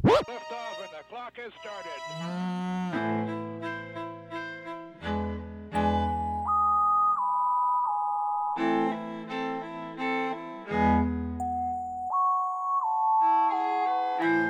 Liftoff 0.00 0.80
and 0.80 0.90
the 0.90 1.04
clock 1.10 1.34
has 1.36 1.52
started. 1.60 3.02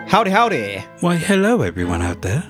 Howdy, 0.09 0.31
howdy, 0.31 0.85
Why, 1.01 1.17
hello, 1.17 1.63
everyone 1.63 2.03
out 2.03 2.21
there. 2.21 2.45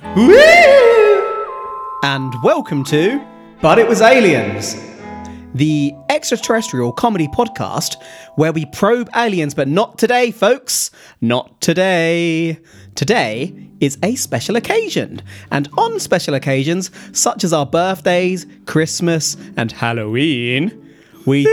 and 2.02 2.34
welcome 2.42 2.82
to 2.84 3.24
But 3.60 3.78
It 3.78 3.86
Was 3.88 4.00
Aliens, 4.02 4.74
the 5.54 5.94
extraterrestrial 6.08 6.92
comedy 6.92 7.28
podcast 7.28 7.96
where 8.36 8.52
we 8.52 8.66
probe 8.66 9.08
aliens, 9.14 9.54
but 9.54 9.68
not 9.68 9.98
today, 9.98 10.30
folks. 10.30 10.90
Not 11.20 11.60
today. 11.60 12.58
Today 12.94 13.54
is 13.80 13.98
a 14.02 14.14
special 14.16 14.56
occasion, 14.56 15.22
and 15.50 15.68
on 15.78 15.98
special 15.98 16.34
occasions, 16.34 16.90
such 17.12 17.42
as 17.42 17.52
our 17.52 17.66
birthdays, 17.66 18.46
Christmas, 18.66 19.36
and 19.56 19.72
Halloween, 19.72 20.94
we. 21.26 21.46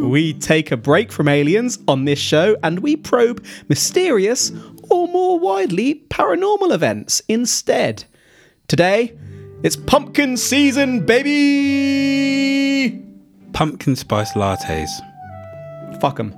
We 0.00 0.32
take 0.32 0.72
a 0.72 0.76
break 0.78 1.12
from 1.12 1.28
aliens 1.28 1.78
on 1.86 2.06
this 2.06 2.18
show 2.18 2.56
and 2.62 2.78
we 2.78 2.96
probe 2.96 3.44
mysterious 3.68 4.50
or 4.88 5.06
more 5.08 5.38
widely 5.38 6.02
paranormal 6.08 6.72
events 6.72 7.20
instead. 7.28 8.04
Today, 8.66 9.16
it's 9.62 9.76
pumpkin 9.76 10.36
season, 10.36 11.04
baby! 11.04 13.02
Pumpkin 13.52 13.94
spice 13.96 14.32
lattes. 14.32 14.88
Fuck 16.00 16.16
them. 16.16 16.34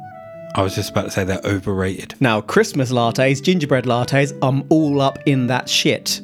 I 0.55 0.63
was 0.63 0.75
just 0.75 0.91
about 0.91 1.05
to 1.05 1.11
say 1.11 1.25
they're 1.25 1.41
overrated. 1.45 2.15
Now, 2.21 2.41
Christmas 2.41 2.91
lattes, 2.93 3.43
gingerbread 3.43 3.85
lattes, 3.85 4.37
I'm 4.43 4.65
all 4.71 5.01
up 5.01 5.19
in 5.27 5.47
that 5.47 5.69
shit. 5.69 6.21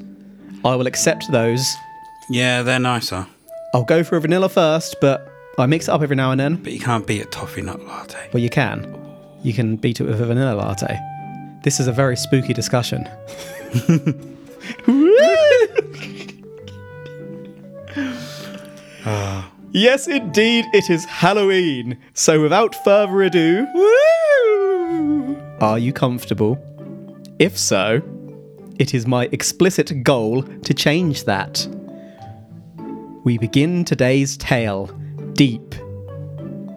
I 0.65 0.75
will 0.75 0.87
accept 0.87 1.31
those. 1.31 1.65
Yeah, 2.31 2.63
they're 2.63 2.79
nicer, 2.81 3.27
I'll 3.73 3.85
go 3.85 4.03
for 4.03 4.17
a 4.17 4.21
vanilla 4.21 4.49
first, 4.49 4.97
but 5.01 5.31
I 5.59 5.67
mix 5.67 5.89
it 5.89 5.93
up 5.93 6.03
every 6.03 6.17
now 6.17 6.31
and 6.33 6.41
then. 6.41 6.57
but 6.57 6.73
you 6.73 6.81
can't 6.81 7.07
beat 7.07 7.23
a 7.23 7.27
toffee 7.27 7.63
nut 7.63 7.81
latte. 7.87 8.29
Well, 8.33 8.43
you 8.43 8.51
can. 8.51 8.97
You 9.43 9.53
can 9.53 9.77
beat 9.77 10.01
it 10.01 10.05
with 10.05 10.21
a 10.21 10.27
vanilla 10.27 10.55
latte. 10.57 10.99
This 11.63 11.79
is 11.81 11.87
a 11.87 11.93
very 11.93 12.17
spooky 12.17 12.53
discussion. 12.53 13.09
yes, 19.71 20.07
indeed, 20.07 20.67
it 20.73 20.91
is 20.91 21.05
Halloween. 21.05 21.99
So, 22.15 22.43
without 22.43 22.75
further 22.85 23.23
ado, 23.23 23.67
woo! 23.75 25.39
are 25.61 25.79
you 25.79 25.93
comfortable? 25.93 26.59
If 27.39 27.59
so, 27.59 28.03
it 28.79 28.95
is 28.95 29.07
my 29.07 29.29
explicit 29.33 30.03
goal 30.03 30.43
to 30.43 30.75
change 30.75 31.25
that. 31.25 31.67
We 33.25 33.39
begin 33.39 33.85
today's 33.85 34.37
tale 34.37 34.87
deep 35.33 35.75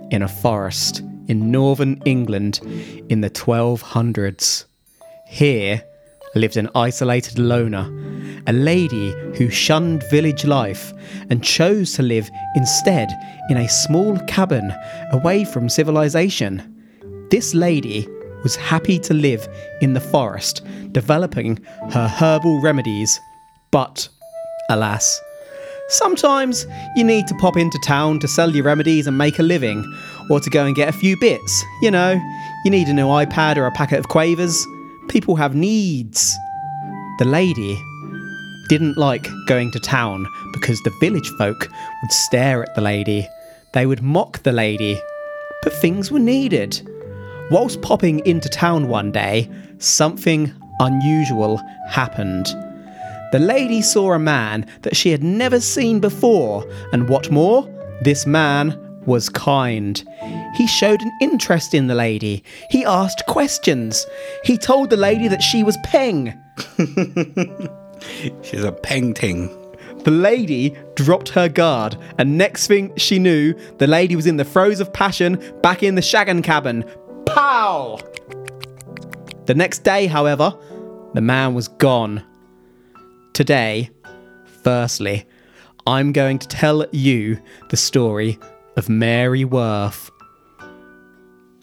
in 0.09 0.21
a 0.21 0.27
forest 0.27 1.01
in 1.27 1.51
northern 1.51 2.01
England 2.05 2.59
in 3.09 3.21
the 3.21 3.29
1200s. 3.29 4.65
Here 5.27 5.83
lived 6.35 6.57
an 6.57 6.69
isolated 6.75 7.39
loner, 7.39 7.89
a 8.47 8.53
lady 8.53 9.11
who 9.35 9.49
shunned 9.49 10.03
village 10.09 10.45
life 10.45 10.93
and 11.29 11.43
chose 11.43 11.93
to 11.93 12.03
live 12.03 12.29
instead 12.55 13.09
in 13.49 13.57
a 13.57 13.69
small 13.69 14.17
cabin 14.27 14.73
away 15.11 15.43
from 15.43 15.69
civilization. 15.69 16.61
This 17.29 17.53
lady 17.53 18.07
was 18.43 18.55
happy 18.55 18.99
to 18.99 19.13
live 19.13 19.47
in 19.81 19.93
the 19.93 19.99
forest, 19.99 20.65
developing 20.91 21.59
her 21.91 22.07
herbal 22.07 22.61
remedies. 22.61 23.19
But, 23.71 24.09
alas, 24.69 25.21
Sometimes 25.91 26.65
you 26.95 27.03
need 27.03 27.27
to 27.27 27.35
pop 27.35 27.57
into 27.57 27.77
town 27.79 28.17
to 28.19 28.27
sell 28.29 28.55
your 28.55 28.63
remedies 28.63 29.07
and 29.07 29.17
make 29.17 29.39
a 29.39 29.43
living, 29.43 29.83
or 30.29 30.39
to 30.39 30.49
go 30.49 30.65
and 30.65 30.73
get 30.73 30.87
a 30.87 30.93
few 30.93 31.19
bits. 31.19 31.65
You 31.81 31.91
know, 31.91 32.13
you 32.63 32.71
need 32.71 32.87
a 32.87 32.93
new 32.93 33.07
iPad 33.07 33.57
or 33.57 33.65
a 33.65 33.71
packet 33.71 33.99
of 33.99 34.07
quavers. 34.07 34.65
People 35.11 35.35
have 35.35 35.53
needs. 35.53 36.37
The 37.19 37.25
lady 37.25 37.77
didn't 38.69 38.97
like 38.97 39.27
going 39.45 39.69
to 39.73 39.79
town 39.81 40.25
because 40.53 40.81
the 40.83 40.97
village 41.01 41.29
folk 41.37 41.69
would 42.01 42.11
stare 42.13 42.63
at 42.63 42.73
the 42.75 42.81
lady. 42.81 43.27
They 43.73 43.85
would 43.85 44.01
mock 44.01 44.41
the 44.43 44.53
lady. 44.53 44.97
But 45.63 45.73
things 45.73 46.11
were 46.11 46.19
needed. 46.19 46.89
Whilst 47.51 47.81
popping 47.81 48.25
into 48.25 48.47
town 48.47 48.87
one 48.87 49.11
day, 49.11 49.51
something 49.79 50.53
unusual 50.79 51.57
happened. 51.89 52.45
The 53.33 53.39
lady 53.39 53.81
saw 53.81 54.13
a 54.13 54.19
man 54.19 54.65
that 54.83 54.95
she 54.95 55.09
had 55.09 55.23
never 55.23 55.59
seen 55.59 55.99
before, 55.99 56.65
and 56.93 57.09
what 57.09 57.29
more, 57.29 57.67
this 58.01 58.25
man 58.25 58.79
was 59.05 59.29
kind. 59.29 60.03
He 60.55 60.67
showed 60.67 61.01
an 61.01 61.11
interest 61.21 61.73
in 61.73 61.87
the 61.87 61.95
lady. 61.95 62.43
He 62.69 62.85
asked 62.85 63.23
questions. 63.27 64.05
He 64.43 64.57
told 64.57 64.89
the 64.89 64.97
lady 64.97 65.27
that 65.27 65.41
she 65.41 65.63
was 65.63 65.77
Peng. 65.83 66.33
She's 68.41 68.63
a 68.63 68.71
Peng 68.71 69.13
Ting. 69.13 69.49
The 70.03 70.11
lady 70.11 70.75
dropped 70.95 71.29
her 71.29 71.47
guard, 71.47 71.95
and 72.17 72.37
next 72.37 72.67
thing 72.67 72.95
she 72.97 73.19
knew, 73.19 73.53
the 73.77 73.85
lady 73.85 74.15
was 74.15 74.25
in 74.25 74.37
the 74.37 74.43
throes 74.43 74.79
of 74.79 74.91
passion 74.91 75.41
back 75.61 75.83
in 75.83 75.93
the 75.93 76.01
Shagan 76.01 76.43
cabin. 76.43 76.83
Pow! 77.27 77.99
The 79.45 79.53
next 79.53 79.83
day, 79.83 80.07
however, 80.07 80.57
the 81.13 81.21
man 81.21 81.53
was 81.53 81.67
gone. 81.67 82.23
Today, 83.33 83.91
firstly, 84.63 85.25
I'm 85.85 86.13
going 86.13 86.39
to 86.39 86.47
tell 86.47 86.85
you 86.91 87.39
the 87.69 87.77
story 87.77 88.39
of 88.81 88.89
Mary 88.89 89.45
Worth. 89.45 90.09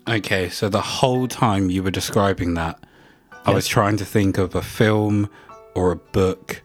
Okay, 0.08 0.48
so 0.48 0.68
the 0.68 0.80
whole 0.80 1.26
time 1.26 1.68
you 1.68 1.82
were 1.82 1.90
describing 1.90 2.54
that, 2.54 2.78
I 3.44 3.52
was 3.52 3.66
trying 3.66 3.96
to 3.96 4.04
think 4.04 4.38
of 4.38 4.54
a 4.54 4.62
film 4.62 5.28
or 5.74 5.90
a 5.90 5.96
book 5.96 6.62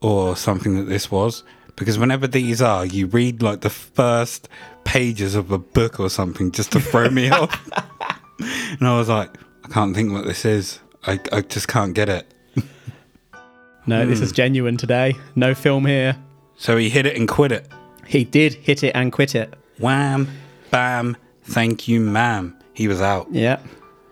or 0.00 0.36
something 0.36 0.76
that 0.76 0.84
this 0.84 1.10
was. 1.10 1.42
Because 1.74 1.98
whenever 1.98 2.28
these 2.28 2.62
are, 2.62 2.86
you 2.86 3.08
read 3.08 3.42
like 3.42 3.62
the 3.62 3.70
first 3.70 4.48
pages 4.84 5.34
of 5.34 5.50
a 5.50 5.58
book 5.58 5.98
or 5.98 6.08
something 6.08 6.52
just 6.52 6.70
to 6.70 6.80
throw 6.80 7.10
me 7.10 7.30
off. 7.40 7.68
and 8.38 8.86
I 8.86 8.96
was 8.96 9.08
like, 9.08 9.36
I 9.64 9.68
can't 9.70 9.92
think 9.92 10.12
what 10.12 10.24
this 10.24 10.44
is. 10.44 10.78
I, 11.04 11.18
I 11.32 11.40
just 11.40 11.66
can't 11.66 11.94
get 11.94 12.08
it. 12.08 12.32
No, 13.86 14.06
this 14.06 14.20
is 14.20 14.30
hmm. 14.30 14.36
genuine 14.36 14.76
today. 14.76 15.16
No 15.34 15.52
film 15.52 15.84
here. 15.84 16.16
So 16.56 16.76
he 16.76 16.88
hit 16.90 17.06
it 17.06 17.16
and 17.16 17.26
quit 17.26 17.50
it. 17.50 17.68
He 18.06 18.24
did 18.24 18.54
hit 18.54 18.84
it 18.84 18.94
and 18.94 19.12
quit 19.12 19.34
it. 19.34 19.52
Wham, 19.78 20.28
bam, 20.70 21.16
thank 21.42 21.88
you, 21.88 22.00
ma'am. 22.00 22.56
He 22.72 22.88
was 22.88 23.00
out. 23.00 23.28
Yeah. 23.30 23.60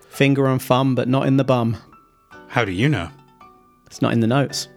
Finger 0.09 0.47
and 0.47 0.61
thumb, 0.61 0.95
but 0.95 1.09
not 1.09 1.27
in 1.27 1.37
the 1.37 1.45
bum. 1.45 1.77
How 2.49 2.65
do 2.65 2.73
you 2.73 2.89
know? 2.89 3.09
It's 3.87 4.03
not 4.03 4.13
in 4.13 4.21
the 4.21 4.27
notes. 4.27 4.69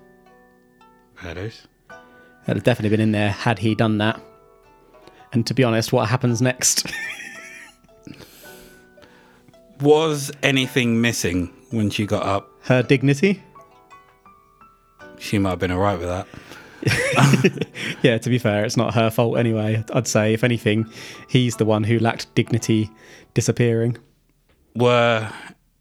That 1.23 1.37
is. 1.37 1.67
That'd 1.89 2.57
have 2.57 2.63
definitely 2.63 2.89
been 2.89 3.01
in 3.01 3.11
there 3.11 3.31
had 3.31 3.59
he 3.59 3.75
done 3.75 3.97
that. 3.97 4.19
And 5.33 5.45
to 5.47 5.53
be 5.53 5.63
honest, 5.63 5.91
what 5.91 6.07
happens 6.07 6.41
next? 6.41 6.85
Was 9.81 10.31
anything 10.43 11.01
missing 11.01 11.51
when 11.71 11.89
she 11.89 12.05
got 12.05 12.23
up? 12.23 12.49
Her 12.61 12.81
dignity? 12.81 13.43
She 15.19 15.39
might 15.39 15.51
have 15.51 15.59
been 15.59 15.71
alright 15.71 15.97
with 15.97 16.07
that. 16.07 16.27
Yeah, 18.01 18.17
to 18.19 18.29
be 18.29 18.37
fair, 18.37 18.65
it's 18.65 18.77
not 18.77 18.93
her 18.93 19.09
fault 19.09 19.37
anyway. 19.37 19.83
I'd 19.93 20.07
say, 20.07 20.33
if 20.33 20.43
anything, 20.43 20.85
he's 21.27 21.55
the 21.55 21.65
one 21.65 21.83
who 21.83 21.97
lacked 21.99 22.33
dignity 22.35 22.89
disappearing. 23.33 23.97
Were 24.75 25.29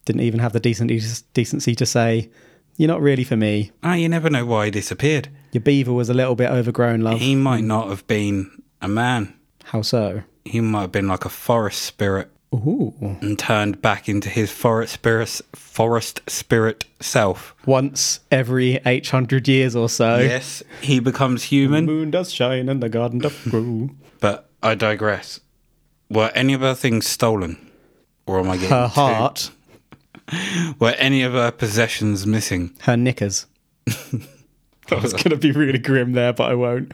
Didn't 0.06 0.22
even 0.22 0.40
have 0.40 0.52
the 0.52 0.60
decent 0.60 0.90
decency 1.34 1.74
to 1.74 1.84
say, 1.86 2.30
You're 2.76 2.88
not 2.88 3.00
really 3.02 3.24
for 3.24 3.36
me. 3.36 3.72
ah, 3.82 3.94
you 3.94 4.08
never 4.08 4.30
know 4.30 4.46
why 4.46 4.66
he 4.66 4.70
disappeared. 4.70 5.28
Your 5.52 5.60
beaver 5.60 5.92
was 5.92 6.08
a 6.08 6.14
little 6.14 6.34
bit 6.34 6.50
overgrown, 6.50 7.00
love. 7.02 7.20
He 7.20 7.34
might 7.34 7.64
not 7.64 7.88
have 7.88 8.06
been 8.06 8.62
a 8.80 8.88
man. 8.88 9.34
How 9.64 9.82
so? 9.82 10.22
He 10.44 10.60
might 10.60 10.82
have 10.82 10.92
been 10.92 11.08
like 11.08 11.24
a 11.24 11.30
forest 11.30 11.82
spirit 11.82 12.30
Ooh. 12.54 13.16
and 13.20 13.38
turned 13.38 13.80
back 13.82 14.08
into 14.08 14.28
his 14.28 14.50
forest 14.50 14.94
spirit, 14.94 15.40
forest 15.54 16.20
spirit 16.28 16.84
self. 17.00 17.54
Once 17.66 18.20
every 18.30 18.80
800 18.86 19.48
years 19.48 19.74
or 19.76 19.88
so. 19.88 20.18
Yes, 20.18 20.62
he 20.80 21.00
becomes 21.00 21.42
The 21.42 21.48
human. 21.56 21.84
moon 21.86 22.10
does 22.10 22.32
shine 22.32 22.68
and 22.68 22.82
the 22.82 22.88
garden 22.88 23.18
doth 23.20 23.42
grow. 23.50 23.90
But 24.20 24.48
I 24.62 24.74
digress. 24.74 25.40
Were 26.08 26.30
any 26.34 26.54
of 26.54 26.60
her 26.62 26.74
things 26.74 27.06
stolen, 27.06 27.58
or 28.26 28.38
am 28.40 28.48
I 28.48 28.54
getting 28.56 28.70
Her 28.70 28.86
heart, 28.88 29.50
Were 30.78 30.94
any 30.96 31.22
of 31.22 31.32
her 31.34 31.50
possessions 31.50 32.26
missing? 32.26 32.72
her 32.82 32.96
knickers. 32.96 33.46
that 33.86 35.02
was 35.02 35.12
going 35.12 35.30
to 35.30 35.36
be 35.36 35.52
really 35.52 35.78
grim 35.78 36.12
there, 36.12 36.32
but 36.32 36.50
I 36.50 36.54
won't. 36.54 36.92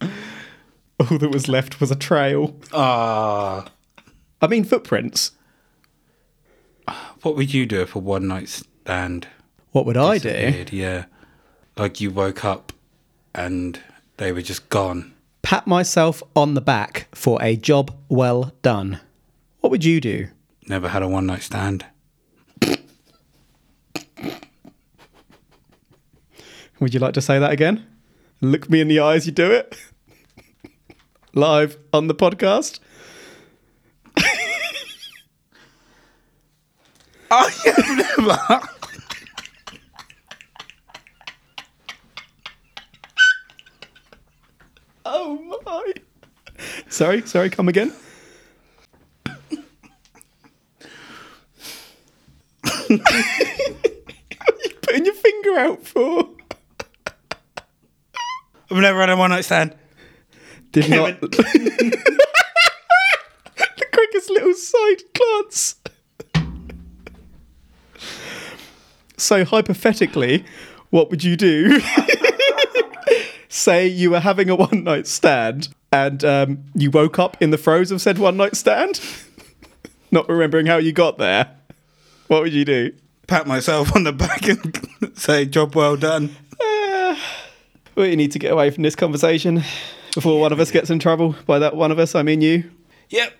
All 0.00 1.18
that 1.18 1.30
was 1.30 1.48
left 1.48 1.80
was 1.80 1.90
a 1.90 1.96
trail. 1.96 2.56
Ah, 2.72 3.66
I 4.42 4.48
mean, 4.48 4.64
footprints. 4.64 5.30
what 7.22 7.36
would 7.36 7.54
you 7.54 7.64
do 7.64 7.80
if 7.80 7.94
a 7.94 8.00
one 8.00 8.26
night 8.26 8.48
stand. 8.48 9.28
What 9.70 9.86
would 9.86 9.96
I 9.96 10.18
do? 10.18 10.66
Yeah. 10.72 11.04
Like 11.76 12.00
you 12.00 12.10
woke 12.10 12.44
up 12.44 12.72
and 13.34 13.80
they 14.16 14.32
were 14.32 14.42
just 14.42 14.68
gone. 14.68 15.14
Pat 15.42 15.66
myself 15.66 16.22
on 16.34 16.54
the 16.54 16.60
back 16.60 17.06
for 17.14 17.40
a 17.40 17.56
job 17.56 17.94
well 18.08 18.52
done. 18.62 19.00
What 19.60 19.70
would 19.70 19.84
you 19.84 20.00
do? 20.00 20.28
Never 20.66 20.88
had 20.88 21.02
a 21.02 21.08
one 21.08 21.26
night 21.26 21.42
stand. 21.42 21.86
Would 26.80 26.94
you 26.94 27.00
like 27.00 27.14
to 27.14 27.20
say 27.20 27.38
that 27.38 27.52
again? 27.52 27.86
Look 28.40 28.68
me 28.68 28.80
in 28.80 28.88
the 28.88 28.98
eyes, 28.98 29.24
you 29.24 29.30
do 29.30 29.52
it. 29.52 29.76
Live 31.34 31.78
on 31.92 32.08
the 32.08 32.14
podcast. 32.14 32.80
Oh, 37.34 37.50
I 37.64 37.70
have 37.70 38.18
never. 38.18 38.60
Oh 45.06 45.60
my. 45.64 45.94
Sorry, 46.90 47.22
sorry, 47.22 47.48
come 47.48 47.68
again. 47.68 47.94
what 52.62 52.90
are 52.90 53.38
you 54.62 54.74
putting 54.82 55.06
your 55.06 55.14
finger 55.14 55.58
out 55.58 55.86
for? 55.86 56.28
I've 58.70 58.76
never 58.76 59.00
had 59.00 59.08
a 59.08 59.16
one 59.16 59.30
night 59.30 59.46
stand. 59.46 59.74
Did 60.70 60.90
not. 60.90 61.18
the 61.22 61.96
quickest 63.90 64.28
little 64.28 64.52
side 64.52 65.02
glance. 65.14 65.81
So, 69.22 69.44
hypothetically, 69.44 70.44
what 70.90 71.10
would 71.10 71.22
you 71.22 71.36
do? 71.36 71.80
Say 73.48 73.86
you 73.86 74.10
were 74.10 74.20
having 74.20 74.50
a 74.50 74.56
one 74.56 74.82
night 74.82 75.06
stand 75.06 75.68
and 75.92 76.24
um, 76.24 76.64
you 76.74 76.90
woke 76.90 77.18
up 77.18 77.40
in 77.40 77.50
the 77.50 77.58
throes 77.58 77.90
of 77.90 78.00
said 78.00 78.18
one 78.18 78.36
night 78.36 78.56
stand, 78.56 79.00
not 80.10 80.28
remembering 80.28 80.66
how 80.66 80.78
you 80.78 80.92
got 80.92 81.18
there. 81.18 81.54
What 82.26 82.42
would 82.42 82.52
you 82.52 82.64
do? 82.64 82.92
Pat 83.28 83.46
myself 83.46 83.94
on 83.94 84.04
the 84.04 84.12
back 84.12 84.48
and 84.48 85.14
say, 85.16 85.46
job 85.46 85.74
well 85.74 85.96
done. 85.96 86.34
Well, 87.94 88.06
you 88.06 88.16
need 88.16 88.32
to 88.32 88.38
get 88.38 88.50
away 88.50 88.70
from 88.70 88.84
this 88.84 88.96
conversation 88.96 89.62
before 90.14 90.40
one 90.40 90.50
of 90.50 90.58
us 90.58 90.70
gets 90.70 90.88
in 90.88 90.98
trouble. 90.98 91.36
By 91.44 91.58
that 91.58 91.76
one 91.76 91.92
of 91.92 91.98
us, 91.98 92.14
I 92.14 92.22
mean 92.22 92.40
you. 92.40 92.70
Yep. 93.10 93.34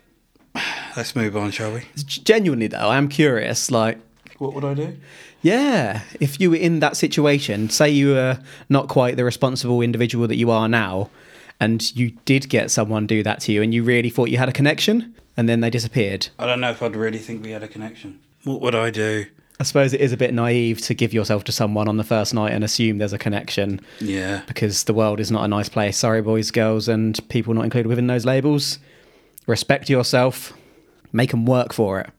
Let's 0.95 1.17
move 1.17 1.39
on, 1.39 1.53
shall 1.53 1.73
we? 1.73 1.85
Genuinely, 1.97 2.67
though, 2.67 2.91
I 2.91 2.99
am 2.99 3.09
curious. 3.09 3.71
Like, 3.71 3.99
What 4.43 4.55
would 4.55 4.65
I 4.65 4.75
do? 4.75 4.97
Yeah, 5.41 6.03
if 6.19 6.41
you 6.41 6.51
were 6.51 6.57
in 6.57 6.81
that 6.81 6.97
situation, 6.97 7.71
say 7.71 7.89
you 7.89 8.09
were 8.09 8.41
not 8.69 8.89
quite 8.89 9.17
the 9.17 9.25
responsible 9.25 9.81
individual 9.83 10.27
that 10.27 10.35
you 10.35 10.51
are 10.51 10.69
now, 10.69 11.11
and 11.61 11.95
you 11.97 12.11
did 12.25 12.49
get 12.49 12.69
someone 12.73 13.07
do 13.07 13.23
that 13.23 13.39
to 13.43 13.53
you, 13.53 13.63
and 13.63 13.73
you 13.73 13.85
really 13.85 14.11
thought 14.11 14.31
you 14.31 14.39
had 14.39 14.49
a 14.49 14.53
connection, 14.53 15.15
and 15.37 15.49
then 15.49 15.61
they 15.61 15.71
disappeared. 15.71 16.27
I 16.41 16.47
don't 16.47 16.61
know 16.61 16.71
if 16.71 16.83
I'd 16.83 16.97
really 16.97 17.19
think 17.19 17.45
we 17.45 17.53
had 17.53 17.63
a 17.63 17.69
connection. 17.69 18.19
What 18.43 18.61
would 18.63 18.75
I 18.75 18.91
do? 18.91 19.27
I 19.61 19.63
suppose 19.63 19.93
it 19.93 20.01
is 20.01 20.13
a 20.13 20.17
bit 20.17 20.35
naive 20.35 20.81
to 20.83 20.95
give 20.95 21.15
yourself 21.15 21.45
to 21.45 21.53
someone 21.53 21.87
on 21.87 21.97
the 21.97 22.03
first 22.03 22.35
night 22.35 22.51
and 22.53 22.65
assume 22.65 22.99
there's 22.99 23.13
a 23.13 23.19
connection 23.19 23.81
Yeah. 24.01 24.43
because 24.49 24.83
the 24.85 24.93
world 24.95 25.21
is 25.21 25.31
not 25.31 25.45
a 25.45 25.49
nice 25.49 25.69
place. 25.69 25.97
Sorry, 25.99 26.21
boys, 26.21 26.51
girls, 26.51 26.89
and 26.89 27.17
people 27.29 27.55
not 27.55 27.63
included 27.63 27.87
within 27.87 28.09
those 28.09 28.25
labels. 28.25 28.81
Respect 29.47 29.89
yourself, 29.89 30.53
make 31.13 31.31
them 31.31 31.47
work 31.47 31.73
for 31.73 32.01
it. 32.01 32.11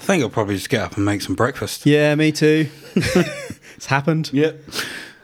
I 0.00 0.04
think 0.04 0.22
I'll 0.22 0.30
probably 0.30 0.56
just 0.56 0.68
get 0.68 0.82
up 0.82 0.96
and 0.96 1.04
make 1.04 1.22
some 1.22 1.34
breakfast. 1.34 1.86
Yeah, 1.86 2.14
me 2.14 2.32
too. 2.32 2.68
it's 2.94 3.86
happened. 3.86 4.30
Yep. 4.32 4.60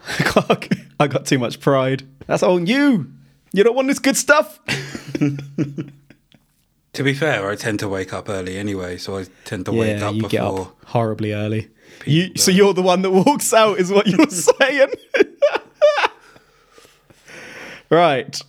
Clark, 0.02 0.69
I 1.00 1.06
got 1.06 1.26
too 1.26 1.38
much 1.38 1.61
pride. 1.61 2.02
That's 2.26 2.43
on 2.43 2.67
you. 2.67 3.12
You 3.52 3.64
don't 3.64 3.75
want 3.76 3.88
this 3.88 3.99
good 3.99 4.17
stuff. 4.17 4.58
To 6.94 7.05
be 7.05 7.14
fair, 7.14 7.49
I 7.49 7.55
tend 7.55 7.78
to 7.81 7.88
wake 7.88 8.12
up 8.12 8.28
early 8.28 8.58
anyway, 8.58 8.96
so 8.96 9.17
I 9.17 9.26
tend 9.44 9.67
to 9.67 9.72
wake 9.72 10.00
yeah, 10.00 10.08
up 10.08 10.14
you 10.14 10.22
before. 10.22 10.31
get 10.31 10.43
up 10.43 10.76
horribly 10.87 11.32
early. 11.32 11.69
You, 12.05 12.32
so 12.37 12.50
you're 12.50 12.75
the 12.75 12.82
one 12.82 13.02
that 13.02 13.12
walks 13.12 13.55
out, 13.55 13.78
is 13.78 13.93
what 13.93 14.08
you're 14.08 14.28
saying. 14.28 14.88
right. 17.88 18.40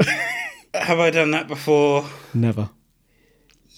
Have 0.74 1.00
I 1.00 1.12
done 1.12 1.32
that 1.32 1.48
before? 1.48 2.06
Never. 2.34 2.72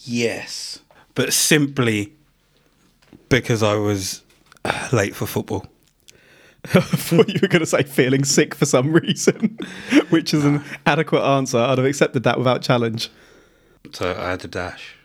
Yes. 0.06 0.80
But 1.14 1.34
simply 1.34 2.14
because 3.42 3.64
I 3.64 3.76
was 3.76 4.22
uh, 4.66 4.90
late 4.92 5.16
for 5.16 5.26
football. 5.26 5.66
I 6.74 6.80
thought 6.80 7.28
you 7.30 7.40
were 7.42 7.48
going 7.48 7.60
to 7.62 7.66
say 7.66 7.84
feeling 7.84 8.24
sick 8.24 8.56
for 8.56 8.66
some 8.66 8.94
reason, 8.94 9.58
which 10.10 10.34
is 10.34 10.46
an 10.46 10.64
adequate 10.86 11.22
answer. 11.24 11.58
I'd 11.58 11.78
have 11.78 11.86
accepted 11.88 12.24
that 12.24 12.38
without 12.38 12.62
challenge. 12.62 13.10
So 13.92 14.16
I 14.18 14.30
had 14.32 14.40
to 14.42 14.48
dash. 14.48 14.96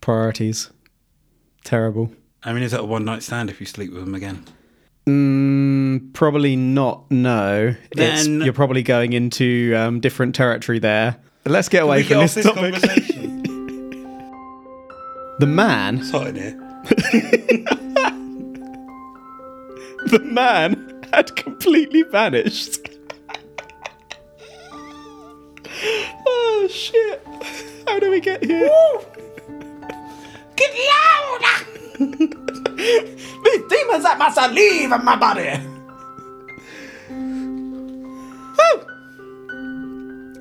Priorities. 0.00 0.70
Terrible. 1.64 2.12
I 2.42 2.52
mean, 2.52 2.62
is 2.62 2.72
that 2.72 2.80
a 2.80 2.84
one 2.84 3.04
night 3.04 3.22
stand 3.22 3.48
if 3.48 3.60
you 3.60 3.66
sleep 3.66 3.92
with 3.92 4.04
them 4.04 4.14
again? 4.14 4.44
Mm, 5.06 6.12
probably 6.12 6.56
not. 6.56 7.10
No, 7.10 7.74
Then- 7.94 8.40
you're 8.42 8.52
probably 8.52 8.82
going 8.82 9.12
into 9.14 9.74
um, 9.76 10.00
different 10.00 10.34
territory 10.34 10.78
there. 10.78 11.16
Let's 11.46 11.68
get 11.68 11.82
away 11.84 12.02
from 12.02 12.08
get 12.08 12.20
this, 12.20 12.34
this 12.34 12.44
topic. 12.46 12.72
conversation? 12.74 13.38
The 15.38 15.46
man, 15.46 15.98
it's 15.98 16.10
hot 16.10 16.28
in 16.28 16.36
here. 16.36 16.71
the 20.06 20.20
man 20.24 21.02
had 21.12 21.34
completely 21.36 22.02
vanished. 22.02 22.80
oh 26.26 26.68
shit! 26.70 27.22
How 27.86 27.98
do 27.98 28.10
we 28.10 28.20
get 28.20 28.44
here? 28.44 28.70
Get 30.56 30.70
louder! 30.92 31.64
These 32.76 33.62
demons 33.68 34.02
that 34.02 34.16
must 34.18 34.52
leave 34.52 34.90
my 34.90 35.16
body. 35.16 35.60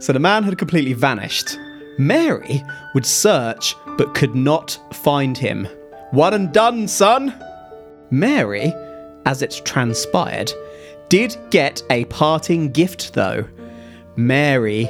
So 0.02 0.14
the 0.14 0.20
man 0.20 0.42
had 0.44 0.58
completely 0.58 0.94
vanished. 0.94 1.60
Mary 2.00 2.64
would 2.96 3.06
search 3.06 3.76
but 3.98 4.16
could 4.16 4.34
not 4.34 4.80
find 4.94 5.38
him. 5.38 5.68
One 6.12 6.34
and 6.34 6.54
done, 6.54 6.88
son. 6.88 7.34
Mary, 8.10 8.74
as 9.26 9.42
it 9.42 9.62
transpired, 9.66 10.52
did 11.10 11.38
get 11.50 11.82
a 11.90 12.06
parting 12.06 12.72
gift 12.72 13.14
though. 13.14 13.46
Mary 14.16 14.90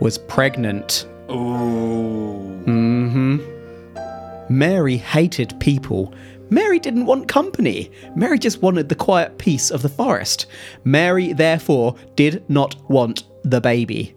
was 0.00 0.18
pregnant. 0.18 1.06
Ooh. 1.30 2.44
Mary 4.48 4.96
hated 4.96 5.58
people. 5.58 6.14
Mary 6.50 6.78
didn't 6.78 7.06
want 7.06 7.28
company. 7.28 7.90
Mary 8.14 8.38
just 8.38 8.62
wanted 8.62 8.88
the 8.88 8.94
quiet 8.94 9.38
peace 9.38 9.70
of 9.70 9.82
the 9.82 9.88
forest. 9.88 10.46
Mary, 10.84 11.32
therefore, 11.32 11.96
did 12.14 12.48
not 12.48 12.76
want 12.90 13.24
the 13.42 13.60
baby. 13.60 14.14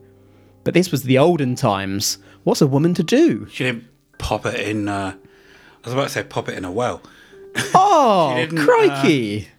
But 0.63 0.73
this 0.73 0.91
was 0.91 1.03
the 1.03 1.17
olden 1.17 1.55
times. 1.55 2.17
What's 2.43 2.61
a 2.61 2.67
woman 2.67 2.93
to 2.95 3.03
do? 3.03 3.47
She 3.49 3.63
didn't 3.63 3.85
pop 4.17 4.45
it 4.45 4.59
in. 4.59 4.89
Uh, 4.89 5.15
I 5.15 5.26
was 5.83 5.93
about 5.93 6.03
to 6.03 6.09
say 6.09 6.23
pop 6.23 6.49
it 6.49 6.57
in 6.57 6.65
a 6.65 6.71
well. 6.71 7.01
Oh, 7.73 8.33
didn't, 8.37 8.59
uh, 8.59 8.65
crikey. 8.65 9.49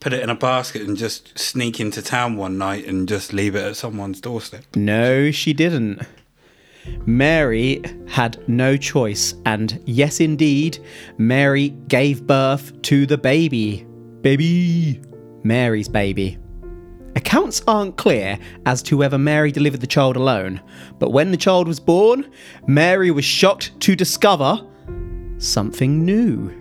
Put 0.00 0.12
it 0.12 0.22
in 0.22 0.28
a 0.30 0.34
basket 0.34 0.82
and 0.82 0.96
just 0.96 1.38
sneak 1.38 1.80
into 1.80 2.02
town 2.02 2.36
one 2.36 2.58
night 2.58 2.86
and 2.86 3.08
just 3.08 3.32
leave 3.32 3.54
it 3.54 3.64
at 3.64 3.76
someone's 3.76 4.20
doorstep. 4.20 4.64
No, 4.76 5.30
she 5.30 5.52
didn't. 5.54 6.02
Mary 7.06 7.82
had 8.06 8.46
no 8.48 8.76
choice, 8.76 9.34
and 9.46 9.82
yes, 9.86 10.20
indeed, 10.20 10.78
Mary 11.16 11.70
gave 11.88 12.26
birth 12.26 12.80
to 12.82 13.06
the 13.06 13.16
baby. 13.16 13.86
Baby! 14.20 15.00
Mary's 15.42 15.88
baby. 15.88 16.38
Accounts 17.16 17.62
aren't 17.68 17.96
clear 17.96 18.38
as 18.66 18.82
to 18.82 18.96
whether 18.96 19.18
Mary 19.18 19.52
delivered 19.52 19.80
the 19.80 19.86
child 19.86 20.16
alone, 20.16 20.60
but 20.98 21.10
when 21.10 21.30
the 21.30 21.36
child 21.36 21.68
was 21.68 21.78
born, 21.78 22.30
Mary 22.66 23.10
was 23.10 23.24
shocked 23.24 23.78
to 23.80 23.94
discover 23.94 24.60
something 25.38 26.04
new. 26.04 26.52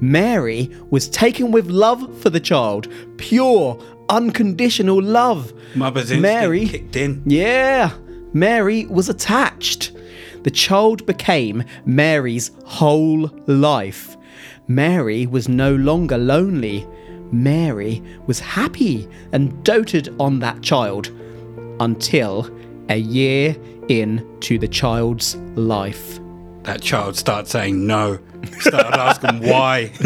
Mary 0.00 0.70
was 0.90 1.08
taken 1.08 1.50
with 1.50 1.66
love 1.68 2.18
for 2.20 2.30
the 2.30 2.40
child, 2.40 2.88
pure, 3.16 3.78
unconditional 4.08 5.00
love. 5.02 5.52
Mother's 5.74 6.12
Mary 6.12 6.66
kicked 6.68 6.96
in. 6.96 7.22
yeah, 7.26 7.92
Mary 8.32 8.86
was 8.86 9.08
attached. 9.08 9.92
The 10.42 10.50
child 10.50 11.06
became 11.06 11.64
Mary's 11.86 12.50
whole 12.64 13.30
life. 13.46 14.16
Mary 14.66 15.26
was 15.26 15.48
no 15.48 15.74
longer 15.74 16.18
lonely. 16.18 16.86
Mary 17.30 18.02
was 18.26 18.40
happy 18.40 19.08
and 19.32 19.64
doted 19.64 20.14
on 20.20 20.38
that 20.40 20.62
child 20.62 21.10
until 21.80 22.50
a 22.88 22.96
year 22.96 23.56
into 23.88 24.58
the 24.58 24.68
child's 24.68 25.36
life. 25.56 26.18
That 26.64 26.80
child 26.82 27.16
started 27.16 27.48
saying 27.48 27.86
no. 27.86 28.18
Started 28.60 28.94
asking 28.98 29.40
why. 29.48 29.88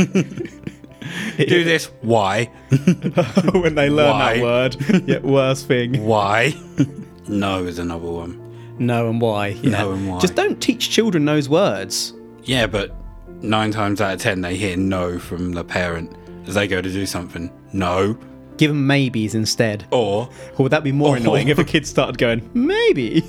Do 1.39 1.65
this. 1.65 1.87
Why? 2.03 2.45
when 3.53 3.75
they 3.75 3.89
learn 3.89 4.11
Why? 4.11 4.35
that 4.39 4.43
word. 4.43 4.77
Yeah, 5.09 5.19
worst 5.21 5.67
thing. 5.69 6.05
Why? 6.05 6.53
no 7.29 7.65
is 7.65 7.79
another 7.79 8.11
one. 8.11 8.45
No 8.79 9.09
and 9.09 9.21
why. 9.21 9.49
Yeah. 9.49 9.71
No 9.71 9.93
and 9.93 10.09
why. 10.09 10.19
Just 10.19 10.35
don't 10.35 10.61
teach 10.61 10.91
children 10.91 11.25
those 11.25 11.49
words. 11.49 12.13
Yeah, 12.45 12.67
but 12.67 12.95
nine 13.41 13.71
times 13.71 14.01
out 14.01 14.15
of 14.15 14.21
ten, 14.21 14.41
they 14.41 14.57
hear 14.57 14.77
no 14.77 15.19
from 15.19 15.53
the 15.53 15.65
parent 15.65 16.15
as 16.47 16.55
they 16.55 16.67
go 16.69 16.81
to 16.83 16.91
do 16.93 17.07
something. 17.07 17.51
No. 17.73 18.19
Give 18.57 18.71
them 18.71 18.87
maybes 18.87 19.35
instead. 19.37 19.87
Or 19.93 20.29
Or 20.57 20.65
would 20.65 20.73
that 20.73 20.83
be 20.83 20.91
more 20.93 21.11
Oh. 21.11 21.15
annoying 21.15 21.49
if 21.49 21.59
a 21.59 21.65
kid 21.65 21.87
started 21.87 22.19
going, 22.19 22.49
maybe? 22.55 23.23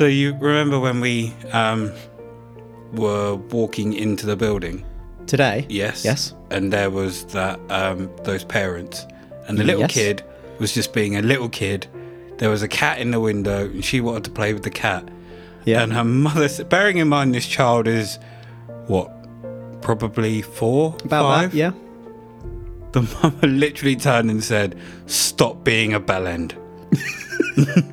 So 0.00 0.06
you 0.06 0.32
remember 0.40 0.80
when 0.80 1.02
we 1.02 1.34
um, 1.52 1.92
were 2.94 3.34
walking 3.34 3.92
into 3.92 4.24
the 4.24 4.34
building? 4.34 4.82
Today? 5.26 5.66
Yes. 5.68 6.06
Yes. 6.06 6.34
And 6.50 6.72
there 6.72 6.88
was 6.88 7.26
that 7.34 7.60
um, 7.68 8.10
those 8.24 8.42
parents, 8.42 9.06
and 9.46 9.58
the 9.58 9.62
little 9.64 9.82
Yes. 9.82 9.92
kid 9.92 10.24
was 10.58 10.72
just 10.72 10.94
being 10.94 11.16
a 11.16 11.20
little 11.20 11.50
kid. 11.50 11.86
There 12.38 12.48
was 12.48 12.62
a 12.62 12.66
cat 12.68 12.98
in 12.98 13.10
the 13.10 13.20
window, 13.20 13.66
and 13.66 13.84
she 13.84 14.00
wanted 14.00 14.24
to 14.24 14.30
play 14.30 14.54
with 14.54 14.62
the 14.62 14.70
cat. 14.70 15.06
Yeah. 15.66 15.82
And 15.82 15.92
her 15.92 16.02
mother, 16.04 16.48
bearing 16.64 16.96
in 16.96 17.08
mind 17.08 17.34
this 17.34 17.46
child 17.46 17.86
is 17.86 18.18
what, 18.86 19.12
probably 19.82 20.40
four, 20.40 20.96
About 21.04 21.24
five. 21.24 21.52
that, 21.52 21.56
yeah. 21.58 21.72
The 22.92 23.02
mother 23.22 23.46
literally 23.46 23.96
turned 23.96 24.30
and 24.30 24.42
said, 24.42 24.78
"Stop 25.04 25.62
being 25.62 25.92
a 25.92 26.00
bellend." 26.00 26.54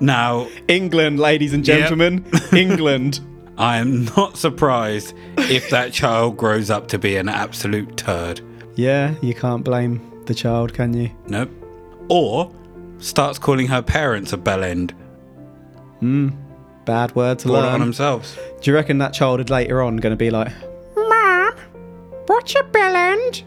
now, 0.00 0.46
England, 0.68 1.18
ladies 1.20 1.52
and 1.52 1.66
Yep. 1.66 1.78
gentlemen. 1.78 2.24
England. 2.52 3.20
I 3.58 3.78
am 3.78 4.04
not 4.16 4.36
surprised 4.36 5.14
if 5.38 5.70
that 5.70 5.92
child 5.92 6.36
grows 6.36 6.68
up 6.70 6.88
to 6.88 6.98
be 6.98 7.16
an 7.16 7.28
absolute 7.28 7.96
turd. 7.96 8.40
Yeah, 8.74 9.14
you 9.22 9.32
can't 9.34 9.64
blame 9.64 10.00
the 10.26 10.34
child, 10.34 10.74
can 10.74 10.92
you? 10.92 11.10
Nope. 11.26 11.50
Or 12.08 12.52
starts 12.98 13.38
calling 13.38 13.66
her 13.68 13.80
parents 13.80 14.32
a 14.34 14.36
bellend. 14.36 14.90
Hmm. 16.00 16.28
Bad 16.84 17.14
word 17.16 17.38
to 17.40 17.48
Brought 17.48 17.60
it 17.60 17.64
on 17.66 17.72
learn. 17.72 17.80
themselves. 17.80 18.36
Do 18.60 18.70
you 18.70 18.74
reckon 18.76 18.98
that 18.98 19.14
child 19.14 19.40
is 19.40 19.48
later 19.48 19.80
on 19.82 19.96
going 19.96 20.12
to 20.12 20.16
be 20.16 20.30
like, 20.30 20.52
Mom, 20.94 21.54
what's 22.26 22.54
a 22.54 22.62
bellend? 22.64 23.42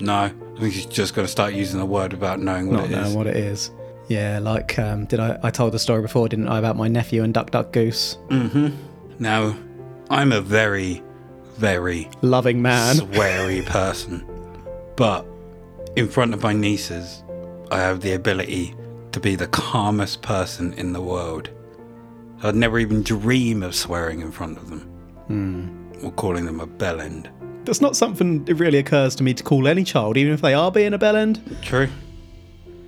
No, 0.00 0.14
I 0.14 0.32
think 0.58 0.72
she's 0.72 0.86
just 0.86 1.14
going 1.14 1.26
to 1.26 1.30
start 1.30 1.52
using 1.52 1.78
the 1.78 1.86
word 1.86 2.14
without 2.14 2.40
knowing 2.40 2.68
what 2.68 2.76
Not 2.76 2.84
it 2.86 2.90
knowing 2.92 3.06
is. 3.06 3.14
what 3.14 3.26
it 3.26 3.36
is. 3.36 3.70
Yeah, 4.10 4.40
like, 4.40 4.76
um, 4.76 5.04
did 5.04 5.20
I? 5.20 5.38
I 5.40 5.50
told 5.50 5.72
the 5.72 5.78
story 5.78 6.02
before, 6.02 6.28
didn't 6.28 6.48
I, 6.48 6.58
about 6.58 6.76
my 6.76 6.88
nephew 6.88 7.22
and 7.22 7.32
Duck 7.32 7.52
Duck 7.52 7.72
Goose? 7.72 8.18
Now, 9.20 9.56
I'm 10.10 10.32
a 10.32 10.40
very, 10.40 11.00
very 11.58 12.10
Loving 12.20 12.60
man. 12.60 12.96
sweary 12.96 13.64
person. 13.66 14.26
But 14.96 15.24
in 15.94 16.08
front 16.08 16.34
of 16.34 16.42
my 16.42 16.52
nieces, 16.52 17.22
I 17.70 17.78
have 17.78 18.00
the 18.00 18.14
ability 18.14 18.74
to 19.12 19.20
be 19.20 19.36
the 19.36 19.46
calmest 19.46 20.22
person 20.22 20.72
in 20.72 20.92
the 20.92 21.00
world. 21.00 21.48
I'd 22.42 22.56
never 22.56 22.80
even 22.80 23.04
dream 23.04 23.62
of 23.62 23.76
swearing 23.76 24.22
in 24.22 24.32
front 24.32 24.58
of 24.58 24.70
them. 24.70 25.92
Or 26.02 26.10
calling 26.12 26.46
them 26.46 26.58
a 26.58 26.66
bellend. 26.66 27.28
That's 27.64 27.80
not 27.80 27.94
something 27.94 28.44
that 28.46 28.54
really 28.54 28.78
occurs 28.78 29.14
to 29.16 29.22
me 29.22 29.34
to 29.34 29.44
call 29.44 29.68
any 29.68 29.84
child, 29.84 30.16
even 30.16 30.32
if 30.32 30.40
they 30.40 30.54
are 30.54 30.72
being 30.72 30.94
a 30.94 30.98
bellend. 30.98 31.62
True. 31.62 31.88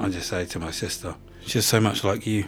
I 0.03 0.09
just 0.09 0.29
say 0.29 0.45
to 0.47 0.59
my 0.59 0.73
sister, 0.73 1.15
she's 1.47 1.65
so 1.65 1.81
much 1.81 2.03
like 2.03 2.27
you. 2.27 2.47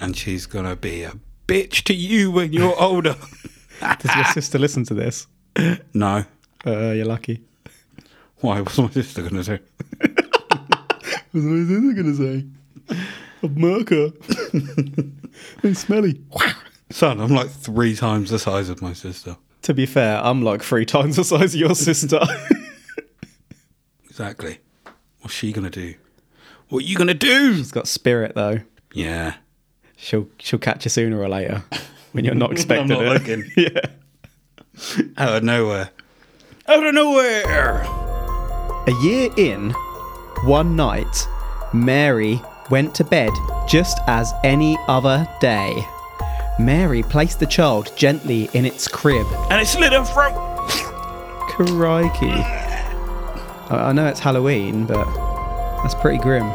And 0.00 0.16
she's 0.16 0.46
gonna 0.46 0.76
be 0.76 1.02
a 1.02 1.12
bitch 1.48 1.82
to 1.84 1.94
you 1.94 2.30
when 2.30 2.52
you're 2.52 2.80
older. 2.80 3.16
Does 3.80 4.14
your 4.14 4.24
sister 4.26 4.58
listen 4.58 4.84
to 4.84 4.94
this? 4.94 5.26
no. 5.92 6.24
Uh, 6.66 6.90
you're 6.92 7.04
lucky. 7.04 7.42
Why? 8.36 8.60
What's 8.60 8.78
my 8.78 8.90
sister 8.90 9.22
gonna 9.22 9.42
do? 9.42 9.58
What's 11.32 11.46
my 11.46 11.66
sister 11.66 11.92
going 11.94 12.16
to 12.16 12.16
say? 12.16 12.96
A 13.42 13.48
murker. 13.48 14.10
hey, 15.62 15.74
smelly. 15.74 16.22
Son, 16.90 17.20
I'm 17.20 17.34
like 17.34 17.50
three 17.50 17.96
times 17.96 18.30
the 18.30 18.38
size 18.38 18.68
of 18.68 18.80
my 18.80 18.92
sister. 18.92 19.36
To 19.62 19.74
be 19.74 19.84
fair, 19.84 20.22
I'm 20.22 20.42
like 20.42 20.62
three 20.62 20.86
times 20.86 21.16
the 21.16 21.24
size 21.24 21.54
of 21.54 21.60
your 21.60 21.74
sister. 21.74 22.20
Exactly. 24.04 24.58
What's 25.22 25.34
she 25.34 25.52
gonna 25.52 25.70
do? 25.70 25.94
What 26.74 26.82
are 26.82 26.86
you 26.86 26.96
gonna 26.96 27.14
do? 27.14 27.54
She's 27.54 27.70
got 27.70 27.86
spirit 27.86 28.34
though. 28.34 28.58
Yeah. 28.92 29.34
She'll 29.96 30.26
she'll 30.40 30.58
catch 30.58 30.84
you 30.84 30.88
sooner 30.88 31.20
or 31.20 31.28
later 31.28 31.62
when 32.12 32.24
you're 32.24 32.34
not 32.34 32.50
expecting 32.50 32.88
not 32.88 33.04
it. 33.04 33.10
looking. 33.10 33.44
yeah. 33.56 33.78
Out 35.16 35.36
of 35.36 35.44
nowhere. 35.44 35.90
Out 36.66 36.84
of 36.84 36.92
nowhere! 36.92 37.82
A 38.88 38.92
year 39.02 39.30
in, 39.36 39.70
one 40.46 40.74
night, 40.74 41.28
Mary 41.72 42.42
went 42.70 42.92
to 42.96 43.04
bed 43.04 43.30
just 43.68 44.00
as 44.08 44.32
any 44.42 44.76
other 44.88 45.28
day. 45.40 45.86
Mary 46.58 47.04
placed 47.04 47.38
the 47.38 47.46
child 47.46 47.92
gently 47.96 48.50
in 48.52 48.64
its 48.64 48.88
crib. 48.88 49.28
And 49.48 49.60
it 49.60 49.68
slit 49.68 49.92
her 49.92 50.04
throat! 50.04 50.34
Crikey. 51.50 52.32
I 53.70 53.92
know 53.92 54.08
it's 54.08 54.18
Halloween, 54.18 54.86
but 54.86 55.04
that's 55.84 55.94
pretty 55.94 56.18
grim. 56.18 56.52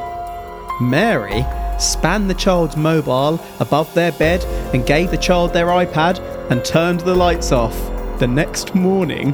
Mary 0.79 1.45
spanned 1.77 2.29
the 2.29 2.33
child's 2.33 2.77
mobile 2.77 3.39
above 3.59 3.93
their 3.93 4.12
bed 4.13 4.43
and 4.74 4.86
gave 4.86 5.12
the 5.12 5.17
child 5.17 5.53
their 5.53 5.67
iPad 5.67 6.19
and 6.50 6.63
turned 6.63 7.01
the 7.01 7.15
lights 7.15 7.51
off. 7.51 7.75
The 8.19 8.27
next 8.27 8.75
morning, 8.75 9.33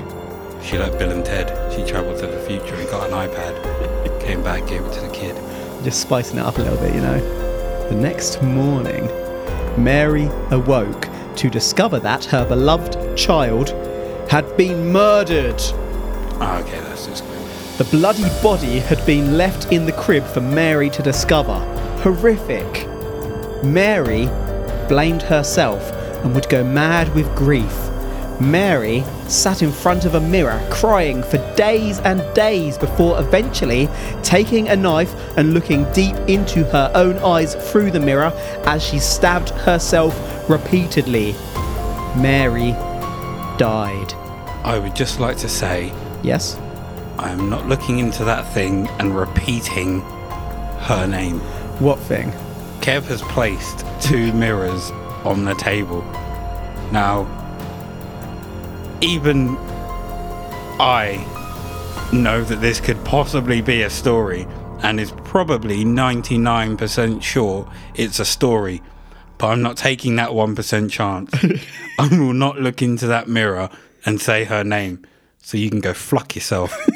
She 0.62 0.78
like 0.78 0.98
Bill 0.98 1.12
and 1.12 1.24
Ted. 1.26 1.74
She 1.74 1.84
travelled 1.86 2.20
to 2.20 2.28
the 2.28 2.40
future 2.42 2.76
and 2.76 2.90
got 2.90 3.10
an 3.10 3.30
iPad. 3.30 4.22
Came 4.22 4.42
back, 4.44 4.66
gave 4.68 4.82
it 4.84 4.94
to 4.94 5.02
the 5.02 5.14
kid. 5.14 5.36
just 5.84 6.02
spicing 6.02 6.40
it 6.40 6.42
up 6.42 6.58
a 6.58 6.62
little 6.62 6.78
bit, 6.80 6.96
you 6.96 7.02
know. 7.02 7.20
The 7.90 7.96
next 7.96 8.42
morning, 8.42 9.06
Mary 9.78 10.28
awoke 10.50 11.08
to 11.36 11.50
discover 11.50 12.00
that 12.00 12.26
her 12.26 12.44
beloved 12.44 13.16
child 13.16 13.70
had 14.32 14.58
been 14.58 14.92
murdered. 14.92 15.62
Ah, 16.42 16.60
okay, 16.62 16.80
that's 16.80 17.06
just 17.06 17.24
good. 17.24 17.35
The 17.78 17.84
bloody 17.92 18.30
body 18.42 18.80
had 18.80 19.06
been 19.06 19.38
left 19.38 19.72
in 19.72 19.86
the 19.86 19.92
crib 19.92 20.24
for 20.26 20.40
Mary 20.40 20.90
to 20.92 21.02
discover. 21.02 21.60
Horrific. 22.02 22.88
Mary 23.66 24.28
blamed 24.88 25.22
herself 25.22 25.92
and 26.24 26.34
would 26.34 26.48
go 26.48 26.64
mad 26.64 27.14
with 27.14 27.36
grief. 27.36 27.76
Mary 28.40 29.04
sat 29.28 29.62
in 29.62 29.74
front 29.74 30.06
of 30.06 30.16
a 30.16 30.22
mirror 30.22 30.66
crying 30.72 31.22
for 31.22 31.38
days 31.56 32.00
and 32.00 32.22
days 32.34 32.78
before 32.78 33.20
eventually 33.20 33.90
taking 34.24 34.70
a 34.70 34.76
knife 34.76 35.14
and 35.38 35.54
looking 35.54 35.84
deep 35.92 36.16
into 36.28 36.64
her 36.66 36.90
own 36.96 37.18
eyes 37.18 37.56
through 37.56 37.92
the 37.92 38.00
mirror 38.00 38.32
as 38.66 38.82
she 38.82 39.00
stabbed 39.00 39.50
herself 39.50 40.18
repeatedly. 40.50 41.34
Mary 42.16 42.72
died. 43.58 44.14
I 44.64 44.80
would 44.80 44.96
just 44.96 45.20
like 45.20 45.36
to 45.40 45.50
say 45.50 45.94
Yes? 46.26 46.58
I 47.18 47.32
am 47.32 47.50
not 47.50 47.68
looking 47.68 48.00
into 48.00 48.24
that 48.26 48.52
thing 48.54 48.88
and 49.00 49.18
repeating 49.18 50.02
her 50.02 51.08
name. 51.08 51.40
What 51.80 52.00
thing? 52.00 52.32
Kev 52.82 53.04
has 53.06 53.22
placed 53.24 53.86
two 54.02 54.32
mirrors 54.34 54.92
on 55.24 55.46
the 55.46 55.56
table. 55.56 56.02
Now, 56.92 57.26
even 59.02 59.58
I 60.80 61.26
know 62.14 62.44
that 62.44 62.62
this 62.62 62.80
could 62.80 63.04
possibly 63.06 63.62
be 63.62 63.82
a 63.82 63.90
story 63.90 64.48
and 64.84 65.00
is 65.00 65.12
probably 65.24 65.84
99% 65.84 67.24
sure 67.24 67.72
it's 67.96 68.20
a 68.20 68.26
story, 68.26 68.82
but 69.38 69.48
I'm 69.48 69.62
not 69.62 69.78
taking 69.78 70.18
that 70.18 70.30
1% 70.30 70.92
chance. 70.92 71.34
I 72.00 72.08
will 72.10 72.34
not 72.34 72.60
look 72.60 72.82
into 72.82 73.08
that 73.08 73.28
mirror 73.28 73.70
and 74.06 74.22
say 74.22 74.44
her 74.44 74.64
name. 74.64 75.06
So 75.46 75.58
you 75.60 75.70
can 75.70 75.80
go 75.80 75.94
fluck 75.94 76.36
yourself. 76.36 76.76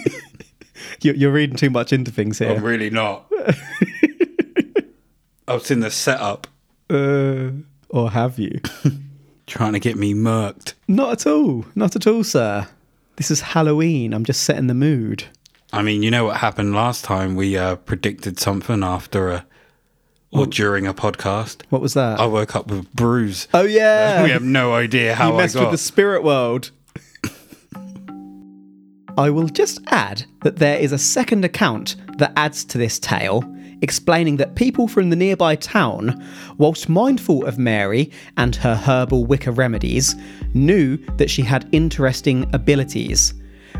You- 1.01 1.13
You're 1.13 1.31
reading 1.31 1.55
too 1.55 1.69
much 1.69 1.93
into 1.93 2.11
things 2.11 2.39
here. 2.39 2.49
I'm 2.51 2.63
really 2.63 2.89
not. 2.89 3.31
I've 5.47 5.65
seen 5.65 5.79
the 5.81 5.91
setup 5.91 6.47
Uh, 6.89 7.49
or 7.89 8.11
have 8.11 8.37
you? 8.39 8.59
trying 9.47 9.73
to 9.73 9.79
get 9.79 9.95
me 9.97 10.13
murked. 10.13 10.73
Not 10.87 11.11
at 11.13 11.27
all. 11.27 11.65
Not 11.75 11.95
at 11.95 12.05
all, 12.07 12.23
sir. 12.23 12.67
This 13.17 13.29
is 13.31 13.41
Halloween. 13.41 14.13
I'm 14.13 14.23
just 14.25 14.43
setting 14.43 14.67
the 14.67 14.73
mood. 14.73 15.25
I 15.73 15.81
mean, 15.83 16.01
you 16.03 16.11
know 16.11 16.25
what 16.25 16.37
happened 16.37 16.73
last 16.73 17.03
time? 17.05 17.35
We 17.35 17.57
uh, 17.57 17.75
predicted 17.77 18.39
something 18.39 18.83
after 18.83 19.29
a 19.29 19.45
or 20.31 20.45
during 20.45 20.85
a 20.85 20.93
podcast. 20.93 21.63
What 21.69 21.81
was 21.81 21.93
that? 21.95 22.19
I 22.19 22.25
woke 22.25 22.55
up 22.55 22.67
with 22.67 22.79
a 22.85 22.95
bruise. 22.95 23.47
oh 23.53 23.63
yeah. 23.63 24.23
we 24.23 24.29
have 24.31 24.43
no 24.43 24.73
idea 24.73 25.15
how 25.15 25.29
you 25.29 25.35
I 25.35 25.37
messed 25.37 25.55
got. 25.55 25.61
with 25.63 25.71
the 25.71 25.77
spirit 25.77 26.23
world. 26.23 26.71
I 29.19 29.29
will 29.29 29.49
just 29.49 29.81
add 29.87 30.23
that 30.43 30.55
there 30.55 30.79
is 30.79 30.93
a 30.93 30.97
second 30.97 31.43
account 31.43 31.97
that 32.19 32.31
adds 32.37 32.63
to 32.63 32.77
this 32.77 32.97
tale 32.99 33.43
explaining 33.81 34.37
that 34.37 34.55
people 34.55 34.87
from 34.87 35.09
the 35.09 35.15
nearby 35.17 35.57
town, 35.57 36.25
whilst 36.57 36.87
mindful 36.87 37.45
of 37.45 37.59
Mary 37.59 38.11
and 38.37 38.55
her 38.55 38.75
herbal 38.75 39.25
wicker 39.25 39.51
remedies, 39.51 40.15
knew 40.53 40.95
that 41.17 41.29
she 41.29 41.41
had 41.41 41.67
interesting 41.73 42.49
abilities. 42.53 43.33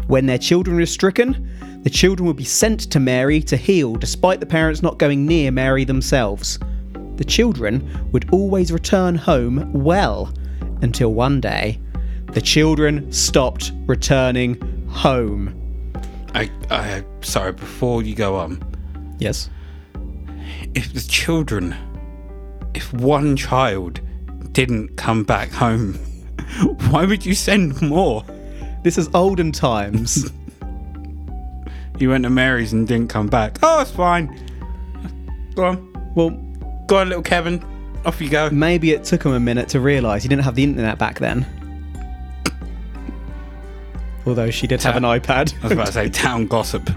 When 0.08 0.26
their 0.26 0.38
children 0.38 0.76
were 0.76 0.86
stricken, 0.86 1.50
the 1.84 1.90
children 1.90 2.28
would 2.28 2.36
be 2.36 2.44
sent 2.44 2.92
to 2.92 3.00
Mary 3.00 3.42
to 3.44 3.56
heal 3.56 3.96
despite 3.96 4.42
the 4.42 4.46
parents 4.46 4.82
not 4.82 5.00
going 5.00 5.26
near 5.26 5.52
Mary 5.52 5.86
themselves. 5.86 6.60
The 7.16 7.24
children 7.24 8.10
would 8.12 8.28
always 8.34 8.74
return 8.74 9.16
home 9.16 9.72
well 9.72 10.34
until 10.82 11.14
one 11.14 11.40
day 11.40 11.80
the 12.34 12.42
children 12.42 13.10
stopped 13.10 13.72
returning 13.86 14.79
home. 14.90 15.56
I, 16.36 16.50
I, 16.70 17.04
sorry, 17.22 17.54
before 17.54 18.04
you 18.04 18.16
go 18.16 18.36
on, 18.36 18.64
Yes. 19.20 19.50
if 20.76 20.94
the 20.94 21.02
children, 21.02 21.76
if 22.74 22.92
one 22.94 23.36
child 23.36 24.00
didn't 24.52 24.96
come 24.98 25.24
back 25.24 25.50
home, 25.52 25.94
why 26.90 27.06
would 27.06 27.26
you 27.26 27.34
send 27.34 27.82
more? 27.82 28.24
This 28.84 28.98
is 28.98 29.10
olden 29.14 29.52
times. 29.52 30.32
You 32.00 32.08
went 32.12 32.24
to 32.24 32.30
Mary's 32.30 32.72
and 32.72 32.88
didn't 32.88 33.10
come 33.10 33.28
back. 33.28 33.58
Oh, 33.62 33.82
it's 33.82 33.92
fine. 33.92 34.34
Go 35.54 35.66
on. 35.66 36.14
well, 36.16 36.30
Go 36.88 36.96
on, 37.00 37.10
little 37.10 37.22
Kevin. 37.22 37.62
Off 38.06 38.22
you 38.22 38.30
go. 38.30 38.50
maybe 38.52 38.92
it 38.92 39.04
took 39.04 39.22
him 39.26 39.34
a 39.34 39.40
minute 39.42 39.68
to 39.70 39.82
realise 39.82 40.24
he 40.24 40.30
didn't 40.30 40.46
have 40.46 40.56
the 40.56 40.64
internet 40.64 40.98
back 40.98 41.20
then. 41.20 41.46
Although 44.30 44.52
she 44.52 44.68
did 44.68 44.82
have 44.84 44.96
an 44.96 45.04
iPad. 45.04 45.56
I 45.60 45.64
was 45.64 45.72
about 45.72 45.88
to 45.88 45.92
say 45.94 46.10
town 46.28 46.46
gossip. 46.46 46.90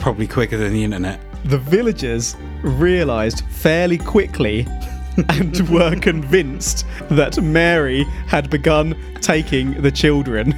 Probably 0.00 0.26
quicker 0.26 0.56
than 0.58 0.72
the 0.72 0.82
internet. 0.82 1.20
the 1.44 1.58
villagers 1.58 2.36
realised 2.62 3.44
fairly 3.50 3.98
quickly 3.98 4.66
and 5.28 5.68
were 5.70 5.94
convinced 5.96 6.84
that 7.10 7.40
Mary 7.40 8.02
had 8.26 8.50
begun 8.50 8.96
taking 9.20 9.80
the 9.80 9.92
children. 9.92 10.54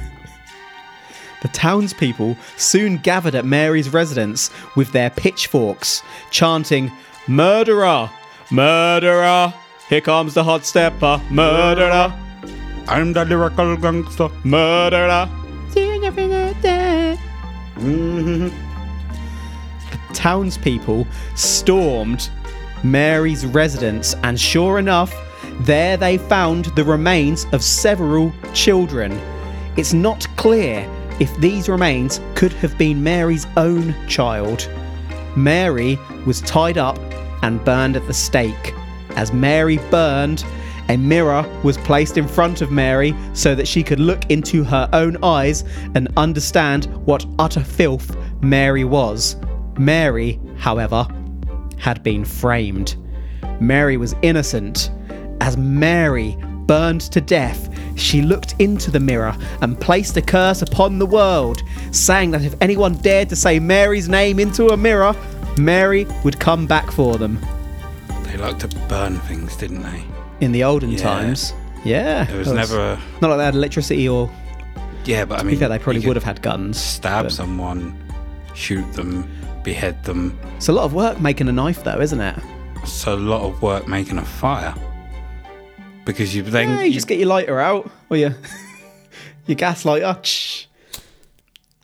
The 1.43 1.47
townspeople 1.49 2.35
soon 2.57 2.97
gathered 2.97 3.35
at 3.35 3.45
Mary's 3.45 3.89
residence 3.93 4.49
with 4.75 4.91
their 4.91 5.11
pitchforks, 5.11 6.01
chanting, 6.31 6.91
Murderer! 7.27 8.09
Murderer! 8.49 9.53
Here 9.89 10.01
comes 10.01 10.33
the 10.33 10.43
hot 10.43 10.65
stepper! 10.65 11.21
Murderer! 11.29 12.11
I'm 12.87 13.13
the 13.13 13.25
lyrical 13.25 13.77
gangster. 13.77 14.29
Murderer! 14.43 15.29
Townspeople 20.13 21.07
stormed 21.35 22.29
Mary's 22.83 23.45
residence, 23.45 24.15
and 24.23 24.39
sure 24.39 24.79
enough, 24.79 25.13
there 25.61 25.97
they 25.97 26.17
found 26.17 26.65
the 26.75 26.83
remains 26.83 27.45
of 27.51 27.63
several 27.63 28.31
children. 28.53 29.11
It's 29.75 29.93
not 29.93 30.27
clear 30.37 30.89
if 31.19 31.35
these 31.37 31.69
remains 31.69 32.21
could 32.35 32.53
have 32.53 32.77
been 32.77 33.03
Mary's 33.03 33.47
own 33.57 33.95
child. 34.07 34.69
Mary 35.35 35.97
was 36.25 36.41
tied 36.41 36.77
up 36.77 36.97
and 37.43 37.63
burned 37.63 37.95
at 37.95 38.05
the 38.07 38.13
stake. 38.13 38.73
As 39.15 39.33
Mary 39.33 39.77
burned, 39.89 40.43
a 40.89 40.97
mirror 40.97 41.43
was 41.63 41.77
placed 41.79 42.17
in 42.17 42.27
front 42.27 42.61
of 42.61 42.71
Mary 42.71 43.13
so 43.33 43.55
that 43.55 43.67
she 43.67 43.83
could 43.83 43.99
look 43.99 44.29
into 44.31 44.63
her 44.63 44.89
own 44.93 45.17
eyes 45.23 45.63
and 45.95 46.07
understand 46.17 46.85
what 47.05 47.25
utter 47.39 47.63
filth 47.63 48.15
Mary 48.41 48.83
was. 48.83 49.35
Mary, 49.77 50.39
however, 50.57 51.07
had 51.77 52.03
been 52.03 52.23
framed. 52.25 52.95
Mary 53.59 53.97
was 53.97 54.15
innocent. 54.21 54.91
As 55.41 55.57
Mary 55.57 56.37
burned 56.65 57.01
to 57.01 57.21
death, 57.21 57.69
she 57.97 58.21
looked 58.21 58.55
into 58.59 58.91
the 58.91 58.99
mirror 58.99 59.35
and 59.61 59.79
placed 59.79 60.17
a 60.17 60.21
curse 60.21 60.61
upon 60.61 60.99
the 60.99 61.05
world, 61.05 61.61
saying 61.91 62.31
that 62.31 62.43
if 62.43 62.55
anyone 62.61 62.95
dared 62.95 63.29
to 63.29 63.35
say 63.35 63.59
Mary's 63.59 64.07
name 64.07 64.39
into 64.39 64.67
a 64.67 64.77
mirror, 64.77 65.15
Mary 65.57 66.05
would 66.23 66.39
come 66.39 66.67
back 66.67 66.91
for 66.91 67.17
them. 67.17 67.39
They 68.23 68.37
like 68.37 68.59
to 68.59 68.67
burn 68.87 69.19
things, 69.21 69.55
didn't 69.55 69.81
they? 69.81 70.03
In 70.39 70.51
the 70.51 70.63
olden 70.63 70.91
Yeah. 70.91 70.97
times, 70.99 71.53
yeah, 71.83 72.29
It 72.31 72.37
was 72.37 72.47
it 72.49 72.53
never. 72.53 72.79
A, 72.79 72.99
not 73.21 73.29
like 73.29 73.37
they 73.39 73.45
had 73.45 73.55
electricity 73.55 74.07
or. 74.07 74.29
yeah, 75.05 75.25
but 75.25 75.39
I 75.39 75.43
mean, 75.43 75.57
fair, 75.57 75.67
they 75.69 75.79
probably 75.79 76.05
would 76.05 76.15
have 76.15 76.23
had 76.23 76.41
guns. 76.41 76.79
stab 76.79 77.25
but- 77.25 77.31
someone, 77.31 77.97
shoot 78.53 78.91
them, 78.93 79.27
behead 79.63 80.03
them. 80.03 80.37
It's 80.57 80.67
a 80.69 80.73
lot 80.73 80.83
of 80.85 80.93
work 80.93 81.19
making 81.19 81.47
a 81.47 81.51
knife, 81.51 81.83
though, 81.83 81.99
isn't 81.99 82.21
it? 82.21 82.35
It's 82.83 83.05
a 83.07 83.15
lot 83.15 83.41
of 83.41 83.61
work 83.61 83.87
making 83.87 84.17
a 84.19 84.25
fire. 84.25 84.73
Because 86.05 86.33
you 86.35 86.41
then 86.43 86.69
Yeah, 86.69 86.83
you 86.83 86.93
just 86.93 87.07
get 87.07 87.17
your 87.19 87.27
lighter 87.27 87.59
out 87.59 87.89
or 88.09 88.15
your 88.17 88.35
your 89.47 89.55
gas 89.55 89.83
lighter. 89.85 90.17
Shh. 90.23 90.65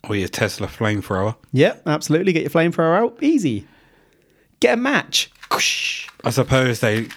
or 0.08 0.16
your 0.16 0.28
Tesla 0.28 0.66
flamethrower. 0.66 1.34
Yep, 1.52 1.82
absolutely. 1.86 2.32
Get 2.32 2.42
your 2.42 2.50
flamethrower 2.50 2.98
out. 2.98 3.18
Easy. 3.22 3.66
Get 4.60 4.74
a 4.74 4.76
match. 4.76 5.30
I 6.24 6.30
suppose 6.30 6.80
they 6.80 7.08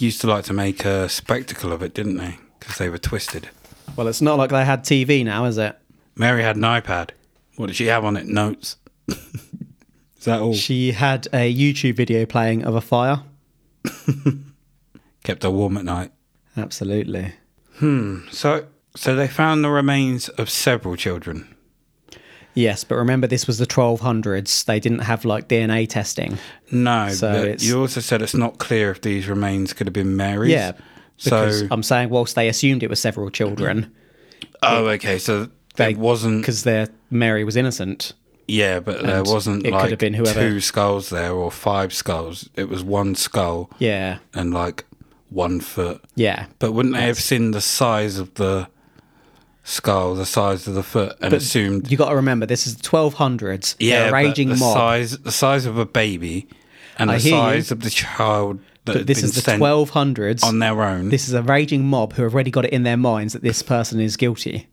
used 0.00 0.20
to 0.22 0.26
like 0.26 0.44
to 0.44 0.52
make 0.52 0.84
a 0.84 1.08
spectacle 1.08 1.72
of 1.72 1.82
it, 1.82 1.94
didn't 1.94 2.16
they? 2.16 2.38
Because 2.58 2.78
they 2.78 2.88
were 2.88 2.98
twisted. 2.98 3.48
Well, 3.96 4.08
it's 4.08 4.22
not 4.22 4.38
like 4.38 4.50
they 4.50 4.64
had 4.64 4.84
TV 4.84 5.24
now, 5.24 5.44
is 5.44 5.58
it? 5.58 5.78
Mary 6.14 6.42
had 6.42 6.56
an 6.56 6.62
iPad. 6.62 7.10
What 7.56 7.66
did 7.66 7.76
she 7.76 7.86
have 7.86 8.04
on 8.04 8.16
it? 8.16 8.26
Notes. 8.26 8.76
Is 9.08 10.24
that 10.24 10.40
all? 10.40 10.54
She 10.54 10.92
had 10.92 11.26
a 11.32 11.54
YouTube 11.54 11.94
video 11.94 12.26
playing 12.26 12.64
of 12.64 12.74
a 12.74 12.80
fire. 12.80 13.22
Kept 15.24 15.42
her 15.42 15.50
warm 15.50 15.76
at 15.76 15.84
night. 15.84 16.10
Absolutely. 16.56 17.32
Hmm. 17.76 18.20
So, 18.30 18.66
so 18.94 19.14
they 19.14 19.28
found 19.28 19.62
the 19.62 19.70
remains 19.70 20.28
of 20.30 20.50
several 20.50 20.96
children. 20.96 21.54
Yes, 22.56 22.82
but 22.84 22.96
remember 22.96 23.26
this 23.28 23.46
was 23.46 23.58
the 23.58 23.66
1200s. 23.66 24.64
They 24.64 24.80
didn't 24.80 25.00
have 25.00 25.24
like 25.24 25.46
DNA 25.48 25.86
testing. 25.88 26.38
No, 26.72 27.10
So 27.10 27.54
you 27.58 27.78
also 27.80 28.00
said 28.00 28.22
it's 28.22 28.34
not 28.34 28.58
clear 28.58 28.90
if 28.90 29.02
these 29.02 29.28
remains 29.28 29.72
could 29.72 29.86
have 29.86 29.94
been 29.94 30.16
Mary's. 30.16 30.50
Yeah. 30.52 30.72
Because 31.22 31.60
So, 31.60 31.68
I'm 31.70 31.82
saying, 31.82 32.08
whilst 32.10 32.34
they 32.34 32.48
assumed 32.48 32.82
it 32.82 32.90
was 32.90 32.98
several 33.00 33.30
children, 33.30 33.92
oh, 34.62 34.86
okay. 34.88 35.18
So 35.18 35.48
they 35.76 35.94
wasn't. 35.94 36.40
because 36.42 36.64
their 36.64 36.88
Mary 37.10 37.44
was 37.44 37.56
innocent. 37.56 38.12
Yeah, 38.48 38.80
but 38.80 39.02
there 39.02 39.22
wasn't 39.24 39.66
it 39.66 39.70
could 39.70 39.76
like 39.76 39.90
have 39.90 39.98
been 39.98 40.14
whoever- 40.14 40.40
two 40.40 40.60
skulls 40.60 41.08
there 41.10 41.32
or 41.32 41.50
five 41.50 41.92
skulls. 41.92 42.48
It 42.54 42.68
was 42.68 42.82
one 42.84 43.14
skull 43.16 43.68
Yeah, 43.78 44.18
and 44.34 44.54
like 44.54 44.84
one 45.30 45.60
foot. 45.60 46.02
yeah. 46.14 46.46
But 46.58 46.72
wouldn't 46.72 46.94
they 46.94 47.02
have 47.06 47.18
seen 47.20 47.50
the 47.50 47.60
size 47.60 48.18
of 48.18 48.32
the 48.34 48.68
skull, 49.66 50.14
the 50.14 50.24
size 50.24 50.66
of 50.66 50.74
the 50.74 50.82
foot, 50.82 51.16
and 51.20 51.34
assumed? 51.34 51.90
You 51.90 51.98
got 51.98 52.08
to 52.08 52.16
remember, 52.16 52.46
this 52.46 52.66
is 52.66 52.76
the 52.76 52.88
1200s. 52.88 53.76
Yeah, 53.78 54.10
raging 54.10 54.48
the 54.48 54.56
mob. 54.56 54.74
size, 54.74 55.18
the 55.18 55.32
size 55.32 55.66
of 55.66 55.76
a 55.76 55.84
baby, 55.84 56.48
and 56.98 57.10
I 57.10 57.14
the 57.14 57.20
hear 57.20 57.32
you. 57.32 57.40
size 57.40 57.70
of 57.70 57.80
the 57.82 57.90
child 57.90 58.60
that 58.86 58.94
but 58.94 59.06
this 59.06 59.22
is 59.22 59.34
the 59.34 59.52
1200s. 59.52 60.42
on 60.42 60.60
their 60.60 60.82
own. 60.82 61.10
This 61.10 61.28
is 61.28 61.34
a 61.34 61.42
raging 61.42 61.84
mob 61.84 62.14
who 62.14 62.22
have 62.22 62.32
already 62.32 62.50
got 62.50 62.64
it 62.64 62.72
in 62.72 62.84
their 62.84 62.96
minds 62.96 63.32
that 63.34 63.42
this 63.42 63.62
person 63.62 64.00
is 64.00 64.16
guilty. 64.16 64.68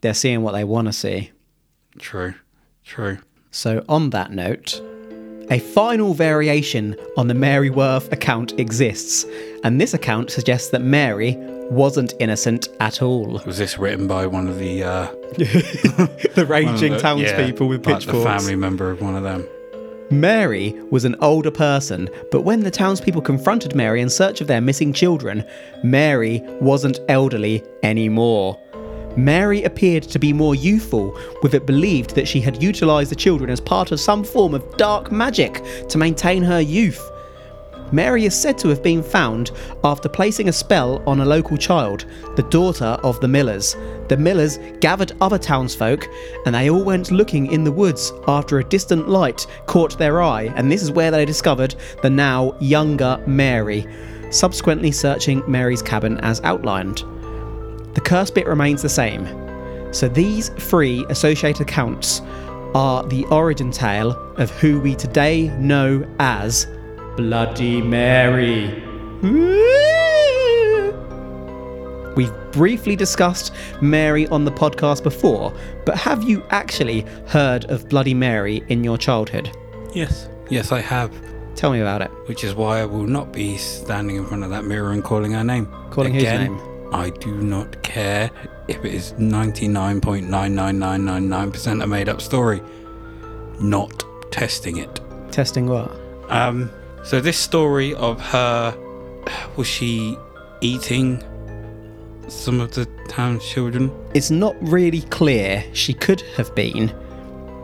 They're 0.00 0.14
seeing 0.14 0.42
what 0.42 0.52
they 0.52 0.64
want 0.64 0.88
to 0.88 0.92
see. 0.92 1.30
True, 1.98 2.34
true. 2.84 3.18
So, 3.50 3.84
on 3.88 4.10
that 4.10 4.32
note, 4.32 4.82
a 5.50 5.58
final 5.58 6.12
variation 6.12 6.96
on 7.16 7.28
the 7.28 7.34
Mary 7.34 7.70
Worth 7.70 8.12
account 8.12 8.58
exists, 8.58 9.24
and 9.62 9.80
this 9.80 9.94
account 9.94 10.30
suggests 10.30 10.70
that 10.70 10.82
Mary 10.82 11.38
wasn't 11.70 12.14
innocent 12.20 12.68
at 12.80 13.02
all. 13.02 13.42
Was 13.46 13.58
this 13.58 13.78
written 13.78 14.06
by 14.06 14.26
one 14.26 14.48
of 14.48 14.58
the 14.58 14.82
uh, 14.82 15.06
the 15.36 16.46
raging 16.48 16.92
the- 16.92 16.98
townspeople 16.98 17.66
yeah, 17.66 17.70
with 17.70 17.86
like 17.86 18.00
pitchforks. 18.00 18.18
The 18.18 18.24
family 18.24 18.56
member 18.56 18.90
of 18.90 19.00
one 19.00 19.16
of 19.16 19.22
them. 19.22 19.46
Mary 20.10 20.72
was 20.90 21.04
an 21.04 21.16
older 21.20 21.50
person, 21.50 22.08
but 22.30 22.42
when 22.42 22.60
the 22.60 22.70
townspeople 22.70 23.22
confronted 23.22 23.74
Mary 23.74 24.00
in 24.00 24.08
search 24.08 24.40
of 24.40 24.46
their 24.46 24.60
missing 24.60 24.92
children, 24.92 25.44
Mary 25.82 26.40
wasn't 26.60 27.00
elderly 27.08 27.64
anymore. 27.82 28.56
Mary 29.16 29.64
appeared 29.64 30.04
to 30.04 30.18
be 30.20 30.32
more 30.32 30.54
youthful, 30.54 31.18
with 31.42 31.54
it 31.54 31.66
believed 31.66 32.14
that 32.14 32.28
she 32.28 32.40
had 32.40 32.62
utilised 32.62 33.10
the 33.10 33.16
children 33.16 33.50
as 33.50 33.60
part 33.60 33.90
of 33.90 33.98
some 33.98 34.22
form 34.22 34.54
of 34.54 34.76
dark 34.76 35.10
magic 35.10 35.60
to 35.88 35.98
maintain 35.98 36.42
her 36.42 36.60
youth. 36.60 37.10
Mary 37.92 38.24
is 38.24 38.38
said 38.38 38.58
to 38.58 38.68
have 38.68 38.82
been 38.82 39.02
found 39.02 39.52
after 39.84 40.08
placing 40.08 40.48
a 40.48 40.52
spell 40.52 41.02
on 41.06 41.20
a 41.20 41.24
local 41.24 41.56
child, 41.56 42.04
the 42.34 42.42
daughter 42.44 42.98
of 43.02 43.20
the 43.20 43.28
Millers. 43.28 43.76
The 44.08 44.16
Millers 44.16 44.58
gathered 44.80 45.12
other 45.20 45.38
townsfolk 45.38 46.08
and 46.44 46.54
they 46.54 46.68
all 46.68 46.82
went 46.82 47.10
looking 47.10 47.50
in 47.52 47.64
the 47.64 47.72
woods 47.72 48.12
after 48.26 48.58
a 48.58 48.64
distant 48.64 49.08
light 49.08 49.46
caught 49.66 49.98
their 49.98 50.20
eye, 50.20 50.52
and 50.56 50.70
this 50.70 50.82
is 50.82 50.90
where 50.90 51.10
they 51.10 51.24
discovered 51.24 51.76
the 52.02 52.10
now 52.10 52.56
younger 52.60 53.22
Mary, 53.26 53.86
subsequently 54.30 54.90
searching 54.90 55.42
Mary's 55.46 55.82
cabin 55.82 56.18
as 56.18 56.40
outlined. 56.42 57.04
The 57.94 58.02
curse 58.02 58.30
bit 58.30 58.46
remains 58.46 58.82
the 58.82 58.88
same. 58.88 59.26
So 59.94 60.08
these 60.08 60.48
three 60.48 61.06
associated 61.08 61.62
accounts 61.62 62.20
are 62.74 63.06
the 63.06 63.24
origin 63.26 63.70
tale 63.70 64.10
of 64.36 64.50
who 64.50 64.80
we 64.80 64.94
today 64.94 65.48
know 65.58 66.06
as 66.18 66.66
Bloody 67.16 67.80
Mary. 67.80 68.82
We've 72.14 72.32
briefly 72.52 72.96
discussed 72.96 73.52
Mary 73.80 74.26
on 74.28 74.44
the 74.44 74.50
podcast 74.50 75.02
before, 75.02 75.52
but 75.84 75.96
have 75.96 76.22
you 76.24 76.42
actually 76.50 77.00
heard 77.26 77.64
of 77.66 77.88
Bloody 77.88 78.14
Mary 78.14 78.62
in 78.68 78.84
your 78.84 78.98
childhood? 78.98 79.50
Yes. 79.94 80.28
Yes, 80.48 80.72
I 80.72 80.80
have. 80.80 81.12
Tell 81.54 81.70
me 81.72 81.80
about 81.80 82.02
it. 82.02 82.10
Which 82.26 82.44
is 82.44 82.54
why 82.54 82.80
I 82.80 82.84
will 82.84 83.06
not 83.06 83.32
be 83.32 83.56
standing 83.56 84.16
in 84.16 84.26
front 84.26 84.44
of 84.44 84.50
that 84.50 84.64
mirror 84.64 84.92
and 84.92 85.02
calling 85.02 85.32
her 85.32 85.44
name. 85.44 85.66
Calling 85.90 86.14
whose 86.14 86.22
name? 86.24 86.60
I 86.92 87.10
do 87.10 87.34
not 87.34 87.82
care 87.82 88.30
if 88.68 88.84
it 88.84 88.94
is 88.94 89.12
99.99999% 89.14 91.82
a 91.82 91.86
made 91.86 92.08
up 92.08 92.20
story. 92.20 92.62
Not 93.58 94.04
testing 94.30 94.76
it. 94.76 95.00
Testing 95.32 95.66
what? 95.66 95.90
Um, 96.28 96.70
so 97.06 97.20
this 97.20 97.38
story 97.38 97.94
of 97.94 98.20
her, 98.20 98.76
was 99.56 99.68
she 99.68 100.16
eating 100.60 101.22
some 102.26 102.60
of 102.60 102.74
the 102.74 102.84
town's 103.08 103.44
children? 103.48 103.92
It's 104.12 104.30
not 104.30 104.56
really 104.60 105.02
clear. 105.02 105.64
She 105.72 105.94
could 105.94 106.20
have 106.36 106.52
been, 106.56 106.92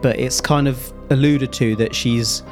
but 0.00 0.16
it's 0.16 0.40
kind 0.40 0.68
of 0.68 0.92
alluded 1.11 1.52
to 1.55 1.74
that 1.76 1.92
she's 1.92 2.44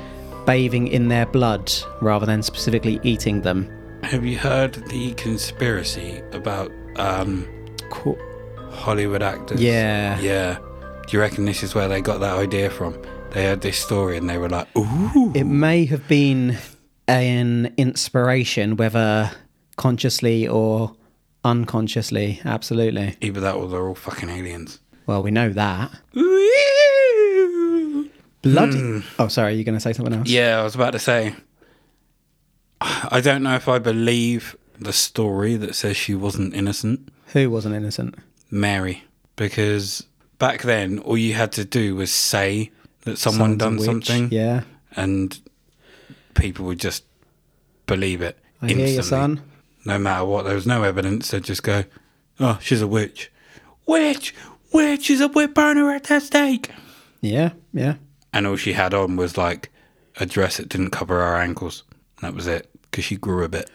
bathing 0.46 0.88
in 0.88 1.06
their 1.06 1.26
blood 1.26 1.72
rather 2.00 2.26
than 2.26 2.42
specifically 2.42 2.98
eating 3.04 3.42
them. 3.42 3.70
Have 4.02 4.24
you 4.24 4.36
heard 4.36 4.74
the 4.88 5.14
conspiracy 5.14 6.20
about 6.32 6.72
um, 6.96 7.46
Cool. 7.90 8.18
Hollywood 8.72 9.22
actors? 9.22 9.62
Yeah. 9.62 10.18
Yeah. 10.18 10.58
Do 11.06 11.16
you 11.16 11.20
reckon 11.20 11.44
this 11.44 11.62
is 11.62 11.74
where 11.74 11.86
they 11.86 12.00
got 12.00 12.18
that 12.18 12.36
idea 12.36 12.68
from? 12.68 13.00
They 13.30 13.44
heard 13.44 13.60
this 13.60 13.78
story 13.78 14.16
and 14.16 14.28
they 14.28 14.38
were 14.38 14.48
like, 14.48 14.66
ooh. 14.76 15.32
It 15.36 15.44
may 15.44 15.84
have 15.84 16.08
been 16.08 16.56
an 17.10 17.74
inspiration, 17.76 18.76
whether 18.76 19.30
consciously 19.76 20.46
or 20.48 20.94
unconsciously. 21.44 22.40
Absolutely. 22.44 23.16
Either 23.20 23.40
that 23.40 23.54
or 23.54 23.68
they're 23.68 23.86
all 23.86 23.94
fucking 23.94 24.28
aliens. 24.28 24.80
Well, 25.06 25.22
we 25.22 25.30
know 25.30 25.50
that. 25.50 25.90
Bloody. 28.42 28.78
Hmm. 28.78 29.00
Oh, 29.18 29.28
sorry. 29.28 29.52
Are 29.52 29.56
You're 29.56 29.64
going 29.64 29.74
to 29.74 29.80
say 29.80 29.92
something 29.92 30.14
else? 30.14 30.28
Yeah, 30.28 30.60
I 30.60 30.62
was 30.62 30.74
about 30.74 30.92
to 30.92 30.98
say. 30.98 31.34
I 32.80 33.20
don't 33.22 33.42
know 33.42 33.54
if 33.56 33.68
I 33.68 33.78
believe 33.78 34.56
the 34.78 34.92
story 34.94 35.56
that 35.56 35.74
says 35.74 35.96
she 35.96 36.14
wasn't 36.14 36.54
innocent, 36.54 37.12
Who 37.34 37.50
wasn't 37.50 37.74
innocent? 37.74 38.14
Mary, 38.50 39.04
because 39.36 40.06
back 40.38 40.62
then 40.62 40.98
all 41.00 41.18
you 41.18 41.34
had 41.34 41.52
to 41.52 41.64
do 41.66 41.94
was 41.96 42.10
say 42.10 42.70
that 43.02 43.18
someone 43.18 43.58
Someone's 43.58 43.84
done 43.86 44.02
something, 44.02 44.28
Yeah. 44.32 44.62
and 44.96 45.38
people 46.34 46.66
would 46.66 46.80
just 46.80 47.04
believe 47.86 48.22
it 48.22 48.38
I 48.62 48.66
instantly. 48.66 48.86
hear 48.86 48.96
you, 48.96 49.02
son. 49.02 49.42
No 49.84 49.98
matter 49.98 50.24
what, 50.24 50.44
there 50.44 50.54
was 50.54 50.66
no 50.66 50.82
evidence. 50.82 51.30
They'd 51.30 51.44
just 51.44 51.62
go, 51.62 51.84
"Oh, 52.38 52.58
she's 52.62 52.82
a 52.82 52.86
witch, 52.86 53.30
witch, 53.86 54.34
witch! 54.72 55.04
She's 55.04 55.20
a 55.20 55.28
witch 55.28 55.54
burner 55.54 55.90
at 55.90 56.04
that 56.04 56.22
stake." 56.22 56.70
Yeah. 57.20 57.52
Yeah. 57.72 57.94
and 58.32 58.46
all 58.46 58.56
she 58.56 58.72
had 58.72 58.94
on 58.94 59.16
was 59.16 59.36
like 59.36 59.70
a 60.16 60.26
dress 60.26 60.56
that 60.56 60.68
didn't 60.68 60.90
cover 60.90 61.20
her 61.20 61.36
ankles. 61.36 61.82
That 62.20 62.34
was 62.34 62.46
it 62.46 62.70
because 62.82 63.04
she 63.04 63.16
grew 63.16 63.44
a 63.44 63.48
bit. 63.48 63.70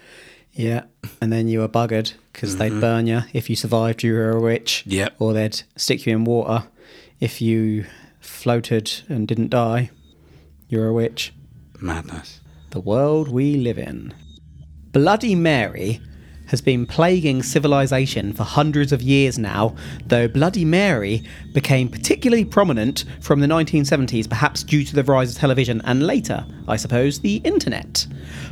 Yeah. 0.54 0.84
And 1.22 1.32
then 1.32 1.48
you 1.48 1.60
were 1.60 1.68
buggered 1.68 2.14
because 2.32 2.58
they'd 2.58 2.72
mm-hmm. 2.72 2.80
burn 2.80 3.08
you 3.08 3.22
if 3.34 3.50
you 3.50 3.56
survived, 3.56 4.04
you 4.04 4.14
were 4.14 4.32
a 4.32 4.40
witch. 4.40 4.84
Yep. 4.86 5.16
Or 5.20 5.34
they'd 5.34 5.62
stick 5.76 6.06
you 6.06 6.14
in 6.14 6.24
water 6.24 6.68
if 7.20 7.42
you 7.42 7.86
floated 8.20 8.92
and 9.10 9.28
didn't 9.28 9.50
die. 9.50 9.92
You're 10.70 10.88
a 10.88 10.94
witch. 10.94 11.34
Madness. 11.80 12.40
The 12.76 12.82
world 12.82 13.30
we 13.30 13.56
live 13.56 13.78
in. 13.78 14.14
Bloody 14.92 15.34
Mary 15.34 16.02
has 16.48 16.60
been 16.60 16.86
plaguing 16.86 17.42
civilization 17.42 18.34
for 18.34 18.44
hundreds 18.44 18.92
of 18.92 19.02
years 19.02 19.40
now, 19.40 19.78
though 20.08 20.28
Bloody 20.28 20.66
Mary 20.66 21.24
became 21.54 21.88
particularly 21.88 22.44
prominent 22.44 23.06
from 23.22 23.40
the 23.40 23.48
1970s, 23.48 24.28
perhaps 24.28 24.62
due 24.62 24.84
to 24.84 24.94
the 24.94 25.06
rise 25.06 25.32
of 25.32 25.38
television 25.38 25.82
and 25.86 26.06
later, 26.06 26.46
I 26.68 26.76
suppose, 26.76 27.22
the 27.22 27.38
internet. 27.46 28.06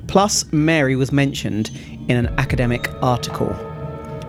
Plus, 0.08 0.46
Mary 0.54 0.96
was 0.96 1.12
mentioned 1.12 1.72
in 2.08 2.12
an 2.12 2.28
academic 2.40 2.90
article. 3.04 3.50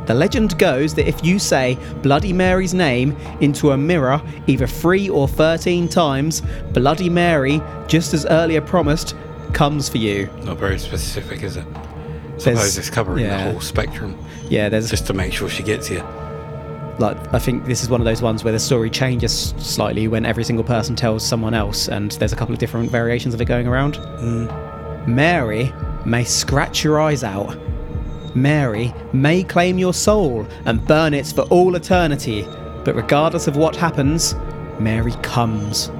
The 0.07 0.15
legend 0.15 0.59
goes 0.59 0.93
that 0.95 1.07
if 1.07 1.25
you 1.25 1.39
say 1.39 1.79
Bloody 2.03 2.33
Mary's 2.33 2.75
name 2.75 3.17
into 3.41 3.71
a 3.71 3.77
mirror 3.77 4.21
either 4.49 4.67
three 4.67 5.09
or 5.09 5.29
13 5.29 5.89
times, 5.89 6.43
Bloody 6.73 7.09
Mary, 7.09 7.63
just 7.87 8.13
as 8.13 8.27
earlier 8.27 8.61
promised, 8.61 9.15
comes 9.55 9.88
for 9.88 9.99
you. 9.99 10.29
Not 10.45 10.59
very 10.59 10.79
specific, 10.79 11.43
is 11.43 11.57
it? 11.57 11.64
There's- 11.73 12.43
Suppose 12.43 12.79
it's 12.79 12.90
covering 12.90 13.25
yeah. 13.25 13.45
the 13.45 13.53
whole 13.53 13.61
spectrum 13.61 14.19
Yeah, 14.49 14.69
there's 14.69 14.90
just 14.90 15.07
to 15.07 15.12
make 15.14 15.33
sure 15.33 15.49
she 15.49 15.62
gets 15.62 15.87
here. 15.87 16.05
like 16.99 17.17
I 17.33 17.38
think 17.38 17.64
this 17.67 17.83
is 17.83 17.88
one 17.88 18.01
of 18.01 18.05
those 18.05 18.21
ones 18.23 18.43
where 18.45 18.53
the 18.53 18.59
story 18.59 18.90
changes 18.90 19.55
slightly 19.59 20.09
when 20.09 20.27
every 20.27 20.43
single 20.45 20.64
person 20.64 20.95
tells 20.97 21.25
someone 21.25 21.55
else, 21.55 21.88
and 21.88 22.11
there's 22.12 22.33
a 22.33 22.37
couple 22.37 22.53
of 22.53 22.59
different 22.59 22.90
variations 22.90 23.35
of 23.35 23.40
it 23.40 23.45
going 23.47 23.67
around. 23.69 23.95
Mm. 24.19 25.07
Mary 25.09 25.73
may 26.05 26.25
scratch 26.25 26.83
your 26.85 27.01
eyes 27.01 27.23
out. 27.25 27.57
Mary 28.35 28.93
may 29.12 29.43
claim 29.45 29.79
your 29.79 29.95
soul 29.95 30.45
and 30.67 30.85
burn 30.87 31.14
it 31.14 31.27
for 31.27 31.43
all 31.43 31.77
eternity, 31.77 32.43
but 32.85 32.95
regardless 32.97 33.47
of 33.47 33.57
what 33.57 33.77
happens, 33.77 34.35
Mary 34.81 35.12
comes. 35.23 35.90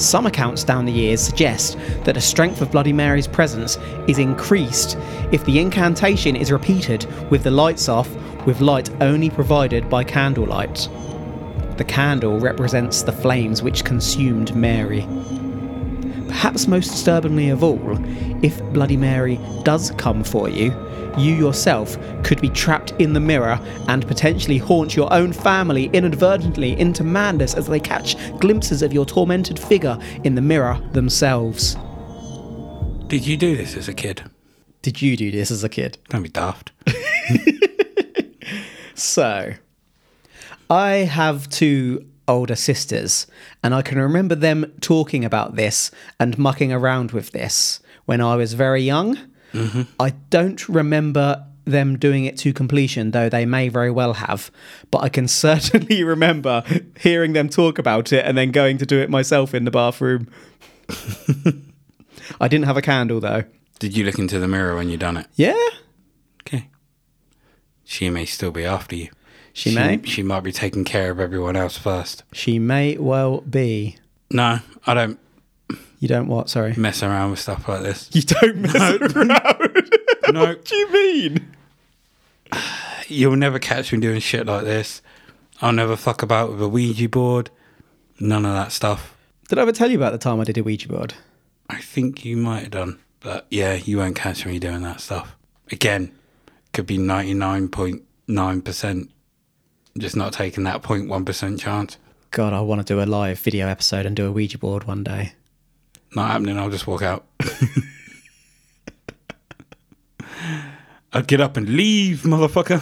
Some 0.00 0.24
accounts 0.24 0.64
down 0.64 0.86
the 0.86 0.92
years 0.92 1.20
suggest 1.20 1.76
that 2.04 2.14
the 2.14 2.22
strength 2.22 2.62
of 2.62 2.70
Bloody 2.70 2.92
Mary's 2.92 3.28
presence 3.28 3.76
is 4.08 4.18
increased 4.18 4.96
if 5.30 5.44
the 5.44 5.60
incantation 5.60 6.36
is 6.36 6.50
repeated 6.50 7.06
with 7.30 7.42
the 7.42 7.50
lights 7.50 7.86
off, 7.86 8.08
with 8.46 8.62
light 8.62 8.88
only 9.02 9.28
provided 9.28 9.90
by 9.90 10.02
candlelight. 10.02 10.88
The 11.76 11.84
candle 11.84 12.40
represents 12.40 13.02
the 13.02 13.12
flames 13.12 13.62
which 13.62 13.84
consumed 13.84 14.56
Mary. 14.56 15.06
Perhaps 16.28 16.66
most 16.66 16.92
disturbingly 16.92 17.50
of 17.50 17.62
all, 17.62 17.98
if 18.42 18.62
Bloody 18.72 18.96
Mary 18.96 19.38
does 19.64 19.90
come 19.98 20.24
for 20.24 20.48
you, 20.48 20.70
you 21.18 21.34
yourself 21.34 21.98
could 22.22 22.40
be 22.40 22.48
trapped 22.48 22.92
in 22.98 23.12
the 23.12 23.20
mirror 23.20 23.58
and 23.88 24.06
potentially 24.06 24.58
haunt 24.58 24.96
your 24.96 25.12
own 25.12 25.32
family 25.32 25.90
inadvertently 25.92 26.78
into 26.78 27.04
madness 27.04 27.54
as 27.54 27.66
they 27.66 27.80
catch 27.80 28.16
glimpses 28.38 28.82
of 28.82 28.92
your 28.92 29.04
tormented 29.04 29.58
figure 29.58 29.98
in 30.24 30.34
the 30.34 30.42
mirror 30.42 30.80
themselves. 30.92 31.76
Did 33.08 33.26
you 33.26 33.36
do 33.36 33.56
this 33.56 33.76
as 33.76 33.88
a 33.88 33.94
kid? 33.94 34.22
Did 34.82 35.02
you 35.02 35.16
do 35.16 35.30
this 35.30 35.50
as 35.50 35.64
a 35.64 35.68
kid? 35.68 35.98
Don't 36.08 36.22
be 36.22 36.28
daft. 36.28 36.72
So, 39.00 39.54
I 40.68 40.90
have 40.90 41.48
two 41.48 42.06
older 42.28 42.54
sisters, 42.54 43.26
and 43.64 43.74
I 43.74 43.80
can 43.80 43.98
remember 43.98 44.34
them 44.34 44.74
talking 44.82 45.24
about 45.24 45.56
this 45.56 45.90
and 46.20 46.36
mucking 46.36 46.70
around 46.70 47.12
with 47.12 47.30
this 47.30 47.80
when 48.04 48.20
I 48.20 48.36
was 48.36 48.52
very 48.52 48.82
young. 48.82 49.18
Mm-hmm. 49.52 49.82
I 49.98 50.10
don't 50.30 50.68
remember 50.68 51.44
them 51.64 51.98
doing 51.98 52.24
it 52.24 52.36
to 52.38 52.52
completion, 52.52 53.10
though 53.12 53.28
they 53.28 53.46
may 53.46 53.68
very 53.68 53.90
well 53.90 54.14
have, 54.14 54.50
but 54.90 54.98
I 55.02 55.08
can 55.08 55.28
certainly 55.46 56.02
remember 56.04 56.64
hearing 56.98 57.32
them 57.32 57.48
talk 57.48 57.78
about 57.78 58.12
it 58.12 58.24
and 58.24 58.36
then 58.36 58.50
going 58.50 58.78
to 58.78 58.86
do 58.86 58.98
it 59.00 59.10
myself 59.10 59.54
in 59.54 59.64
the 59.64 59.70
bathroom. 59.70 60.28
I 62.40 62.48
didn't 62.48 62.64
have 62.66 62.76
a 62.76 62.82
candle 62.82 63.20
though. 63.20 63.44
Did 63.78 63.96
you 63.96 64.04
look 64.04 64.18
into 64.18 64.38
the 64.38 64.48
mirror 64.48 64.76
when 64.76 64.88
you 64.90 64.96
done 64.96 65.16
it? 65.16 65.26
Yeah, 65.34 65.56
Okay. 66.42 66.68
She 67.84 68.10
may 68.10 68.24
still 68.24 68.50
be 68.50 68.64
after 68.64 68.96
you. 68.96 69.08
She 69.52 69.74
may. 69.74 70.00
She 70.04 70.22
might 70.22 70.40
be 70.40 70.52
taking 70.52 70.84
care 70.84 71.10
of 71.10 71.18
everyone 71.20 71.56
else 71.56 71.76
first. 71.76 72.22
she 72.32 72.58
may 72.58 72.96
well 72.98 73.40
be. 73.42 73.96
No, 74.30 74.60
I 74.86 74.94
don't 74.94 75.18
You 76.00 76.08
don't 76.08 76.26
what? 76.28 76.48
Sorry. 76.50 76.74
mess 76.76 77.02
around 77.02 77.30
with 77.30 77.38
stuff 77.40 77.66
like 77.68 77.82
this. 77.82 78.08
You 78.12 78.22
don't 78.22 78.56
mess 78.56 78.74
around. 79.14 79.90
No. 80.32 80.44
what 80.46 80.64
do 80.64 80.76
you 80.76 80.92
mean? 80.92 81.48
You'll 83.08 83.34
never 83.36 83.58
catch 83.58 83.92
me 83.92 83.98
doing 83.98 84.20
shit 84.20 84.46
like 84.46 84.62
this. 84.64 85.02
I'll 85.60 85.72
never 85.72 85.96
fuck 85.96 86.22
about 86.22 86.50
with 86.52 86.62
a 86.62 86.68
Ouija 86.68 87.08
board. 87.08 87.50
None 88.20 88.46
of 88.46 88.52
that 88.54 88.70
stuff. 88.70 89.16
Did 89.48 89.58
I 89.58 89.62
ever 89.62 89.72
tell 89.72 89.90
you 89.90 89.96
about 89.96 90.12
the 90.12 90.18
time 90.18 90.38
I 90.40 90.44
did 90.44 90.56
a 90.56 90.62
Ouija 90.62 90.86
board? 90.88 91.14
I 91.68 91.80
think 91.80 92.24
you 92.24 92.36
might 92.36 92.60
have 92.62 92.70
done. 92.70 93.00
But 93.18 93.46
yeah, 93.50 93.74
you 93.74 93.98
won't 93.98 94.14
catch 94.14 94.46
me 94.46 94.60
doing 94.60 94.82
that 94.82 95.00
stuff. 95.00 95.34
Again, 95.72 96.12
could 96.72 96.86
be 96.86 96.98
99.9%. 96.98 99.08
Just 99.98 100.14
not 100.16 100.32
taking 100.32 100.62
that 100.64 100.82
0.1% 100.82 101.58
chance. 101.58 101.96
God, 102.30 102.52
I 102.52 102.60
want 102.60 102.86
to 102.86 102.94
do 102.94 103.02
a 103.02 103.04
live 103.04 103.40
video 103.40 103.66
episode 103.66 104.06
and 104.06 104.14
do 104.14 104.26
a 104.26 104.32
Ouija 104.32 104.58
board 104.58 104.84
one 104.84 105.02
day. 105.02 105.32
Not 106.14 106.30
happening, 106.30 106.58
I'll 106.58 106.70
just 106.70 106.86
walk 106.86 107.02
out. 107.02 107.26
I'd 111.12 111.26
get 111.26 111.40
up 111.40 111.56
and 111.56 111.68
leave, 111.68 112.22
motherfucker. 112.22 112.80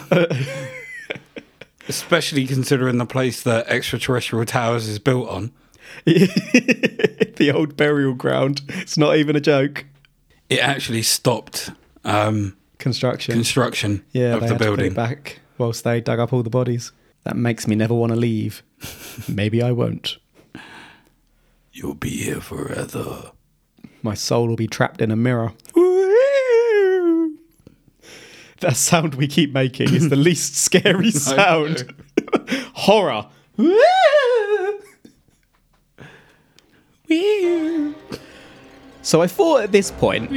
Especially 1.89 2.47
considering 2.47 2.99
the 2.99 3.07
place 3.07 3.43
that 3.43 3.67
extraterrestrial 3.69 4.45
towers 4.45 4.87
is 4.89 4.99
built 4.99 5.29
on. 5.29 5.53
the 6.05 7.51
old 7.55 7.77
burial 7.77 8.13
ground. 8.15 8.61
It's 8.69 8.99
not 8.99 9.17
even 9.17 9.37
a 9.37 9.41
joke. 9.41 9.87
It 10.51 10.61
actually 10.61 11.03
stopped 11.03 11.71
um, 12.05 12.57
Construction. 12.79 13.35
construction 13.35 14.05
yeah, 14.13 14.35
of 14.35 14.41
the 14.41 14.47
had 14.49 14.53
to 14.53 14.59
put 14.59 14.65
building. 14.65 14.93
it 14.93 14.95
back 14.95 15.41
whilst 15.57 15.85
they 15.85 16.01
dug 16.01 16.19
up 16.19 16.33
all 16.33 16.43
the 16.43 16.51
bodies. 16.51 16.93
That 17.25 17.37
makes 17.37 17.67
me 17.67 17.75
never 17.77 17.95
want 17.95 18.13
to 18.13 18.17
leave. 18.17 18.63
Maybe 19.29 19.63
I 19.63 19.73
won't. 19.73 20.19
You'll 21.81 21.95
be 21.95 22.25
here 22.25 22.41
forever. 22.41 23.31
My 24.03 24.15
soul 24.15 24.49
will 24.49 24.57
be 24.57 24.67
trapped 24.67 25.01
in 25.01 25.13
a 25.13 25.17
mirror. 25.17 25.53
That 28.61 28.75
sound 28.75 29.15
we 29.15 29.29
keep 29.29 29.53
making 29.53 29.95
is 29.95 30.09
the 30.09 30.17
least 30.29 30.57
scary 30.57 31.13
sound. 31.13 31.95
Horror. 32.75 33.27
So 39.03 39.23
I 39.23 39.29
thought 39.29 39.63
at 39.63 39.71
this 39.71 39.93
point 39.93 40.29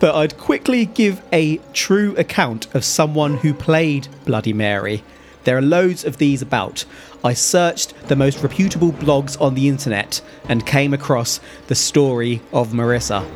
that 0.00 0.14
I'd 0.14 0.38
quickly 0.38 0.86
give 0.86 1.20
a 1.30 1.58
true 1.74 2.16
account 2.16 2.74
of 2.74 2.86
someone 2.86 3.36
who 3.36 3.52
played 3.52 4.08
Bloody 4.24 4.54
Mary. 4.54 5.04
There 5.50 5.58
are 5.58 5.62
loads 5.62 6.04
of 6.04 6.18
these 6.18 6.42
about. 6.42 6.84
I 7.24 7.34
searched 7.34 7.92
the 8.06 8.14
most 8.14 8.40
reputable 8.40 8.92
blogs 8.92 9.36
on 9.40 9.56
the 9.56 9.66
internet 9.66 10.20
and 10.48 10.64
came 10.64 10.94
across 10.94 11.40
the 11.66 11.74
story 11.74 12.40
of 12.52 12.68
Marissa. 12.68 13.28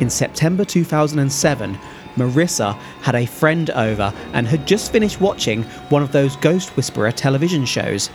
In 0.00 0.08
September 0.08 0.64
2007, 0.64 1.78
Marissa 2.16 2.74
had 3.02 3.14
a 3.14 3.26
friend 3.26 3.68
over 3.68 4.14
and 4.32 4.48
had 4.48 4.66
just 4.66 4.92
finished 4.92 5.20
watching 5.20 5.64
one 5.90 6.02
of 6.02 6.10
those 6.10 6.36
Ghost 6.36 6.74
Whisperer 6.74 7.12
television 7.12 7.66
shows. 7.66 8.08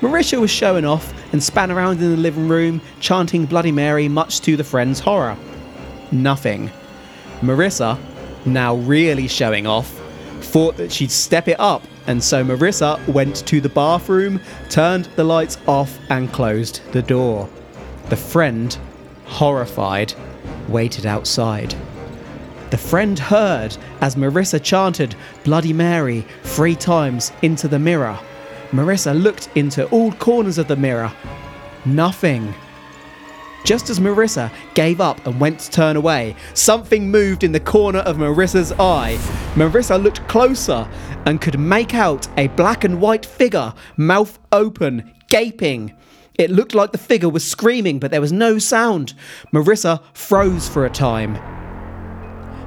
Marissa 0.00 0.40
was 0.40 0.52
showing 0.52 0.84
off 0.84 1.12
and 1.32 1.42
span 1.42 1.72
around 1.72 2.00
in 2.00 2.12
the 2.12 2.16
living 2.16 2.46
room, 2.46 2.80
chanting 3.00 3.44
Bloody 3.44 3.72
Mary, 3.72 4.06
much 4.06 4.40
to 4.42 4.56
the 4.56 4.62
friend's 4.62 5.00
horror. 5.00 5.36
Nothing. 6.12 6.70
Marissa, 7.40 7.98
now 8.46 8.76
really 8.76 9.26
showing 9.26 9.66
off, 9.66 9.90
thought 10.42 10.76
that 10.76 10.92
she'd 10.92 11.10
step 11.10 11.48
it 11.48 11.58
up, 11.58 11.82
and 12.06 12.22
so 12.22 12.44
Marissa 12.44 13.06
went 13.08 13.46
to 13.46 13.60
the 13.60 13.68
bathroom, 13.68 14.40
turned 14.68 15.06
the 15.16 15.24
lights 15.24 15.58
off, 15.66 15.98
and 16.08 16.32
closed 16.32 16.80
the 16.92 17.02
door. 17.02 17.48
The 18.08 18.16
friend, 18.16 18.76
horrified, 19.26 20.14
waited 20.68 21.06
outside. 21.06 21.74
The 22.70 22.78
friend 22.78 23.18
heard 23.18 23.76
as 24.00 24.14
Marissa 24.14 24.62
chanted 24.62 25.16
Bloody 25.44 25.72
Mary 25.72 26.24
three 26.44 26.76
times 26.76 27.32
into 27.42 27.68
the 27.68 27.78
mirror. 27.78 28.18
Marissa 28.70 29.20
looked 29.20 29.48
into 29.56 29.88
all 29.88 30.12
corners 30.12 30.58
of 30.58 30.68
the 30.68 30.76
mirror. 30.76 31.12
Nothing. 31.84 32.54
Just 33.64 33.90
as 33.90 34.00
Marissa 34.00 34.50
gave 34.74 35.00
up 35.00 35.24
and 35.26 35.38
went 35.38 35.60
to 35.60 35.70
turn 35.70 35.96
away, 35.96 36.34
something 36.54 37.10
moved 37.10 37.44
in 37.44 37.52
the 37.52 37.60
corner 37.60 38.00
of 38.00 38.16
Marissa's 38.16 38.72
eye. 38.72 39.16
Marissa 39.54 40.02
looked 40.02 40.26
closer 40.28 40.88
and 41.26 41.40
could 41.40 41.58
make 41.58 41.94
out 41.94 42.26
a 42.38 42.48
black 42.48 42.84
and 42.84 43.00
white 43.00 43.26
figure, 43.26 43.74
mouth 43.96 44.38
open, 44.52 45.12
gaping. 45.28 45.94
It 46.38 46.50
looked 46.50 46.74
like 46.74 46.92
the 46.92 46.98
figure 46.98 47.28
was 47.28 47.48
screaming, 47.48 47.98
but 47.98 48.10
there 48.10 48.20
was 48.20 48.32
no 48.32 48.58
sound. 48.58 49.14
Marissa 49.52 50.02
froze 50.14 50.68
for 50.68 50.86
a 50.86 50.90
time. 50.90 51.34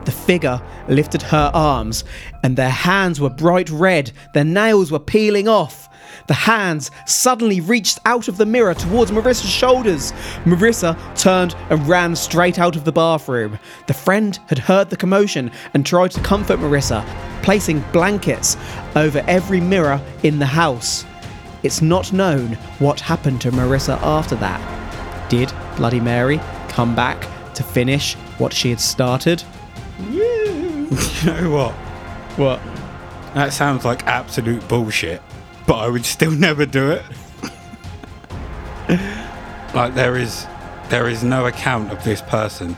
The 0.05 0.11
figure 0.11 0.61
lifted 0.89 1.21
her 1.23 1.49
arms, 1.53 2.03
and 2.43 2.55
their 2.55 2.69
hands 2.69 3.19
were 3.19 3.29
bright 3.29 3.69
red, 3.69 4.11
their 4.33 4.43
nails 4.43 4.91
were 4.91 4.99
peeling 4.99 5.47
off. 5.47 5.89
The 6.27 6.33
hands 6.33 6.91
suddenly 7.05 7.61
reached 7.61 7.99
out 8.05 8.27
of 8.27 8.37
the 8.37 8.45
mirror 8.45 8.73
towards 8.73 9.11
Marissa's 9.11 9.49
shoulders. 9.49 10.11
Marissa 10.45 10.97
turned 11.17 11.55
and 11.69 11.87
ran 11.87 12.15
straight 12.15 12.59
out 12.59 12.75
of 12.75 12.85
the 12.85 12.91
bathroom. 12.91 13.59
The 13.87 13.93
friend 13.93 14.37
had 14.47 14.59
heard 14.59 14.89
the 14.89 14.97
commotion 14.97 15.51
and 15.73 15.85
tried 15.85 16.11
to 16.11 16.21
comfort 16.21 16.59
Marissa, 16.59 17.05
placing 17.43 17.83
blankets 17.91 18.57
over 18.95 19.23
every 19.27 19.61
mirror 19.61 20.01
in 20.23 20.39
the 20.39 20.45
house. 20.45 21.05
It's 21.63 21.81
not 21.81 22.11
known 22.11 22.53
what 22.79 22.99
happened 22.99 23.41
to 23.41 23.51
Marissa 23.51 23.97
after 24.01 24.35
that. 24.35 25.29
Did 25.29 25.51
Bloody 25.77 25.99
Mary 25.99 26.39
come 26.67 26.95
back 26.95 27.27
to 27.53 27.63
finish 27.63 28.15
what 28.37 28.53
she 28.53 28.69
had 28.69 28.79
started? 28.79 29.43
You 30.11 30.89
know 31.25 31.49
what? 31.49 31.73
What? 32.37 32.59
That 33.33 33.53
sounds 33.53 33.85
like 33.85 34.05
absolute 34.05 34.67
bullshit, 34.67 35.21
but 35.67 35.75
I 35.75 35.87
would 35.87 36.05
still 36.05 36.31
never 36.47 36.65
do 36.65 36.91
it. 36.91 37.03
like 39.73 39.95
there 39.95 40.15
is 40.15 40.45
there 40.89 41.07
is 41.07 41.23
no 41.23 41.45
account 41.45 41.91
of 41.91 42.03
this 42.03 42.21
person. 42.21 42.75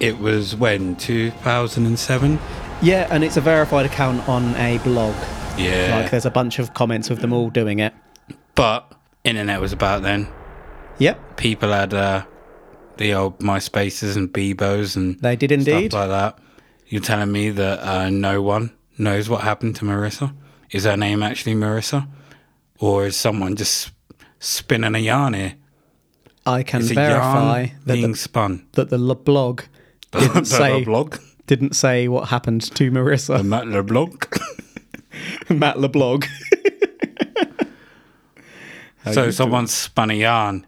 It 0.00 0.18
was 0.18 0.54
when 0.56 0.96
2007. 0.96 2.38
Yeah, 2.82 3.06
and 3.10 3.22
it's 3.24 3.36
a 3.36 3.40
verified 3.40 3.86
account 3.86 4.28
on 4.28 4.54
a 4.56 4.78
blog. 4.78 5.14
Yeah. 5.56 6.00
Like 6.00 6.10
there's 6.10 6.26
a 6.26 6.30
bunch 6.30 6.58
of 6.58 6.74
comments 6.74 7.10
of 7.10 7.20
them 7.20 7.32
all 7.32 7.50
doing 7.50 7.78
it. 7.78 7.92
but 8.54 8.92
internet 9.24 9.60
was 9.60 9.72
about 9.72 10.02
then. 10.02 10.28
Yep, 10.98 11.36
People 11.36 11.70
had 11.72 11.94
uh, 11.94 12.24
the 12.96 13.14
old 13.14 13.38
MySpaces 13.38 14.16
and 14.16 14.32
Bebos 14.32 14.96
and 14.96 15.18
they 15.20 15.36
did 15.36 15.50
indeed. 15.52 15.90
stuff 15.90 16.00
like 16.00 16.08
that. 16.10 16.38
You're 16.86 17.00
telling 17.00 17.32
me 17.32 17.50
that 17.50 17.78
uh, 17.80 18.10
no 18.10 18.42
one 18.42 18.72
knows 18.98 19.28
what 19.28 19.40
happened 19.42 19.74
to 19.76 19.84
Marissa? 19.84 20.34
Is 20.72 20.84
her 20.84 20.96
name 20.96 21.22
actually 21.22 21.54
Marissa, 21.54 22.08
or 22.80 23.06
is 23.06 23.14
someone 23.14 23.56
just 23.56 23.92
spinning 24.40 24.94
a 24.94 24.98
yarn 24.98 25.34
here? 25.34 25.54
I 26.46 26.62
can 26.62 26.82
verify 26.82 27.66
that 27.84 27.94
being 27.94 28.12
the, 28.12 28.18
spun? 28.18 28.66
that 28.72 28.88
the 28.88 28.98
blog 28.98 29.62
didn't 30.12 30.46
say 30.46 30.82
blog, 30.82 31.18
didn't 31.46 31.76
say 31.76 32.08
what 32.08 32.28
happened 32.28 32.62
to 32.62 32.90
the 32.90 32.96
Marissa. 32.98 33.44
Matt 33.44 33.68
LeBlanc. 33.68 34.26
Matt 35.50 35.76
LeBlog. 35.76 36.26
so 39.12 39.30
someone 39.30 39.66
spun 39.66 40.10
a 40.10 40.14
yarn. 40.14 40.66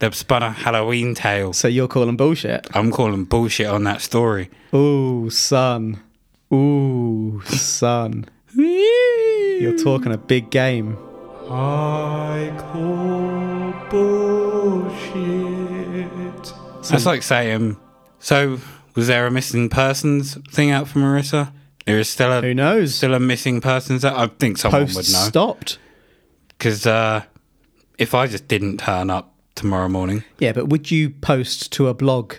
They've 0.00 0.14
spun 0.14 0.42
a 0.42 0.50
Halloween 0.50 1.14
tale. 1.14 1.52
so 1.52 1.68
you're 1.68 1.88
calling 1.88 2.16
bullshit? 2.16 2.66
I'm 2.74 2.90
calling 2.90 3.24
bullshit 3.24 3.68
on 3.68 3.84
that 3.84 4.00
story. 4.00 4.50
Ooh, 4.74 5.30
son. 5.30 6.02
Ooh, 6.52 7.40
son. 7.46 8.26
You're 9.60 9.78
talking 9.78 10.12
a 10.12 10.18
big 10.18 10.50
game. 10.50 10.96
I 11.48 12.52
call 12.58 13.72
bullshit. 13.90 15.24
That's 16.90 17.06
like 17.06 17.22
saying, 17.22 17.76
so 18.18 18.58
was 18.94 19.06
there 19.06 19.26
a 19.26 19.30
missing 19.30 19.68
persons 19.68 20.36
thing 20.50 20.70
out 20.70 20.88
for 20.88 20.98
Marissa? 20.98 21.52
There 21.86 21.98
is 21.98 22.08
still 22.08 22.32
a 22.32 22.40
Who 22.42 22.54
knows? 22.54 22.94
still 22.94 23.14
a 23.14 23.20
missing 23.20 23.60
persons. 23.60 24.04
out? 24.04 24.16
I 24.16 24.26
think 24.38 24.58
someone 24.58 24.86
Post 24.86 24.96
would 24.96 25.12
know 25.12 25.28
stopped. 25.28 25.78
because 26.48 26.86
uh, 26.86 27.22
if 27.98 28.14
I 28.14 28.26
just 28.26 28.48
didn't 28.48 28.78
turn 28.80 29.10
up 29.10 29.34
tomorrow 29.54 29.88
morning, 29.88 30.24
Yeah, 30.38 30.52
but 30.52 30.68
would 30.68 30.90
you 30.90 31.10
post 31.10 31.72
to 31.72 31.88
a 31.88 31.94
blog? 31.94 32.34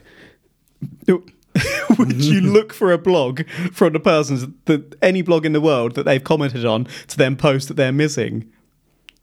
would 1.97 2.23
you 2.23 2.41
mm-hmm. 2.41 2.51
look 2.51 2.73
for 2.73 2.91
a 2.91 2.97
blog 2.97 3.47
from 3.71 3.93
the 3.93 3.99
persons 3.99 4.45
that 4.65 4.95
any 5.01 5.21
blog 5.21 5.45
in 5.45 5.53
the 5.53 5.61
world 5.61 5.95
that 5.95 6.03
they've 6.03 6.23
commented 6.23 6.65
on 6.65 6.85
to 7.07 7.17
then 7.17 7.35
post 7.35 7.67
that 7.67 7.75
they're 7.75 7.91
missing? 7.91 8.51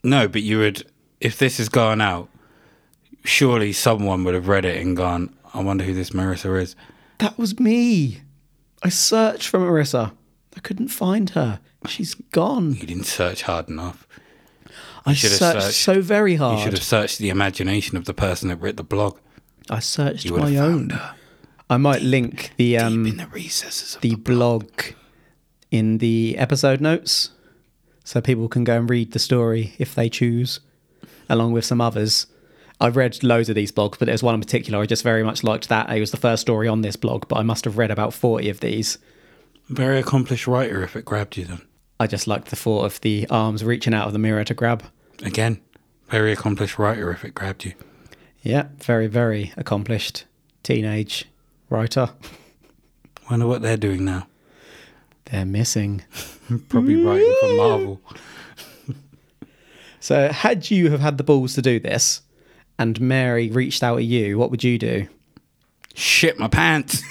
no, 0.03 0.29
but 0.29 0.43
you 0.43 0.59
would. 0.59 0.85
If 1.21 1.39
this 1.39 1.59
has 1.59 1.69
gone 1.69 2.01
out, 2.01 2.29
surely 3.25 3.73
someone 3.73 4.25
would 4.25 4.35
have 4.35 4.49
read 4.49 4.65
it 4.65 4.81
and 4.81 4.97
gone, 4.97 5.35
"I 5.55 5.63
wonder 5.63 5.85
who 5.85 5.95
this 5.95 6.11
Marissa 6.11 6.61
is." 6.61 6.75
That 7.19 7.39
was 7.39 7.61
me. 7.61 8.23
I 8.83 8.89
searched 8.89 9.49
for 9.49 9.61
Marissa. 9.61 10.13
I 10.57 10.61
couldn't 10.61 10.89
find 10.89 11.31
her. 11.31 11.61
She's 11.87 12.15
gone. 12.15 12.75
You 12.75 12.87
didn't 12.87 13.07
search 13.07 13.43
hard 13.43 13.69
enough. 13.69 14.09
I 15.07 15.15
should 15.15 15.31
have 15.31 15.39
searched 15.39 15.63
searched- 15.63 15.79
so 15.79 16.01
very 16.01 16.37
hard. 16.37 16.59
You 16.59 16.65
should 16.65 16.73
have 16.73 16.83
searched 16.83 17.19
the 17.19 17.29
imagination 17.29 17.97
of 17.97 18.05
the 18.05 18.15
person 18.15 18.49
that 18.49 18.57
wrote 18.57 18.77
the 18.77 18.85
blog. 18.85 19.19
I 19.71 19.79
searched 19.79 20.25
You 20.25 20.33
would 20.33 20.43
have 20.43 20.53
my 20.53 20.57
found 20.57 20.93
own. 20.93 20.99
her 20.99 21.15
I 21.71 21.77
might 21.77 22.03
link 22.03 22.53
the 22.57 22.79
um 22.79 23.05
the 23.05 23.99
the 24.01 24.15
blog 24.17 24.69
in 25.71 25.99
the 25.99 26.37
episode 26.39 26.81
notes 26.81 27.31
so 28.05 28.21
people 28.21 28.49
can 28.49 28.65
go 28.65 28.77
and 28.77 28.91
read 28.91 29.13
the 29.13 29.19
story 29.19 29.75
if 29.79 29.95
they 29.95 30.09
choose, 30.09 30.61
along 31.29 31.53
with 31.53 31.65
some 31.65 31.81
others. 31.81 32.27
I've 32.81 32.97
read 32.97 33.23
loads 33.23 33.49
of 33.49 33.55
these 33.55 33.71
blogs, 33.71 33.97
but 33.99 34.07
there's 34.07 34.25
one 34.25 34.35
in 34.35 34.41
particular 34.41 34.81
I 34.81 34.87
just 34.87 35.05
very 35.05 35.23
much 35.23 35.45
liked 35.45 35.69
that. 35.69 35.89
It 35.89 36.01
was 36.01 36.11
the 36.11 36.17
first 36.17 36.43
story 36.43 36.67
on 36.67 36.83
this 36.83 36.97
blog, 36.97 37.29
but 37.29 37.37
I 37.37 37.43
must 37.43 37.65
have 37.65 37.79
read 37.79 37.93
about 37.93 38.13
40 38.13 38.49
of 38.49 38.61
these. 38.61 38.99
Very 39.69 40.01
accomplished 40.01 40.49
writer 40.49 40.83
if 40.83 40.97
it 40.97 41.05
grabbed 41.05 41.37
you 41.37 41.45
then. 41.45 41.63
I 42.01 42.09
just 42.09 42.27
liked 42.27 42.49
the 42.49 42.57
thought 42.57 42.85
of 42.85 43.01
the 43.01 43.29
arms 43.31 43.63
reaching 43.63 43.95
out 43.95 44.09
of 44.09 44.13
the 44.13 44.19
mirror 44.19 44.43
to 44.45 44.55
grab. 44.55 44.83
Again, 45.23 45.61
very 46.09 46.33
accomplished 46.33 46.79
writer 46.79 47.13
if 47.13 47.25
it 47.25 47.35
grabbed 47.35 47.65
you. 47.65 47.75
Yeah, 48.43 48.69
very, 48.79 49.07
very 49.07 49.53
accomplished 49.57 50.25
teenage 50.65 51.27
writer. 51.73 52.11
Wonder 53.31 53.47
what 53.47 53.63
they're 53.63 53.77
doing 53.77 54.05
now. 54.05 54.27
They're 55.27 55.47
missing. 55.47 56.03
Probably 56.69 57.03
writing 57.03 57.35
for 57.41 57.57
Marvel. 57.57 58.01
So, 60.01 60.33
had 60.33 60.69
you 60.69 60.91
have 60.91 60.99
had 60.99 61.17
the 61.17 61.23
balls 61.23 61.55
to 61.55 61.63
do 61.63 61.79
this, 61.79 62.23
and 62.77 63.01
Mary 63.01 63.51
reached 63.51 63.85
out 63.85 63.99
at 63.99 64.05
you, 64.05 64.37
what 64.37 64.51
would 64.51 64.65
you 64.65 64.77
do? 64.77 65.07
Shit 65.95 66.41
my 66.41 66.49
pants. 66.49 67.05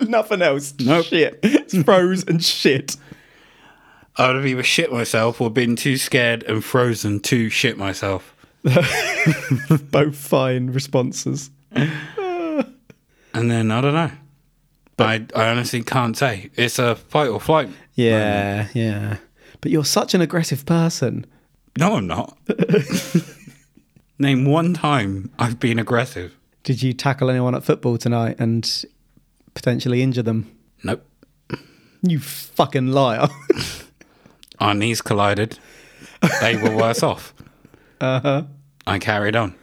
Nothing 0.00 0.42
else. 0.42 0.72
Nope. 0.78 1.06
Shit. 1.06 1.40
It's 1.42 1.76
froze 1.82 2.22
and 2.22 2.44
shit. 2.44 2.96
I 4.14 4.28
would 4.28 4.36
have 4.36 4.46
either 4.46 4.62
shit 4.62 4.92
myself 4.92 5.40
or 5.40 5.50
been 5.50 5.74
too 5.74 5.96
scared 5.96 6.44
and 6.44 6.62
frozen 6.62 7.18
to 7.22 7.50
shit 7.50 7.76
myself. 7.76 8.36
Both 9.90 10.14
fine 10.14 10.68
responses. 10.68 11.50
And 13.36 13.50
then 13.50 13.70
I 13.70 13.80
don't 13.80 13.94
know. 13.94 14.10
I 14.98 15.26
I 15.34 15.48
honestly 15.50 15.82
can't 15.82 16.16
say. 16.16 16.50
It's 16.54 16.78
a 16.78 16.96
fight 16.96 17.28
or 17.28 17.40
flight. 17.40 17.68
Yeah, 17.94 18.68
yeah. 18.74 19.18
But 19.60 19.70
you're 19.70 19.84
such 19.84 20.14
an 20.14 20.20
aggressive 20.20 20.64
person. 20.64 21.26
No, 21.78 21.96
I'm 21.96 22.06
not. 22.06 22.36
Name 24.18 24.46
one 24.46 24.72
time 24.72 25.30
I've 25.38 25.60
been 25.60 25.78
aggressive. 25.78 26.34
Did 26.62 26.82
you 26.82 26.94
tackle 26.94 27.28
anyone 27.30 27.54
at 27.54 27.64
football 27.64 27.98
tonight 27.98 28.36
and 28.38 28.84
potentially 29.54 30.02
injure 30.02 30.22
them? 30.22 30.50
Nope. 30.82 31.06
You 32.02 32.18
fucking 32.18 32.88
liar. 32.88 33.28
Our 34.60 34.74
knees 34.74 35.02
collided. 35.02 35.58
They 36.40 36.56
were 36.56 36.74
worse 36.74 37.02
off. 37.02 37.34
uh 38.00 38.20
huh. 38.20 38.42
I 38.86 38.98
carried 38.98 39.36
on. 39.36 39.54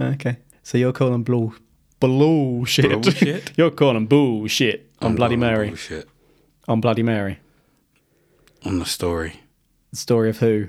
Okay. 0.00 0.36
So 0.62 0.76
you're 0.76 0.92
calling 0.92 1.22
blue 1.22 1.54
bullshit. 2.08 2.90
Bullshit? 3.02 3.52
you're 3.58 3.70
calling 3.70 4.06
bullshit 4.06 4.90
on 5.00 5.14
Bloody 5.16 5.34
Oh, 5.34 5.38
Mary. 5.38 5.68
Bullshit. 5.68 6.08
On 6.68 6.80
Bloody 6.80 7.02
Mary. 7.02 7.38
On 8.64 8.78
the 8.78 8.84
story. 8.86 9.40
The 9.90 9.96
story 9.96 10.30
of 10.30 10.38
who? 10.38 10.68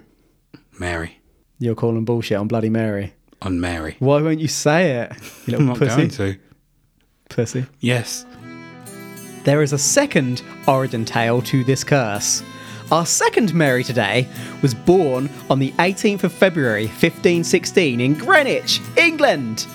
Mary. 0.79 1.19
You're 1.59 1.75
calling 1.75 2.03
bullshit 2.05 2.37
on 2.37 2.47
Bloody 2.47 2.69
Mary. 2.69 3.13
On 3.41 3.59
Mary. 3.59 3.95
Why 3.99 4.21
won't 4.21 4.39
you 4.39 4.47
say 4.47 4.91
it? 5.01 5.11
You 5.45 5.57
I'm 5.57 5.65
not 5.67 5.77
pussy. 5.77 5.95
going 5.95 6.09
to. 6.09 6.37
Pussy. 7.29 7.65
Yes. 7.79 8.25
There 9.43 9.61
is 9.61 9.73
a 9.73 9.77
second 9.77 10.41
origin 10.67 11.05
tale 11.05 11.41
to 11.43 11.63
this 11.63 11.83
curse. 11.83 12.43
Our 12.91 13.05
second 13.05 13.53
Mary 13.53 13.83
today 13.83 14.27
was 14.61 14.73
born 14.73 15.29
on 15.49 15.59
the 15.59 15.71
18th 15.73 16.23
of 16.23 16.33
February 16.33 16.85
1516 16.87 17.99
in 17.99 18.13
Greenwich, 18.15 18.79
England. 18.97 19.65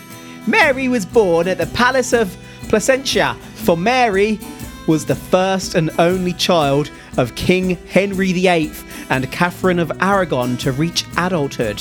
Mary 0.47 0.89
was 0.89 1.05
born 1.05 1.47
at 1.49 1.59
the 1.59 1.67
Palace 1.67 2.13
of 2.13 2.37
Placentia, 2.69 3.35
for 3.57 3.77
Mary 3.77 4.39
was 4.87 5.05
the 5.05 5.15
first 5.15 5.75
and 5.75 5.91
only 5.99 6.33
child 6.33 6.91
of 7.19 7.35
King 7.35 7.77
Henry 7.89 8.33
VIII 8.33 8.73
and 9.11 9.31
Catherine 9.31 9.79
of 9.79 9.93
Aragon 10.01 10.57
to 10.59 10.73
reach 10.73 11.05
adulthood. 11.17 11.81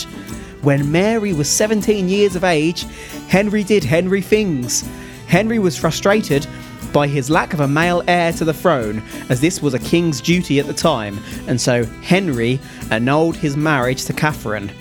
When 0.61 0.91
Mary 0.91 1.31
was 1.31 1.49
17 1.49 2.09
years 2.09 2.35
of 2.35 2.43
age, 2.43 2.83
Henry 3.29 3.63
did 3.63 3.83
Henry 3.83 4.21
things. 4.21 4.87
Henry 5.27 5.57
was 5.57 5.77
frustrated 5.77 6.45
by 6.91 7.07
his 7.07 7.29
lack 7.29 7.53
of 7.53 7.61
a 7.61 7.67
male 7.67 8.03
heir 8.07 8.33
to 8.33 8.43
the 8.43 8.53
throne, 8.53 9.01
as 9.29 9.39
this 9.39 9.61
was 9.61 9.73
a 9.73 9.79
king's 9.79 10.19
duty 10.19 10.59
at 10.59 10.67
the 10.67 10.73
time, 10.73 11.19
and 11.47 11.61
so 11.61 11.85
Henry 12.01 12.59
annulled 12.91 13.37
his 13.37 13.55
marriage 13.55 14.03
to 14.05 14.13
Catherine. 14.13 14.71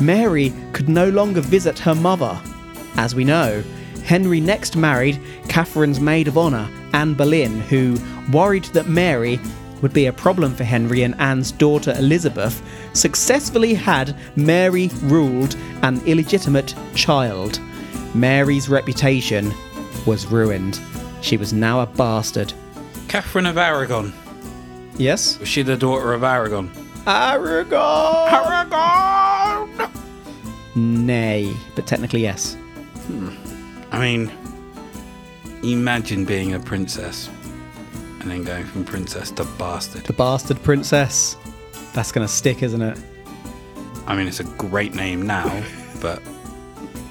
Mary 0.00 0.52
could 0.72 0.88
no 0.88 1.08
longer 1.10 1.40
visit 1.40 1.78
her 1.78 1.94
mother. 1.94 2.40
As 2.96 3.14
we 3.14 3.24
know, 3.24 3.62
Henry 4.04 4.40
next 4.40 4.76
married 4.76 5.20
Catherine's 5.48 6.00
maid 6.00 6.28
of 6.28 6.36
honour, 6.36 6.68
Anne 6.92 7.14
Boleyn, 7.14 7.60
who, 7.60 7.96
worried 8.32 8.64
that 8.66 8.88
Mary 8.88 9.40
would 9.80 9.92
be 9.92 10.06
a 10.06 10.12
problem 10.12 10.54
for 10.54 10.64
Henry 10.64 11.02
and 11.02 11.14
Anne's 11.20 11.52
daughter 11.52 11.94
Elizabeth, 11.98 12.62
successfully 12.92 13.74
had 13.74 14.16
Mary 14.36 14.88
ruled 15.02 15.56
an 15.82 16.00
illegitimate 16.06 16.74
child. 16.94 17.60
Mary's 18.14 18.68
reputation 18.68 19.52
was 20.06 20.26
ruined. 20.26 20.80
She 21.20 21.36
was 21.36 21.52
now 21.52 21.80
a 21.80 21.86
bastard. 21.86 22.52
Catherine 23.08 23.46
of 23.46 23.58
Aragon. 23.58 24.12
Yes? 24.98 25.38
Was 25.38 25.48
she 25.48 25.62
the 25.62 25.76
daughter 25.76 26.12
of 26.12 26.22
Aragon? 26.22 26.70
Aragon! 27.06 28.28
Aragon! 28.32 29.90
Nay, 30.74 31.52
but 31.74 31.86
technically 31.86 32.20
yes. 32.22 32.56
I 33.90 33.98
mean, 34.00 34.32
imagine 35.62 36.24
being 36.24 36.54
a 36.54 36.60
princess 36.60 37.28
and 38.20 38.30
then 38.30 38.44
going 38.44 38.64
from 38.64 38.84
princess 38.84 39.30
to 39.32 39.44
bastard. 39.58 40.04
The 40.04 40.12
bastard 40.12 40.62
princess. 40.62 41.36
That's 41.92 42.12
gonna 42.12 42.28
stick, 42.28 42.62
isn't 42.62 42.82
it? 42.82 42.98
I 44.06 44.16
mean, 44.16 44.26
it's 44.26 44.40
a 44.40 44.44
great 44.44 44.94
name 44.94 45.22
now, 45.22 45.62
but 46.00 46.22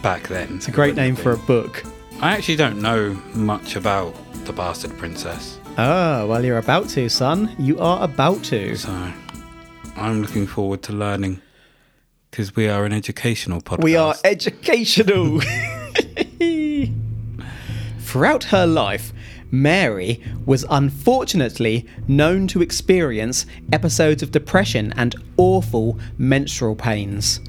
back 0.02 0.28
then. 0.28 0.56
It's 0.58 0.68
a 0.68 0.72
great 0.72 0.96
name 0.96 1.16
for 1.16 1.32
a 1.32 1.38
book. 1.38 1.84
I 2.22 2.32
actually 2.36 2.56
don't 2.56 2.82
know 2.82 3.14
much 3.34 3.76
about 3.76 4.16
the 4.46 4.54
bastard 4.54 4.98
princess, 4.98 5.60
Oh, 5.78 6.28
well, 6.28 6.44
you're 6.44 6.58
about 6.58 6.90
to, 6.90 7.08
son. 7.08 7.56
You 7.58 7.80
are 7.80 8.04
about 8.04 8.44
to. 8.46 8.76
so 8.76 9.14
I'm 9.96 10.22
looking 10.22 10.46
forward 10.46 10.82
to 10.84 10.94
learning 10.94 11.42
because 12.30 12.56
we 12.56 12.68
are 12.68 12.84
an 12.86 12.92
educational 12.92 13.62
podcast. 13.62 13.84
We 13.84 13.96
are 13.96 14.16
educational. 14.26 15.42
Throughout 18.12 18.44
her 18.44 18.68
life, 18.68 19.14
Mary 19.52 20.22
was 20.46 20.66
unfortunately 20.70 21.88
known 22.10 22.46
to 22.48 22.62
experience 22.62 23.46
episodes 23.72 24.22
of 24.22 24.34
depression 24.34 24.94
and 24.98 25.16
awful 25.38 25.98
menstrual 26.18 26.76
pains. 26.76 27.40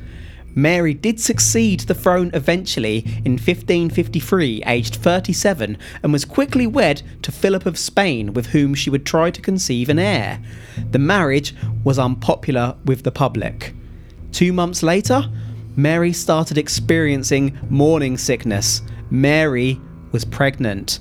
Mary 0.54 0.94
did 0.94 1.18
succeed 1.18 1.80
the 1.80 1.96
throne 1.96 2.30
eventually 2.32 2.98
in 3.24 3.32
1553, 3.32 4.62
aged 4.64 4.94
37, 4.94 5.76
and 6.00 6.12
was 6.12 6.24
quickly 6.24 6.68
wed 6.68 7.02
to 7.22 7.32
Philip 7.32 7.66
of 7.66 7.76
Spain, 7.76 8.32
with 8.32 8.46
whom 8.46 8.72
she 8.72 8.88
would 8.88 9.04
try 9.04 9.32
to 9.32 9.42
conceive 9.42 9.88
an 9.88 9.98
heir. 9.98 10.40
The 10.92 11.00
marriage 11.00 11.56
was 11.82 11.98
unpopular 11.98 12.76
with 12.84 13.02
the 13.02 13.10
public. 13.10 13.74
Two 14.30 14.52
months 14.52 14.84
later, 14.84 15.28
Mary 15.74 16.12
started 16.12 16.56
experiencing 16.56 17.58
morning 17.68 18.16
sickness. 18.16 18.82
Mary 19.10 19.80
was 20.12 20.24
pregnant. 20.24 21.00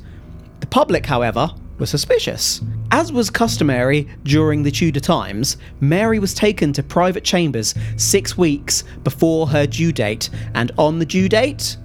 The 0.62 0.67
public, 0.67 1.06
however, 1.06 1.50
was 1.78 1.89
suspicious. 1.89 2.62
As 2.91 3.12
was 3.12 3.30
customary 3.30 4.08
during 4.24 4.63
the 4.63 4.71
Tudor 4.71 5.00
times, 5.00 5.58
Mary 5.80 6.19
was 6.19 6.34
taken 6.34 6.74
to 6.74 6.84
private 6.84 7.24
chambers 7.24 7.74
six 7.97 8.38
weeks 8.38 8.84
before 9.04 9.47
her 9.47 9.65
due 9.65 9.91
date, 9.91 10.30
and 10.54 10.71
on 10.78 11.00
the 11.00 11.06
due 11.06 11.28
date, 11.28 11.78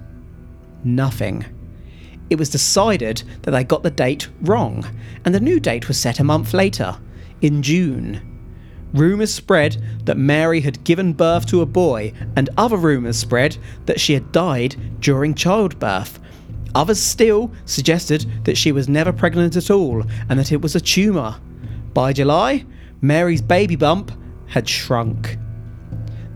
nothing. 0.83 1.45
It 2.29 2.37
was 2.37 2.49
decided 2.49 3.23
that 3.43 3.51
they 3.51 3.63
got 3.63 3.83
the 3.83 3.91
date 3.91 4.29
wrong, 4.41 4.85
and 5.25 5.33
the 5.33 5.39
new 5.39 5.59
date 5.59 5.87
was 5.87 5.99
set 5.99 6.19
a 6.19 6.23
month 6.23 6.53
later, 6.53 6.97
in 7.41 7.63
June. 7.63 8.21
Rumours 8.93 9.33
spread 9.33 9.81
that 10.05 10.17
Mary 10.17 10.61
had 10.61 10.83
given 10.83 11.13
birth 11.13 11.45
to 11.47 11.61
a 11.61 11.65
boy, 11.65 12.13
and 12.35 12.49
other 12.57 12.77
rumours 12.77 13.17
spread 13.17 13.57
that 13.85 13.99
she 13.99 14.13
had 14.13 14.31
died 14.31 14.75
during 14.99 15.33
childbirth. 15.33 16.19
Others 16.75 16.99
still 16.99 17.51
suggested 17.65 18.25
that 18.45 18.57
she 18.57 18.71
was 18.71 18.89
never 18.89 19.13
pregnant 19.13 19.55
at 19.55 19.69
all 19.69 20.03
and 20.29 20.39
that 20.39 20.51
it 20.51 20.61
was 20.61 20.75
a 20.75 20.81
tumour. 20.81 21.39
By 21.93 22.13
July, 22.13 22.65
Mary's 23.01 23.41
baby 23.41 23.75
bump 23.75 24.11
had 24.47 24.67
shrunk. 24.67 25.37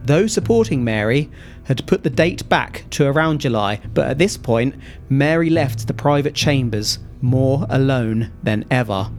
Those 0.04 0.34
supporting 0.34 0.84
Mary 0.84 1.30
had 1.66 1.86
put 1.88 2.04
the 2.04 2.10
date 2.10 2.48
back 2.50 2.86
to 2.92 3.06
around 3.06 3.42
July, 3.42 3.80
but 3.94 4.08
at 4.08 4.18
this 4.18 4.36
point, 4.38 4.76
Mary 5.10 5.50
left 5.50 5.88
the 5.88 5.94
private 5.94 6.34
chambers 6.34 7.00
more 7.22 7.66
alone 7.70 8.32
than 8.44 8.66
ever. 8.72 9.10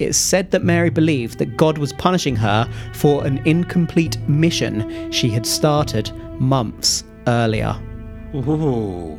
It's 0.00 0.18
said 0.18 0.50
that 0.50 0.64
Mary 0.64 0.90
believed 0.90 1.38
that 1.38 1.56
God 1.56 1.78
was 1.78 1.92
punishing 1.92 2.34
her 2.36 2.68
for 2.92 3.24
an 3.24 3.38
incomplete 3.46 4.18
mission 4.28 5.12
she 5.12 5.30
had 5.30 5.46
started 5.46 6.12
months 6.40 7.04
earlier. 7.28 7.76
Ooh, 8.34 9.16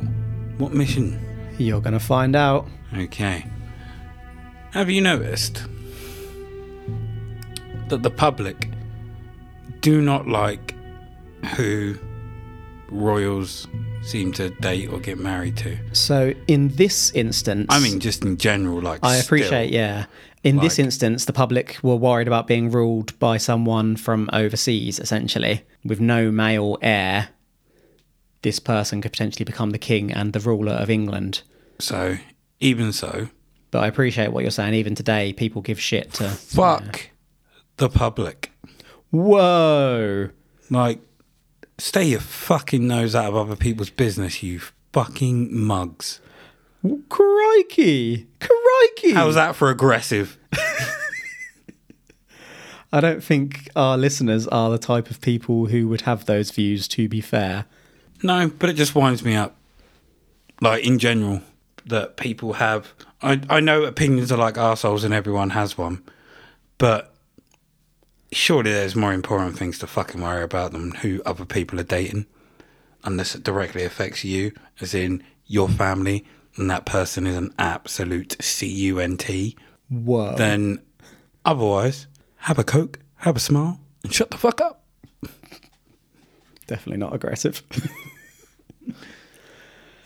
what 0.58 0.72
mission? 0.72 1.20
You're 1.58 1.80
going 1.80 1.94
to 1.94 2.00
find 2.00 2.36
out. 2.36 2.66
Okay. 2.96 3.46
Have 4.72 4.90
you 4.90 5.00
noticed 5.00 5.64
that 7.88 8.02
the 8.02 8.10
public 8.10 8.68
do 9.80 10.02
not 10.02 10.28
like 10.28 10.74
who 11.56 11.96
royals 12.88 13.68
seem 14.02 14.32
to 14.32 14.50
date 14.50 14.90
or 14.90 14.98
get 14.98 15.18
married 15.18 15.56
to? 15.58 15.78
So, 15.92 16.34
in 16.46 16.68
this 16.68 17.10
instance, 17.12 17.66
I 17.70 17.80
mean, 17.80 18.00
just 18.00 18.24
in 18.24 18.36
general, 18.36 18.80
like. 18.80 19.00
I 19.02 19.16
still. 19.16 19.26
appreciate, 19.26 19.72
yeah. 19.72 20.06
In 20.44 20.58
this 20.58 20.78
instance, 20.78 21.24
the 21.24 21.32
public 21.32 21.76
were 21.82 21.96
worried 21.96 22.28
about 22.28 22.46
being 22.46 22.70
ruled 22.70 23.18
by 23.18 23.36
someone 23.36 23.96
from 23.96 24.30
overseas, 24.32 25.00
essentially. 25.00 25.62
With 25.84 26.00
no 26.00 26.30
male 26.30 26.78
heir, 26.82 27.30
this 28.46 28.60
person 28.60 29.02
could 29.02 29.10
potentially 29.10 29.44
become 29.44 29.70
the 29.70 29.78
king 29.78 30.12
and 30.12 30.32
the 30.32 30.38
ruler 30.38 30.74
of 30.74 30.88
England. 30.88 31.42
So, 31.80 32.18
even 32.60 32.92
so, 32.92 33.28
But 33.72 33.80
I 33.80 33.88
appreciate 33.88 34.30
what 34.30 34.44
you're 34.44 34.52
saying. 34.52 34.74
Even 34.74 34.94
today, 34.94 35.32
people 35.32 35.62
give 35.62 35.80
shit 35.80 36.12
to. 36.14 36.28
fuck 36.28 37.10
the 37.76 37.88
public. 37.88 38.52
Whoa! 39.10 40.30
Like, 40.70 41.00
Stay 41.78 42.04
your 42.04 42.20
fucking 42.20 42.86
nose 42.86 43.16
out 43.16 43.26
of 43.26 43.34
other 43.34 43.56
people's 43.56 43.90
business, 43.90 44.44
you 44.44 44.60
fucking 44.92 45.52
mugs. 45.52 46.20
Crikey! 47.08 48.28
Crikey! 48.38 49.12
How's 49.12 49.34
that 49.34 49.56
for 49.56 49.70
aggressive? 49.70 50.38
I 52.92 53.00
don't 53.00 53.24
think 53.24 53.68
our 53.74 53.98
listeners 53.98 54.46
are 54.46 54.70
the 54.70 54.78
type 54.78 55.10
of 55.10 55.20
people 55.20 55.66
who 55.66 55.88
would 55.88 56.02
have 56.02 56.26
those 56.26 56.52
views, 56.52 56.86
to 56.88 57.08
be 57.08 57.20
fair. 57.20 57.66
No, 58.22 58.50
but 58.58 58.70
it 58.70 58.74
just 58.74 58.94
winds 58.94 59.24
me 59.24 59.34
up. 59.34 59.56
Like 60.60 60.84
in 60.84 60.98
general, 60.98 61.42
that 61.86 62.16
people 62.16 62.54
have. 62.54 62.92
I 63.22 63.40
I 63.48 63.60
know 63.60 63.84
opinions 63.84 64.32
are 64.32 64.38
like 64.38 64.54
arseholes 64.54 65.04
and 65.04 65.14
everyone 65.14 65.50
has 65.50 65.78
one, 65.78 66.02
but 66.78 67.14
surely 68.32 68.72
there's 68.72 68.96
more 68.96 69.12
important 69.12 69.58
things 69.58 69.78
to 69.78 69.86
fucking 69.86 70.20
worry 70.20 70.42
about 70.42 70.72
than 70.72 70.92
who 70.92 71.22
other 71.24 71.44
people 71.44 71.80
are 71.80 71.84
dating, 71.84 72.26
unless 73.04 73.34
it 73.34 73.42
directly 73.42 73.84
affects 73.84 74.24
you, 74.24 74.52
as 74.80 74.94
in 74.94 75.22
your 75.46 75.68
family, 75.68 76.24
and 76.56 76.70
that 76.70 76.86
person 76.86 77.26
is 77.26 77.36
an 77.36 77.52
absolute 77.58 78.36
cunt. 78.38 79.56
Whoa. 79.88 80.34
Then, 80.36 80.80
otherwise, 81.44 82.08
have 82.38 82.58
a 82.58 82.64
coke, 82.64 82.98
have 83.16 83.36
a 83.36 83.40
smile, 83.40 83.80
and 84.02 84.12
shut 84.12 84.30
the 84.30 84.36
fuck 84.36 84.60
up. 84.60 84.82
Definitely 86.66 86.98
not 86.98 87.14
aggressive. 87.14 87.62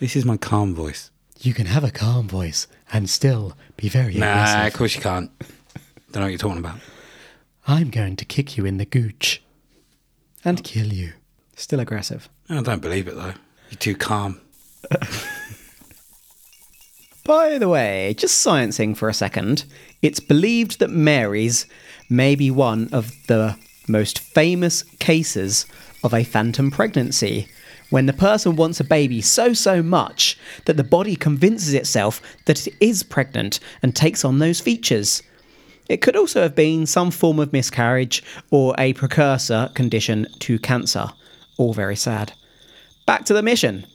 This 0.01 0.15
is 0.15 0.25
my 0.25 0.35
calm 0.35 0.73
voice. 0.73 1.11
you 1.41 1.53
can 1.53 1.67
have 1.67 1.83
a 1.83 1.91
calm 1.91 2.27
voice 2.27 2.65
and 2.91 3.07
still 3.07 3.55
be 3.77 3.87
very 3.87 4.15
aggressive. 4.15 4.57
Nah, 4.57 4.65
of 4.65 4.73
course 4.73 4.95
you 4.95 5.01
can't. 5.01 5.29
Don't 6.11 6.15
know 6.15 6.21
what 6.21 6.29
you're 6.29 6.39
talking 6.39 6.57
about. 6.57 6.79
I'm 7.67 7.91
going 7.91 8.15
to 8.15 8.25
kick 8.25 8.57
you 8.57 8.65
in 8.65 8.77
the 8.77 8.85
gooch 8.85 9.43
and 10.43 10.57
oh. 10.57 10.63
kill 10.63 10.91
you. 10.91 11.13
Still 11.55 11.79
aggressive. 11.79 12.29
I 12.49 12.59
don't 12.63 12.81
believe 12.81 13.07
it 13.07 13.13
though. 13.13 13.35
You're 13.69 13.77
too 13.77 13.95
calm. 13.95 14.41
By 17.23 17.59
the 17.59 17.69
way, 17.69 18.15
just 18.17 18.43
sciencing 18.43 18.97
for 18.97 19.07
a 19.07 19.13
second, 19.13 19.65
it's 20.01 20.19
believed 20.19 20.79
that 20.79 20.89
Mary's 20.89 21.67
may 22.09 22.33
be 22.33 22.49
one 22.49 22.89
of 22.91 23.13
the 23.27 23.55
most 23.87 24.17
famous 24.17 24.81
cases 24.97 25.67
of 26.03 26.11
a 26.11 26.23
phantom 26.23 26.71
pregnancy, 26.71 27.49
when 27.91 28.07
the 28.07 28.13
person 28.13 28.55
wants 28.55 28.79
a 28.79 28.83
baby 28.83 29.21
so, 29.21 29.53
so 29.53 29.83
much 29.83 30.39
that 30.65 30.77
the 30.77 30.83
body 30.83 31.15
convinces 31.15 31.75
itself 31.75 32.21
that 32.45 32.65
it 32.65 32.73
is 32.79 33.03
pregnant 33.03 33.59
and 33.83 33.95
takes 33.95 34.25
on 34.25 34.39
those 34.39 34.59
features. 34.59 35.21
It 35.87 36.01
could 36.01 36.15
also 36.15 36.41
have 36.41 36.55
been 36.55 36.85
some 36.85 37.11
form 37.11 37.37
of 37.37 37.53
miscarriage 37.53 38.23
or 38.49 38.73
a 38.77 38.93
precursor 38.93 39.69
condition 39.75 40.25
to 40.39 40.57
cancer. 40.57 41.09
All 41.57 41.73
very 41.73 41.97
sad. 41.97 42.33
Back 43.05 43.25
to 43.25 43.33
the 43.33 43.43
mission. 43.43 43.85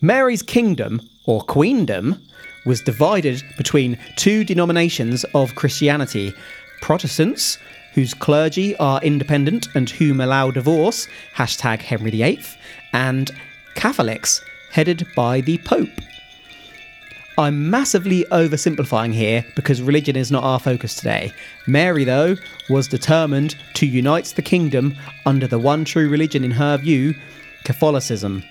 Mary's 0.00 0.42
kingdom, 0.42 1.00
or 1.26 1.42
queendom, 1.42 2.20
was 2.64 2.80
divided 2.80 3.42
between 3.58 3.98
two 4.16 4.42
denominations 4.44 5.24
of 5.34 5.54
Christianity 5.54 6.32
Protestants, 6.80 7.58
whose 7.94 8.12
clergy 8.14 8.76
are 8.76 9.00
independent 9.02 9.68
and 9.74 9.88
whom 9.88 10.20
allow 10.20 10.50
divorce, 10.50 11.08
hashtag 11.34 11.80
Henry 11.80 12.10
VIII, 12.10 12.42
and 12.94 13.30
Catholics, 13.74 14.42
headed 14.70 15.06
by 15.14 15.42
the 15.42 15.58
Pope. 15.58 15.90
I'm 17.36 17.68
massively 17.68 18.24
oversimplifying 18.30 19.12
here 19.12 19.44
because 19.56 19.82
religion 19.82 20.14
is 20.14 20.30
not 20.30 20.44
our 20.44 20.60
focus 20.60 20.94
today. 20.94 21.32
Mary, 21.66 22.04
though, 22.04 22.36
was 22.70 22.86
determined 22.86 23.56
to 23.74 23.86
unite 23.86 24.32
the 24.36 24.42
kingdom 24.42 24.94
under 25.26 25.48
the 25.48 25.58
one 25.58 25.84
true 25.84 26.08
religion 26.08 26.44
in 26.44 26.52
her 26.52 26.76
view, 26.76 27.12
Catholicism. 27.64 28.44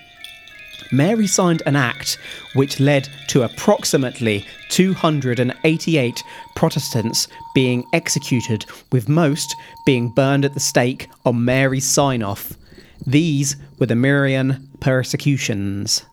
Mary 0.92 1.28
signed 1.28 1.64
an 1.66 1.78
act 1.78 2.18
which 2.54 2.82
led 2.82 3.08
to 3.28 3.44
approximately 3.44 4.46
288 4.70 6.24
Protestants 6.56 7.30
being 7.56 7.86
executed, 7.94 8.66
with 8.92 9.08
most 9.08 9.56
being 9.86 10.10
burned 10.10 10.44
at 10.44 10.54
the 10.54 10.60
stake 10.60 11.10
on 11.26 11.46
Mary's 11.46 11.86
sign 11.86 12.22
off. 12.22 12.58
These 13.06 13.58
were 13.80 13.86
the 13.86 13.96
Marian 13.96 14.70
persecutions. 14.80 16.06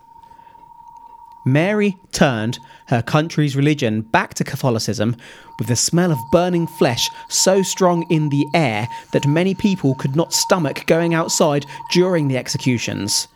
Mary 1.47 1.97
turned 2.13 2.59
her 2.89 3.01
country's 3.01 3.57
religion 3.57 4.03
back 4.03 4.35
to 4.35 4.45
Catholicism 4.45 5.17
with 5.59 5.69
the 5.69 5.77
smell 5.77 6.13
of 6.13 6.19
burning 6.33 6.67
flesh 6.67 7.09
so 7.29 7.63
strong 7.63 8.05
in 8.11 8.29
the 8.29 8.45
air 8.55 8.87
that 9.13 9.27
many 9.27 9.55
people 9.55 9.95
could 9.95 10.15
not 10.15 10.35
stomach 10.35 10.85
going 10.87 11.15
outside 11.15 11.65
during 11.93 12.29
the 12.29 12.37
executions. 12.37 13.29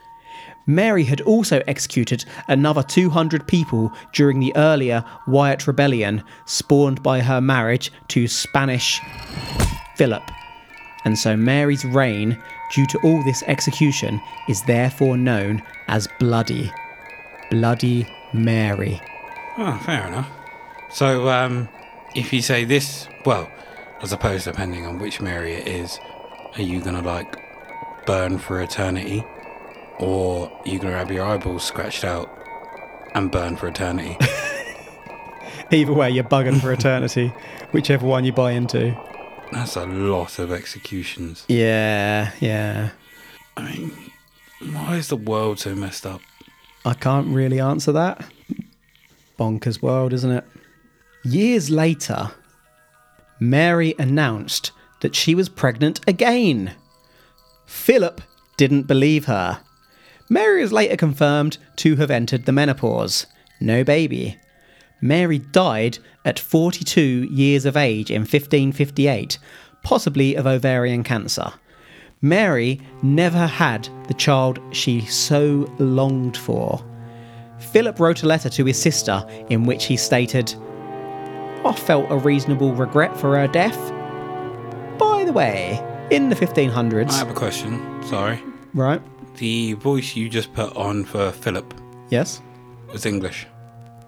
Mary 0.66 1.05
had 1.05 1.20
also 1.22 1.62
executed 1.66 2.24
another 2.48 2.82
200 2.82 3.46
people 3.46 3.92
during 4.12 4.40
the 4.40 4.55
earlier 4.57 5.05
Wyatt 5.26 5.66
Rebellion, 5.66 6.22
spawned 6.46 7.02
by 7.02 7.20
her 7.20 7.40
marriage 7.40 7.92
to 8.09 8.26
Spanish 8.26 9.00
Philip. 9.96 10.22
And 11.05 11.18
so 11.18 11.36
Mary's 11.36 11.84
reign, 11.84 12.42
due 12.74 12.86
to 12.86 12.98
all 13.04 13.22
this 13.22 13.42
execution, 13.46 14.20
is 14.48 14.62
therefore 14.62 15.16
known 15.16 15.62
as 15.88 16.08
Bloody. 16.18 16.72
Bloody 17.50 18.06
Mary. 18.32 19.00
Oh, 19.56 19.80
fair 19.84 20.06
enough. 20.06 20.28
So, 20.90 21.28
um, 21.28 21.68
if 22.14 22.32
you 22.32 22.42
say 22.42 22.64
this, 22.64 23.08
well, 23.24 23.50
I 24.00 24.06
suppose 24.06 24.44
depending 24.44 24.86
on 24.86 24.98
which 24.98 25.20
Mary 25.20 25.54
it 25.54 25.68
is, 25.68 25.98
are 26.56 26.62
you 26.62 26.80
gonna 26.80 27.02
like 27.02 27.36
burn 28.06 28.38
for 28.38 28.60
eternity, 28.60 29.24
or 29.98 30.50
are 30.50 30.68
you 30.68 30.78
gonna 30.78 30.96
have 30.96 31.10
your 31.10 31.24
eyeballs 31.24 31.64
scratched 31.64 32.04
out 32.04 32.28
and 33.14 33.30
burn 33.30 33.56
for 33.56 33.68
eternity? 33.68 34.16
Either 35.70 35.92
way, 35.92 36.10
you're 36.10 36.24
bugging 36.24 36.60
for 36.60 36.72
eternity, 36.72 37.32
whichever 37.72 38.06
one 38.06 38.24
you 38.24 38.32
buy 38.32 38.52
into. 38.52 38.96
That's 39.53 39.76
a 39.76 39.86
lot 39.86 40.38
of 40.38 40.53
executions. 40.53 41.45
Yeah, 41.49 42.32
yeah. 42.40 42.90
I 43.57 43.62
mean, 43.62 43.92
why 44.72 44.97
is 44.97 45.09
the 45.09 45.16
world 45.16 45.61
so 45.61 45.74
messed 45.74 46.07
up? 46.07 46.20
I 46.84 46.95
can't 46.95 47.28
really 47.28 47.61
answer 47.61 47.92
that. 47.92 48.24
Bonkers 49.38 49.80
world, 49.80 50.12
isn't 50.12 50.30
it? 50.30 50.45
Years 51.24 51.70
later, 51.70 52.32
Mary 53.40 53.95
announced 53.99 54.72
that 55.01 55.14
she 55.14 55.34
was 55.34 55.49
pregnant 55.49 56.01
again. 56.07 56.72
Philip 57.66 58.20
didn't 58.57 58.84
believe 58.84 59.24
her. 59.26 59.61
Mary 60.28 60.62
was 60.62 60.72
later 60.72 60.97
confirmed 60.97 61.59
to 61.76 61.97
have 61.97 62.11
entered 62.11 62.45
the 62.45 62.53
menopause. 62.53 63.26
No 63.61 63.84
baby. 63.84 64.38
Mary 65.05 65.38
died 65.38 65.98
at 66.24 66.38
42 66.38 67.28
years 67.30 67.66
of 67.66 67.76
age 67.76 68.11
in 68.11 68.22
1558, 68.22 69.38
possibly 69.82 70.34
of 70.34 70.46
ovarian 70.46 71.05
cancer. 71.05 71.52
Mary 72.22 72.80
never 73.02 73.46
had 73.46 73.86
the 74.09 74.14
child 74.14 74.59
she 74.72 75.02
so 75.02 75.70
longed 75.78 76.38
for. 76.38 76.82
Philip 77.59 78.00
wrote 78.00 78.22
a 78.22 78.26
letter 78.26 78.48
to 78.48 78.64
his 78.64 78.80
sister 78.80 79.22
in 79.50 79.66
which 79.66 79.84
he 79.84 79.98
stated, 79.98 80.55
I 81.66 81.74
felt 81.76 82.11
a 82.11 82.16
reasonable 82.16 82.72
regret 82.74 83.14
for 83.14 83.36
her 83.36 83.46
death. 83.46 83.78
By 84.98 85.24
the 85.26 85.34
way, 85.34 85.78
in 86.11 86.30
the 86.30 86.34
1500s, 86.34 87.11
I 87.11 87.18
have 87.18 87.30
a 87.30 87.34
question. 87.34 88.02
Sorry. 88.05 88.42
right? 88.72 89.02
The 89.36 89.74
voice 89.74 90.16
you 90.16 90.30
just 90.30 90.55
put 90.55 90.74
on 90.74 91.05
for 91.05 91.30
Philip 91.30 91.74
Yes, 92.09 92.40
was 92.90 93.05
English, 93.05 93.46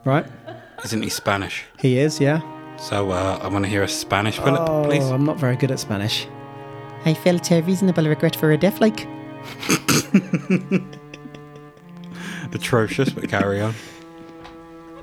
right? 0.07 0.24
Isn't 0.85 1.03
he 1.03 1.09
Spanish? 1.09 1.64
He 1.79 1.99
is, 1.99 2.20
yeah. 2.20 2.41
So 2.79 3.11
uh, 3.11 3.39
I 3.43 3.49
want 3.49 3.64
to 3.64 3.70
hear 3.70 3.83
a 3.83 3.89
Spanish 3.89 4.39
Philip, 4.39 4.68
oh, 4.68 4.85
please. 4.85 5.05
I'm 5.05 5.24
not 5.24 5.39
very 5.39 5.57
good 5.57 5.70
at 5.70 5.79
Spanish. 5.81 6.27
I 7.05 7.14
felt 7.14 7.51
a 7.51 7.62
reasonable 7.62 8.07
regret 8.07 8.37
for 8.37 8.51
her 8.51 8.57
death, 8.57 8.81
like. 8.81 9.07
Atrocious, 12.53 13.11
but 13.11 13.29
carry 13.29 13.61
on. 13.61 13.74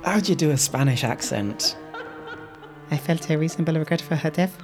How'd 0.04 0.28
you 0.28 0.34
do 0.34 0.50
a 0.50 0.56
Spanish 0.56 1.02
accent? 1.02 1.76
I 2.90 2.96
felt 2.98 3.28
a 3.30 3.38
reasonable 3.38 3.74
regret 3.78 4.00
for 4.00 4.16
her 4.16 4.30
death. 4.30 4.56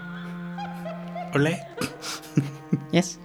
Ole. 1.34 1.56
Yes. 2.92 3.18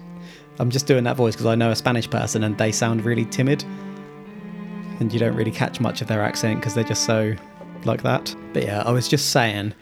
I'm 0.59 0.69
just 0.69 0.87
doing 0.87 1.03
that 1.03 1.17
voice 1.17 1.33
because 1.35 1.47
I 1.47 1.55
know 1.55 1.71
a 1.71 1.75
Spanish 1.75 2.09
person 2.09 2.43
and 2.43 2.57
they 2.57 2.71
sound 2.71 3.03
really 3.03 3.25
timid. 3.25 3.63
And 4.99 5.11
you 5.11 5.19
don't 5.19 5.35
really 5.35 5.51
catch 5.51 5.79
much 5.79 6.01
of 6.01 6.07
their 6.07 6.21
accent 6.23 6.59
because 6.59 6.73
they're 6.75 6.83
just 6.83 7.05
so 7.05 7.35
like 7.85 8.01
that. 8.03 8.35
But 8.53 8.63
yeah, 8.63 8.83
I 8.85 8.91
was 8.91 9.07
just 9.07 9.31
saying, 9.31 9.73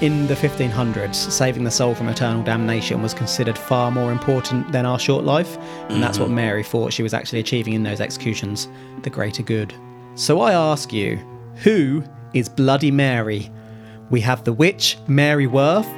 in 0.00 0.26
the 0.26 0.34
1500s, 0.34 1.14
saving 1.14 1.64
the 1.64 1.70
soul 1.70 1.94
from 1.94 2.08
eternal 2.08 2.42
damnation 2.42 3.02
was 3.02 3.14
considered 3.14 3.58
far 3.58 3.90
more 3.90 4.12
important 4.12 4.70
than 4.72 4.86
our 4.86 4.98
short 4.98 5.24
life. 5.24 5.56
And 5.88 6.02
that's 6.02 6.18
what 6.18 6.26
mm-hmm. 6.26 6.36
Mary 6.36 6.62
thought 6.62 6.92
she 6.92 7.02
was 7.02 7.14
actually 7.14 7.40
achieving 7.40 7.74
in 7.74 7.82
those 7.82 8.00
executions 8.00 8.68
the 9.02 9.10
greater 9.10 9.42
good. 9.42 9.74
So 10.14 10.40
I 10.40 10.52
ask 10.52 10.92
you, 10.92 11.16
who 11.56 12.04
is 12.34 12.48
Bloody 12.48 12.90
Mary? 12.90 13.50
We 14.10 14.20
have 14.20 14.44
the 14.44 14.52
witch 14.52 14.98
Mary 15.08 15.46
Worth, 15.46 15.88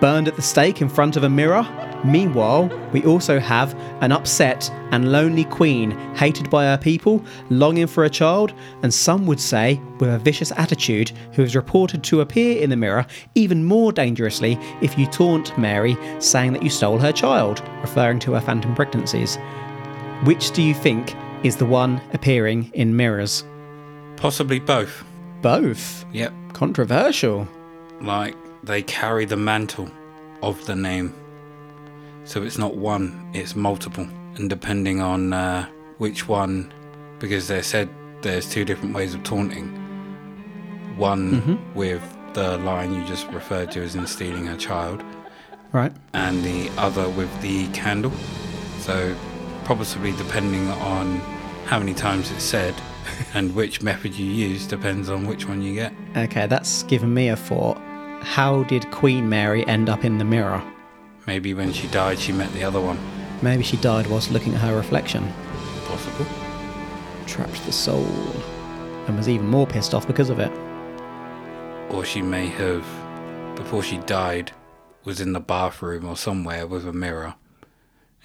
burned 0.00 0.28
at 0.28 0.36
the 0.36 0.42
stake 0.42 0.80
in 0.80 0.88
front 0.88 1.16
of 1.16 1.24
a 1.24 1.28
mirror. 1.28 1.66
Meanwhile, 2.04 2.70
we 2.92 3.04
also 3.04 3.40
have 3.40 3.74
an 4.00 4.12
upset 4.12 4.70
and 4.90 5.10
lonely 5.10 5.44
queen, 5.44 5.92
hated 6.14 6.50
by 6.50 6.64
her 6.66 6.78
people, 6.78 7.24
longing 7.50 7.86
for 7.86 8.04
a 8.04 8.10
child, 8.10 8.52
and 8.82 8.92
some 8.92 9.26
would 9.26 9.40
say 9.40 9.80
with 9.98 10.12
a 10.12 10.18
vicious 10.18 10.52
attitude, 10.52 11.10
who 11.32 11.42
is 11.42 11.56
reported 11.56 12.04
to 12.04 12.20
appear 12.20 12.62
in 12.62 12.70
the 12.70 12.76
mirror 12.76 13.06
even 13.34 13.64
more 13.64 13.92
dangerously 13.92 14.58
if 14.82 14.98
you 14.98 15.06
taunt 15.06 15.56
Mary, 15.58 15.96
saying 16.18 16.52
that 16.52 16.62
you 16.62 16.70
stole 16.70 16.98
her 16.98 17.12
child, 17.12 17.62
referring 17.80 18.18
to 18.20 18.32
her 18.32 18.40
phantom 18.40 18.74
pregnancies. 18.74 19.38
Which 20.24 20.50
do 20.52 20.62
you 20.62 20.74
think 20.74 21.14
is 21.42 21.56
the 21.56 21.66
one 21.66 22.00
appearing 22.12 22.70
in 22.74 22.96
mirrors? 22.96 23.44
Possibly 24.16 24.58
both. 24.58 25.04
Both. 25.42 26.04
Yep. 26.12 26.32
Controversial. 26.54 27.46
Like 28.00 28.34
they 28.66 28.82
carry 28.82 29.24
the 29.24 29.36
mantle 29.36 29.88
of 30.42 30.64
the 30.66 30.74
name. 30.76 31.14
So 32.24 32.42
it's 32.42 32.58
not 32.58 32.76
one, 32.76 33.30
it's 33.32 33.54
multiple. 33.54 34.06
And 34.34 34.50
depending 34.50 35.00
on 35.00 35.32
uh, 35.32 35.66
which 35.98 36.28
one, 36.28 36.72
because 37.20 37.48
they 37.48 37.62
said 37.62 37.88
there's 38.22 38.50
two 38.50 38.64
different 38.64 38.94
ways 38.94 39.14
of 39.14 39.22
taunting. 39.22 39.68
One 40.96 41.58
with 41.74 42.02
the 42.34 42.58
line 42.58 42.92
you 42.92 43.04
just 43.06 43.26
referred 43.28 43.70
to 43.72 43.82
as 43.82 43.94
in 43.94 44.06
stealing 44.06 44.48
a 44.48 44.56
child, 44.56 45.02
Right. 45.72 45.92
and 46.14 46.42
the 46.42 46.70
other 46.76 47.08
with 47.10 47.30
the 47.42 47.68
candle. 47.68 48.12
So, 48.80 49.14
possibly 49.64 50.12
depending 50.12 50.68
on 50.70 51.16
how 51.66 51.78
many 51.78 51.94
times 51.94 52.30
it's 52.30 52.44
said 52.44 52.74
and 53.34 53.54
which 53.54 53.82
method 53.82 54.14
you 54.14 54.26
use, 54.26 54.66
depends 54.66 55.08
on 55.08 55.26
which 55.26 55.46
one 55.48 55.62
you 55.62 55.74
get. 55.74 55.92
Okay, 56.16 56.46
that's 56.46 56.82
given 56.84 57.12
me 57.14 57.28
a 57.28 57.36
thought. 57.36 57.78
How 58.26 58.64
did 58.64 58.90
Queen 58.90 59.28
Mary 59.28 59.66
end 59.66 59.88
up 59.88 60.04
in 60.04 60.18
the 60.18 60.24
mirror? 60.24 60.62
Maybe 61.26 61.54
when 61.54 61.72
she 61.72 61.86
died, 61.88 62.18
she 62.18 62.32
met 62.32 62.52
the 62.52 62.64
other 62.64 62.80
one. 62.80 62.98
Maybe 63.40 63.62
she 63.62 63.76
died 63.78 64.06
whilst 64.08 64.30
looking 64.30 64.54
at 64.54 64.60
her 64.60 64.76
reflection, 64.76 65.32
Possible. 65.86 66.26
trapped 67.26 67.64
the 67.64 67.72
soul, 67.72 68.06
and 69.06 69.16
was 69.16 69.28
even 69.28 69.48
more 69.48 69.66
pissed 69.66 69.94
off 69.94 70.06
because 70.06 70.28
of 70.30 70.38
it. 70.38 70.50
Or 71.90 72.04
she 72.04 72.20
may 72.20 72.46
have, 72.46 72.84
before 73.56 73.82
she 73.82 73.98
died, 73.98 74.52
was 75.04 75.20
in 75.20 75.32
the 75.32 75.40
bathroom 75.40 76.04
or 76.04 76.16
somewhere 76.16 76.66
with 76.66 76.86
a 76.86 76.92
mirror 76.92 77.34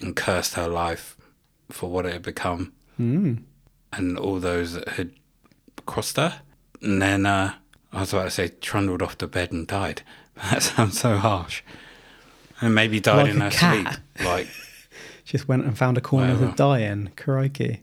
and 0.00 0.14
cursed 0.16 0.54
her 0.54 0.68
life 0.68 1.16
for 1.70 1.88
what 1.90 2.04
it 2.06 2.12
had 2.12 2.22
become 2.22 2.72
and 2.98 4.18
all 4.18 4.38
those 4.38 4.74
that 4.74 4.88
had 4.90 5.12
crossed 5.86 6.16
her. 6.16 6.42
And 6.82 7.00
then, 7.00 7.24
uh, 7.26 7.54
I 7.92 8.00
was 8.00 8.12
about 8.12 8.24
to 8.24 8.30
say, 8.30 8.48
trundled 8.48 9.02
off 9.02 9.18
to 9.18 9.26
bed 9.26 9.52
and 9.52 9.66
died. 9.66 10.02
That 10.50 10.62
sounds 10.62 10.98
so 10.98 11.18
harsh. 11.18 11.62
And 12.60 12.74
maybe 12.74 13.00
died 13.00 13.24
Like 13.26 13.30
in 13.34 13.40
her 13.42 13.50
cat. 13.50 14.00
sleep. 14.16 14.26
Like, 14.26 14.48
Just 15.24 15.46
went 15.46 15.64
and 15.64 15.76
found 15.76 15.98
a 15.98 16.00
corner 16.00 16.32
Whatever. 16.32 16.50
to 16.52 16.56
die 16.56 16.78
in. 16.80 17.10
Crikey. 17.16 17.82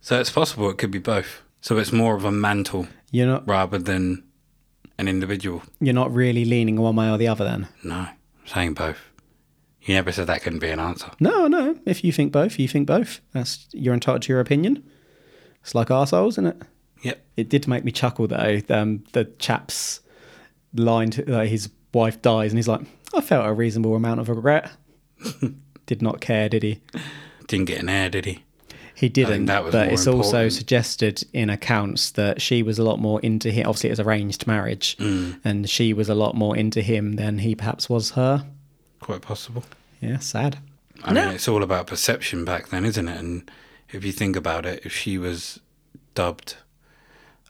so 0.00 0.18
it's 0.18 0.30
possible 0.30 0.70
it 0.70 0.78
could 0.78 0.90
be 0.90 0.98
both. 0.98 1.42
So 1.60 1.76
it's 1.78 1.92
more 1.92 2.16
of 2.16 2.24
a 2.24 2.32
mantle 2.32 2.88
You're 3.10 3.26
not 3.26 3.46
rather 3.46 3.78
than 3.78 4.24
an 4.98 5.06
individual. 5.08 5.62
you're 5.80 5.94
not 5.94 6.12
really 6.12 6.44
leaning 6.44 6.76
one 6.80 6.96
way 6.96 7.10
or 7.10 7.18
the 7.18 7.28
other 7.28 7.44
then. 7.44 7.68
No, 7.84 7.94
I'm 7.96 8.08
saying 8.46 8.74
both. 8.74 8.98
You 9.82 9.94
never 9.94 10.12
said 10.12 10.28
that 10.28 10.42
couldn't 10.42 10.60
be 10.60 10.70
an 10.70 10.80
answer. 10.80 11.10
No, 11.20 11.46
no. 11.48 11.76
If 11.86 12.04
you 12.04 12.12
think 12.12 12.32
both, 12.32 12.58
you 12.58 12.68
think 12.68 12.86
both. 12.86 13.20
That's 13.32 13.66
you're 13.72 13.94
entitled 13.94 14.22
to 14.22 14.32
your 14.32 14.40
opinion. 14.40 14.82
It's 15.62 15.74
like 15.74 15.88
arseholes, 15.88 16.30
isn't 16.34 16.46
it? 16.46 16.62
Yep. 17.02 17.24
It 17.36 17.48
did 17.48 17.68
make 17.68 17.84
me 17.84 17.92
chuckle 17.92 18.26
though. 18.26 18.60
Um, 18.68 19.04
the 19.12 19.24
chap's 19.38 20.00
line 20.74 21.10
to 21.10 21.40
uh, 21.40 21.44
his 21.44 21.68
wife 21.92 22.22
dies, 22.22 22.50
and 22.52 22.58
he's 22.58 22.68
like, 22.68 22.82
"I 23.14 23.20
felt 23.20 23.46
a 23.46 23.52
reasonable 23.52 23.94
amount 23.94 24.20
of 24.20 24.28
regret." 24.28 24.70
did 25.86 26.02
not 26.02 26.20
care, 26.20 26.48
did 26.48 26.62
he? 26.62 26.80
Didn't 27.46 27.66
get 27.66 27.80
an 27.80 27.88
heir, 27.88 28.08
did 28.10 28.24
he? 28.24 28.44
He 28.94 29.08
didn't. 29.08 29.46
that 29.46 29.64
was 29.64 29.72
but 29.72 29.86
more 29.86 29.92
it's 29.94 30.06
also 30.06 30.48
suggested 30.48 31.24
in 31.32 31.50
accounts 31.50 32.10
that 32.12 32.40
she 32.40 32.62
was 32.62 32.78
a 32.78 32.84
lot 32.84 33.00
more 33.00 33.20
into 33.20 33.50
him. 33.50 33.66
Obviously, 33.66 33.88
it 33.88 33.92
was 33.92 34.00
arranged 34.00 34.46
marriage, 34.46 34.96
Mm. 34.98 35.40
and 35.44 35.68
she 35.68 35.92
was 35.92 36.08
a 36.08 36.14
lot 36.14 36.34
more 36.36 36.56
into 36.56 36.82
him 36.82 37.14
than 37.14 37.38
he 37.38 37.54
perhaps 37.54 37.88
was 37.88 38.10
her. 38.12 38.46
Quite 39.00 39.22
possible. 39.22 39.64
Yeah, 40.00 40.18
sad. 40.18 40.58
I 41.04 41.12
mean, 41.12 41.28
it's 41.28 41.48
all 41.48 41.62
about 41.64 41.88
perception 41.88 42.44
back 42.44 42.68
then, 42.68 42.84
isn't 42.84 43.08
it? 43.08 43.18
And 43.18 43.50
if 43.90 44.04
you 44.04 44.12
think 44.12 44.36
about 44.36 44.66
it, 44.66 44.82
if 44.84 44.92
she 44.92 45.18
was 45.18 45.58
dubbed 46.14 46.56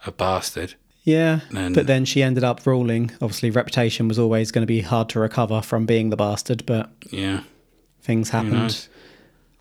a 0.07 0.13
bastard, 0.13 0.75
Yeah, 1.05 1.41
And- 1.53 1.75
but 1.75 1.89
then 1.89 2.05
she 2.05 2.23
ended 2.23 2.45
up 2.45 2.65
ruling. 2.65 3.11
Obviously, 3.21 3.51
reputation 3.51 4.07
was 4.07 4.21
always 4.21 4.53
going 4.53 4.63
to 4.63 4.67
be 4.67 4.83
hard 4.83 5.09
to 5.11 5.19
recover 5.21 5.61
from 5.61 5.85
being 5.85 6.11
the 6.11 6.17
bastard, 6.17 6.65
but 6.65 6.91
yeah, 7.11 7.41
things 8.03 8.31
happened. 8.31 8.87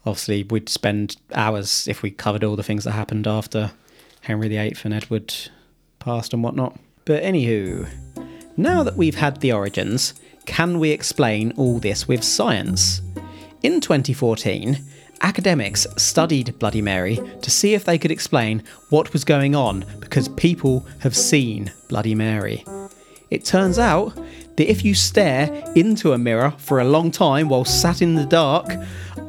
Obviously, 0.05 0.43
we'd 0.43 0.69
spend 0.69 1.15
hours 1.33 1.87
if 1.87 2.03
we 2.03 2.11
covered 2.11 2.43
all 2.43 2.55
the 2.55 2.61
things 2.63 2.83
that 2.83 2.91
happened 2.91 3.25
after 3.27 3.71
Henry 4.21 4.49
VIII 4.49 4.75
and 4.83 4.93
Edward 4.93 5.33
passed 5.99 6.31
and 6.33 6.43
whatnot. 6.43 6.77
But 7.05 7.23
anywho, 7.23 7.87
now 8.55 8.83
that 8.83 8.95
we've 8.97 9.15
had 9.15 9.41
the 9.41 9.51
origins, 9.51 10.13
can 10.45 10.79
we 10.79 10.91
explain 10.91 11.53
all 11.57 11.79
this 11.79 12.07
with 12.07 12.23
science? 12.23 13.01
In 13.63 13.79
2014, 13.81 14.77
academics 15.21 15.87
studied 15.97 16.57
Bloody 16.59 16.81
Mary 16.81 17.19
to 17.41 17.51
see 17.51 17.73
if 17.73 17.85
they 17.85 17.97
could 17.97 18.11
explain 18.11 18.63
what 18.89 19.13
was 19.13 19.23
going 19.23 19.55
on 19.55 19.85
because 19.99 20.27
people 20.29 20.85
have 20.99 21.15
seen 21.15 21.71
Bloody 21.87 22.15
Mary. 22.15 22.65
It 23.29 23.45
turns 23.45 23.79
out 23.79 24.15
that 24.57 24.69
if 24.69 24.83
you 24.83 24.93
stare 24.93 25.63
into 25.75 26.13
a 26.13 26.17
mirror 26.17 26.53
for 26.57 26.79
a 26.79 26.85
long 26.85 27.11
time 27.11 27.49
while 27.49 27.65
sat 27.65 28.01
in 28.01 28.15
the 28.15 28.25
dark, 28.25 28.67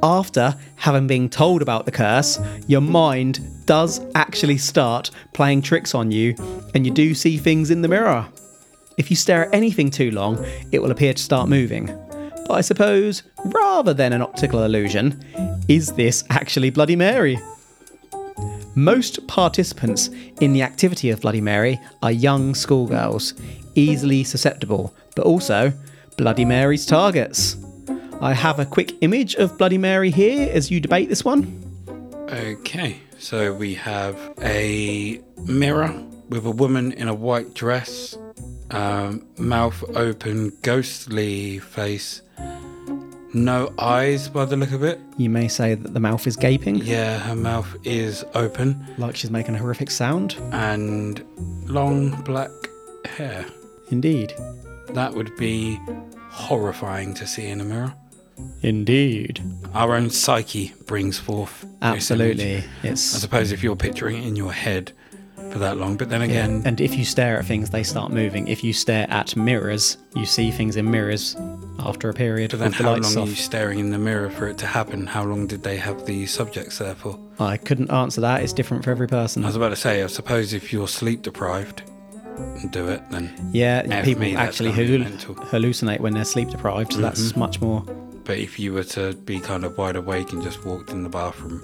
after 0.03 0.57
having 0.77 1.07
been 1.07 1.29
told 1.29 1.63
about 1.63 1.85
the 1.85 1.93
curse, 1.93 2.41
your 2.67 2.81
mind 2.81 3.41
does 3.67 4.01
actually 4.15 4.59
start 4.59 5.11
playing 5.33 5.63
tricks 5.63 5.95
on 5.95 6.11
you 6.11 6.35
and 6.75 6.85
you 6.85 6.93
do 6.93 7.15
see 7.15 7.37
things 7.37 7.71
in 7.71 7.83
the 7.83 7.89
mirror. 7.89 8.27
If 8.99 9.11
you 9.11 9.17
stare 9.17 9.47
at 9.47 9.55
anything 9.55 9.91
too 9.91 10.11
long, 10.11 10.45
it 10.73 10.83
will 10.83 10.91
appear 10.91 11.15
to 11.15 11.23
start 11.23 11.49
moving. 11.49 11.87
But 12.47 12.55
I 12.55 12.61
suppose, 12.61 13.23
rather 13.45 13.95
than 13.95 14.13
an 14.13 14.23
optical 14.23 14.63
illusion, 14.63 15.25
is 15.69 15.93
this 15.93 16.25
actually 16.31 16.71
Bloody 16.71 16.97
Mary? 16.97 17.39
Most 18.75 19.27
participants 19.27 20.09
in 20.41 20.53
the 20.53 20.63
activity 20.63 21.11
of 21.11 21.21
Bloody 21.21 21.41
Mary 21.41 21.79
are 22.03 22.13
young 22.13 22.55
schoolgirls, 22.55 23.35
easily 23.75 24.25
susceptible, 24.25 24.95
but 25.15 25.27
also 25.27 25.73
Bloody 26.17 26.45
Mary's 26.45 26.87
targets. 26.87 27.57
I 28.21 28.33
have 28.33 28.59
a 28.59 28.65
quick 28.65 28.95
image 29.03 29.35
of 29.35 29.59
Bloody 29.59 29.79
Mary 29.79 30.11
here 30.11 30.51
as 30.53 30.71
you 30.71 30.81
debate 30.81 31.09
this 31.09 31.25
one. 31.25 31.59
Okay, 32.31 33.01
so 33.19 33.53
we 33.53 33.75
have 33.75 34.17
a 34.41 35.21
mirror 35.45 35.93
with 36.29 36.47
a 36.47 36.51
woman 36.51 36.93
in 36.93 37.09
a 37.09 37.15
white 37.15 37.53
dress, 37.53 38.17
um, 38.73 39.27
mouth 39.39 39.83
open, 39.97 40.53
ghostly 40.63 41.59
face, 41.59 42.23
no 43.35 43.73
eyes 43.79 44.29
by 44.29 44.45
the 44.45 44.57
look 44.57 44.73
of 44.73 44.83
it. 44.83 45.01
You 45.17 45.31
may 45.31 45.49
say 45.49 45.75
that 45.75 45.95
the 45.95 46.01
mouth 46.01 46.27
is 46.27 46.37
gaping, 46.37 46.77
Yeah, 46.77 47.19
her 47.21 47.35
mouth 47.37 47.77
is 47.85 48.25
open, 48.35 48.85
like 48.99 49.17
she's 49.17 49.31
making 49.31 49.55
a 49.55 49.59
horrific 49.59 49.91
sound. 49.91 50.37
and 50.53 51.25
long 51.69 52.11
black 52.23 52.51
hair. 53.07 53.47
Indeed. 53.91 54.35
That 54.91 55.15
would 55.15 55.35
be 55.37 55.79
horrifying 56.31 57.15
to 57.15 57.27
see 57.27 57.47
in 57.47 57.61
a 57.61 57.65
mirror. 57.65 57.95
Indeed. 58.63 59.43
Our 59.75 59.95
own 59.95 60.11
psyche 60.11 60.73
brings 60.87 61.19
forth. 61.19 61.65
Absolutely. 61.83 62.57
Absolutely. 62.57 62.91
I 62.91 62.95
suppose 62.95 63.53
if 63.53 63.63
you're 63.63 63.77
picturing 63.77 64.23
it 64.23 64.27
in 64.27 64.37
your 64.37 64.53
head 64.53 64.93
for 65.53 65.59
that 65.59 65.77
long, 65.77 65.97
but 65.97 66.09
then 66.09 66.23
again, 66.23 66.63
and 66.65 66.81
if 66.81 66.95
you 66.97 67.05
stare 67.05 67.39
at 67.39 67.45
things, 67.45 67.71
they 67.71 67.83
start 67.83 68.11
moving. 68.11 68.49
If 68.49 68.65
you 68.65 68.73
stare 68.73 69.07
at 69.11 69.37
mirrors, 69.37 69.99
you 70.17 70.25
see 70.25 70.51
things 70.51 70.77
in 70.77 70.91
mirrors 70.91 71.37
after 71.79 72.09
a 72.09 72.15
period 72.15 72.51
But 72.53 72.61
then, 72.61 72.71
the 72.71 72.77
how 72.79 72.93
long 72.95 73.05
off. 73.05 73.17
are 73.17 73.27
you 73.29 73.35
staring 73.35 73.79
in 73.79 73.91
the 73.91 73.99
mirror 73.99 74.31
for 74.31 74.49
it 74.49 74.57
to 74.59 74.67
happen? 74.67 75.07
How 75.07 75.25
long 75.25 75.47
did 75.47 75.63
they 75.63 75.77
have 75.77 76.07
the 76.07 76.27
subjects 76.27 76.79
there 76.79 76.95
for? 76.95 77.19
I 77.39 77.57
couldn't 77.59 77.91
answer 77.91 78.21
that. 78.23 78.43
It's 78.43 78.53
different 78.53 78.83
for 78.85 78.91
every 78.91 79.09
person. 79.09 79.45
I 79.45 79.49
was 79.49 79.57
about 79.57 79.69
to 79.71 79.77
say, 79.77 80.03
I 80.03 80.07
suppose 80.07 80.53
if 80.55 80.73
you're 80.73 80.89
sleep 80.89 81.23
deprived 81.23 81.83
and 82.39 82.71
do 82.73 82.89
it, 82.89 83.03
then. 83.11 83.33
Yeah, 83.53 83.83
Yeah, 83.87 84.01
for 84.01 84.05
people 84.07 84.23
me, 84.23 84.35
actually 84.37 84.71
gonna 84.71 84.83
be 84.83 84.89
hallu- 84.99 85.03
mental. 85.05 85.35
hallucinate 85.35 86.01
when 86.01 86.15
they're 86.15 86.25
sleep 86.25 86.49
deprived. 86.49 86.93
So 86.93 86.99
Mm-hmm. 86.99 87.03
that's 87.03 87.37
much 87.37 87.61
more. 87.61 87.83
But 88.25 88.39
if 88.39 88.59
you 88.59 88.73
were 88.73 88.85
to 88.85 89.13
be 89.15 89.39
kind 89.41 89.65
of 89.65 89.77
wide 89.77 89.97
awake 89.97 90.33
and 90.33 90.43
just 90.43 90.65
walked 90.65 90.91
in 90.91 91.03
the 91.03 91.09
bathroom 91.11 91.61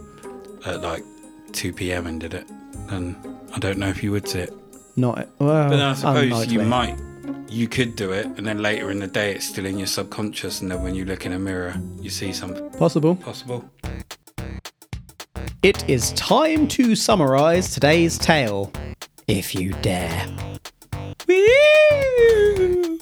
at 0.66 0.82
like 0.82 1.04
2 1.52 1.72
p.m. 1.72 2.06
and 2.06 2.20
did 2.20 2.34
it, 2.34 2.46
then 2.88 3.16
I 3.54 3.58
don't 3.58 3.78
know 3.78 3.88
if 3.88 4.02
you 4.02 4.12
would 4.12 4.28
see 4.28 4.40
it. 4.40 4.52
Not 4.96 5.28
well. 5.38 5.68
But 5.68 5.76
then 5.76 5.80
I 5.80 5.94
suppose 5.94 6.24
unlikely. 6.24 6.54
you 6.54 6.62
might. 6.62 6.98
You 7.48 7.66
could 7.66 7.96
do 7.96 8.12
it, 8.12 8.26
and 8.26 8.46
then 8.46 8.60
later 8.60 8.90
in 8.90 8.98
the 8.98 9.06
day, 9.06 9.34
it's 9.34 9.46
still 9.46 9.64
in 9.64 9.78
your 9.78 9.86
subconscious, 9.86 10.60
and 10.60 10.70
then 10.70 10.82
when 10.82 10.94
you 10.94 11.04
look 11.06 11.24
in 11.24 11.32
a 11.32 11.38
mirror, 11.38 11.74
you 11.98 12.10
see 12.10 12.32
something 12.32 12.68
Possible. 12.70 13.16
possible. 13.16 13.64
It 15.62 15.88
is 15.88 16.12
time 16.12 16.68
to 16.68 16.94
summarise 16.94 17.72
today's 17.72 18.18
tale, 18.18 18.70
if 19.28 19.54
you 19.54 19.72
dare. 19.80 20.26
Woo! 21.26 22.98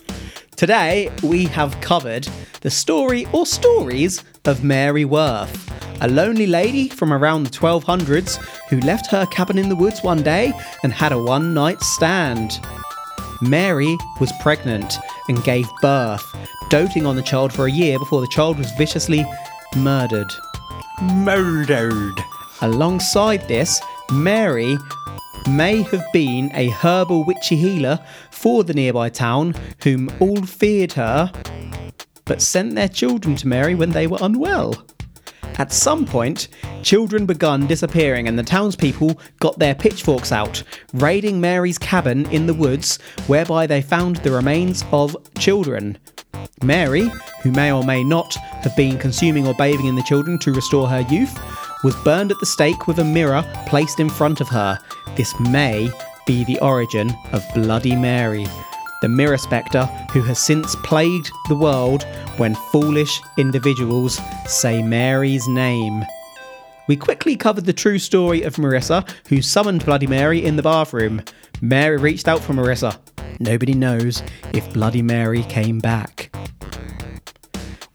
Today, 0.56 1.10
we 1.22 1.44
have 1.46 1.78
covered 1.80 2.28
the 2.60 2.70
story 2.70 3.26
or 3.32 3.46
stories 3.46 4.22
of 4.44 4.62
Mary 4.64 5.04
Worth, 5.04 5.75
a 6.00 6.08
lonely 6.08 6.46
lady 6.46 6.88
from 6.88 7.12
around 7.12 7.44
the 7.44 7.50
1200s 7.50 8.36
who 8.68 8.80
left 8.80 9.10
her 9.10 9.26
cabin 9.26 9.58
in 9.58 9.68
the 9.68 9.76
woods 9.76 10.02
one 10.02 10.22
day 10.22 10.52
and 10.82 10.92
had 10.92 11.12
a 11.12 11.18
one 11.18 11.54
night 11.54 11.80
stand. 11.80 12.60
Mary 13.40 13.96
was 14.20 14.32
pregnant 14.40 14.98
and 15.28 15.44
gave 15.44 15.68
birth, 15.80 16.24
doting 16.70 17.06
on 17.06 17.16
the 17.16 17.22
child 17.22 17.52
for 17.52 17.66
a 17.66 17.70
year 17.70 17.98
before 17.98 18.20
the 18.20 18.28
child 18.28 18.58
was 18.58 18.70
viciously 18.72 19.24
murdered. 19.76 20.32
Murdered. 21.02 22.18
Alongside 22.62 23.46
this, 23.48 23.80
Mary 24.10 24.76
may 25.48 25.82
have 25.82 26.04
been 26.12 26.50
a 26.54 26.70
herbal 26.70 27.24
witchy 27.24 27.56
healer 27.56 28.00
for 28.30 28.64
the 28.64 28.74
nearby 28.74 29.08
town, 29.08 29.54
whom 29.82 30.10
all 30.20 30.42
feared 30.42 30.92
her, 30.94 31.30
but 32.24 32.42
sent 32.42 32.74
their 32.74 32.88
children 32.88 33.36
to 33.36 33.46
Mary 33.46 33.74
when 33.74 33.90
they 33.90 34.06
were 34.06 34.18
unwell. 34.20 34.74
At 35.58 35.72
some 35.72 36.04
point, 36.04 36.48
children 36.82 37.24
begun 37.24 37.66
disappearing, 37.66 38.28
and 38.28 38.38
the 38.38 38.42
townspeople 38.42 39.18
got 39.40 39.58
their 39.58 39.74
pitchforks 39.74 40.32
out, 40.32 40.62
raiding 40.92 41.40
Mary's 41.40 41.78
cabin 41.78 42.26
in 42.30 42.46
the 42.46 42.54
woods, 42.54 42.98
whereby 43.26 43.66
they 43.66 43.80
found 43.80 44.16
the 44.16 44.30
remains 44.30 44.84
of 44.92 45.16
children. 45.38 45.98
Mary, 46.62 47.10
who 47.42 47.50
may 47.52 47.72
or 47.72 47.84
may 47.84 48.04
not 48.04 48.34
have 48.34 48.76
been 48.76 48.98
consuming 48.98 49.46
or 49.46 49.54
bathing 49.54 49.86
in 49.86 49.94
the 49.94 50.02
children 50.02 50.38
to 50.40 50.52
restore 50.52 50.88
her 50.88 51.00
youth, 51.10 51.38
was 51.82 51.96
burned 51.96 52.32
at 52.32 52.40
the 52.40 52.46
stake 52.46 52.86
with 52.86 52.98
a 52.98 53.04
mirror 53.04 53.44
placed 53.66 54.00
in 54.00 54.08
front 54.08 54.40
of 54.40 54.48
her. 54.48 54.78
This 55.16 55.38
may 55.40 55.90
be 56.26 56.44
the 56.44 56.58
origin 56.60 57.14
of 57.32 57.44
Bloody 57.54 57.94
Mary, 57.94 58.46
the 59.02 59.08
mirror 59.08 59.38
spectre 59.38 59.84
who 60.12 60.22
has 60.22 60.38
since 60.38 60.74
plagued 60.76 61.30
the 61.48 61.56
world 61.56 62.04
when 62.36 62.54
foolish 62.72 63.20
individuals 63.36 64.20
say 64.46 64.82
Mary's 64.82 65.46
name. 65.48 66.04
We 66.88 66.96
quickly 66.96 67.36
covered 67.36 67.64
the 67.64 67.72
true 67.72 67.98
story 67.98 68.42
of 68.42 68.56
Marissa, 68.56 69.08
who 69.28 69.42
summoned 69.42 69.84
Bloody 69.84 70.06
Mary 70.06 70.44
in 70.44 70.56
the 70.56 70.62
bathroom. 70.62 71.22
Mary 71.60 71.96
reached 71.96 72.28
out 72.28 72.40
for 72.40 72.52
Marissa. 72.52 72.98
Nobody 73.40 73.74
knows 73.74 74.22
if 74.52 74.72
Bloody 74.72 75.02
Mary 75.02 75.42
came 75.44 75.78
back. 75.78 76.34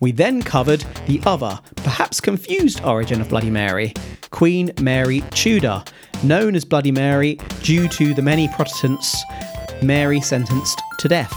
We 0.02 0.12
then 0.12 0.42
covered 0.42 0.82
the 1.06 1.22
other, 1.26 1.60
perhaps 1.78 2.20
confused 2.20 2.84
origin 2.84 3.22
of 3.22 3.30
Bloody 3.30 3.52
Mary, 3.52 3.94
Queen 4.32 4.72
Mary 4.82 5.22
Tudor, 5.30 5.84
known 6.24 6.56
as 6.56 6.66
Bloody 6.66 6.92
Mary 6.92 7.40
due 7.62 7.88
to 7.88 8.14
the 8.14 8.22
many 8.22 8.48
Protestants 8.50 9.24
Mary 9.82 10.22
sentenced 10.22 10.82
to 11.00 11.08
death. 11.08 11.34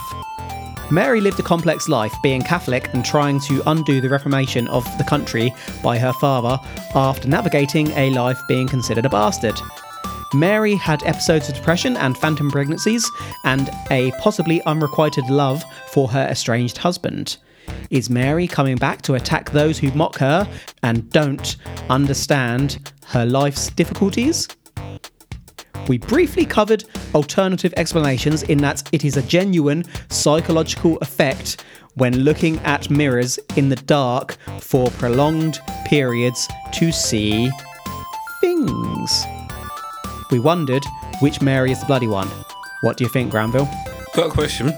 Mary 0.91 1.21
lived 1.21 1.41
a 1.41 1.43
complex 1.43 1.89
life, 1.89 2.15
being 2.23 2.43
Catholic 2.43 2.93
and 2.93 3.05
trying 3.05 3.41
to 3.41 3.63
undo 3.67 4.01
the 4.01 4.09
reformation 4.09 4.69
of 4.69 4.85
the 4.99 5.05
country 5.05 5.53
by 5.83 5.99
her 5.99 6.13
father 6.15 6.59
after 6.95 7.27
navigating 7.27 7.89
a 7.93 8.11
life 8.11 8.41
being 8.47 8.69
considered 8.69 9.07
a 9.07 9.09
bastard. 9.09 9.59
Mary 10.35 10.75
had 10.75 11.03
episodes 11.05 11.49
of 11.49 11.55
depression 11.55 11.97
and 11.97 12.19
phantom 12.19 12.51
pregnancies, 12.51 13.09
and 13.45 13.71
a 13.91 14.11
possibly 14.21 14.61
unrequited 14.65 15.25
love 15.31 15.65
for 15.89 16.09
her 16.09 16.27
estranged 16.29 16.77
husband. 16.77 17.39
Is 17.91 18.11
Mary 18.11 18.47
coming 18.47 18.77
back 18.77 19.01
to 19.03 19.15
attack 19.15 19.51
those 19.51 19.79
who 19.79 19.91
mock 19.93 20.19
her 20.19 20.47
and 20.83 21.09
don't 21.11 21.57
understand 21.89 22.93
her 23.07 23.25
life's 23.25 23.71
difficulties? 23.71 24.49
We 25.89 25.99
briefly 25.99 26.47
covered 26.47 26.85
alternative 27.15 27.75
explanations 27.77 28.43
in 28.45 28.59
that 28.59 28.89
it 28.93 29.05
is 29.05 29.17
a 29.17 29.23
genuine 29.23 29.85
psychological 30.09 30.97
effect 30.99 31.63
when 31.95 32.21
looking 32.21 32.59
at 32.61 32.91
mirrors 32.91 33.39
in 33.57 33.69
the 33.69 33.77
dark 33.77 34.37
for 34.61 34.91
prolonged 34.93 35.61
periods 35.85 36.49
to 36.73 36.91
see 36.91 37.51
things. 38.41 39.25
We 40.31 40.41
wondered 40.41 40.85
which 41.21 41.41
Mary 41.41 41.71
is 41.71 41.81
the 41.81 41.87
bloody 41.87 42.09
one. 42.09 42.29
What 42.81 42.97
do 42.97 43.05
you 43.05 43.11
think, 43.11 43.31
Granville? 43.31 43.69
Got 44.15 44.29
a 44.29 44.31
question. 44.31 44.73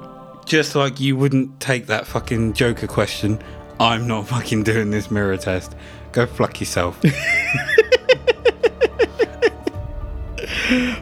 Just 0.46 0.74
like 0.76 1.00
you 1.00 1.16
wouldn't 1.16 1.60
take 1.60 1.86
that 1.88 2.08
fucking 2.08 2.54
Joker 2.54 2.88
question. 2.88 3.40
I'm 3.80 4.08
not 4.08 4.28
fucking 4.28 4.64
doing 4.64 4.90
this 4.90 5.12
mirror 5.12 5.38
test. 5.38 5.76
Go 6.14 6.26
fuck 6.26 6.60
yourself. 6.60 7.00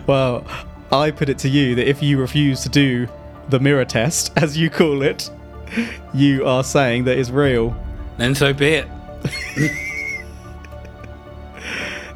Well, 0.08 0.44
I 0.92 1.12
put 1.12 1.30
it 1.30 1.38
to 1.40 1.50
you 1.50 1.76
that 1.76 1.88
if 1.90 2.02
you 2.04 2.20
refuse 2.20 2.62
to 2.64 2.70
do 2.70 3.08
the 3.50 3.60
mirror 3.60 3.86
test, 3.86 4.32
as 4.38 4.58
you 4.58 4.70
call 4.70 5.02
it, 5.02 5.30
you 6.14 6.46
are 6.46 6.64
saying 6.64 7.06
that 7.06 7.18
it's 7.18 7.30
real. 7.30 7.76
then 8.18 8.36
so 8.36 8.54
be 8.54 8.68
it. 8.68 8.88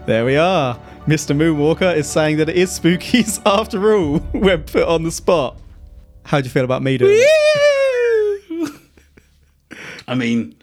There 0.06 0.24
we 0.24 0.38
are. 0.38 0.78
Mr. 1.08 1.36
Moonwalker 1.36 1.96
is 1.96 2.08
saying 2.08 2.38
that 2.38 2.48
it 2.48 2.56
is 2.56 2.80
spookies 2.80 3.42
after 3.46 3.96
all 3.96 4.20
when 4.20 4.62
put 4.64 4.84
on 4.84 5.02
the 5.02 5.12
spot. 5.12 5.58
How 6.26 6.42
do 6.42 6.46
you 6.46 6.52
feel 6.52 6.64
about 6.64 6.84
me 6.84 7.00
doing 7.00 7.18
it? 7.18 8.72
I 10.08 10.14
mean, 10.14 10.56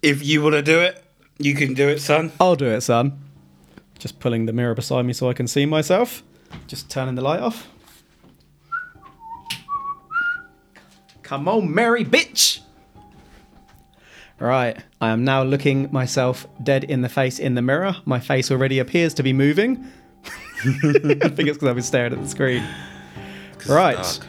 if 0.00 0.24
you 0.24 0.42
want 0.42 0.54
to 0.54 0.62
do 0.62 0.80
it, 0.80 1.04
you 1.38 1.54
can 1.54 1.74
do 1.74 1.88
it, 1.88 2.00
son. 2.00 2.32
I'll 2.40 2.56
do 2.56 2.66
it, 2.66 2.80
son. 2.80 3.18
Just 3.98 4.18
pulling 4.18 4.46
the 4.46 4.54
mirror 4.54 4.74
beside 4.74 5.02
me 5.04 5.12
so 5.12 5.28
I 5.28 5.34
can 5.34 5.46
see 5.46 5.66
myself. 5.66 6.22
Just 6.66 6.90
turning 6.90 7.14
the 7.14 7.22
light 7.22 7.40
off. 7.40 7.68
Come 11.22 11.48
on, 11.48 11.74
Mary 11.74 12.04
bitch! 12.04 12.60
Right, 14.38 14.76
I 15.00 15.10
am 15.10 15.24
now 15.24 15.42
looking 15.42 15.90
myself 15.92 16.46
dead 16.62 16.84
in 16.84 17.00
the 17.02 17.08
face 17.08 17.38
in 17.38 17.54
the 17.54 17.62
mirror. 17.62 17.96
My 18.04 18.20
face 18.20 18.50
already 18.50 18.78
appears 18.78 19.14
to 19.14 19.22
be 19.22 19.32
moving. 19.32 19.86
I 20.24 20.70
think 20.70 21.22
it's 21.48 21.58
because 21.58 21.68
I've 21.68 21.76
been 21.76 21.82
staring 21.82 22.12
at 22.12 22.22
the 22.22 22.28
screen. 22.28 22.66
Right. 23.66 24.20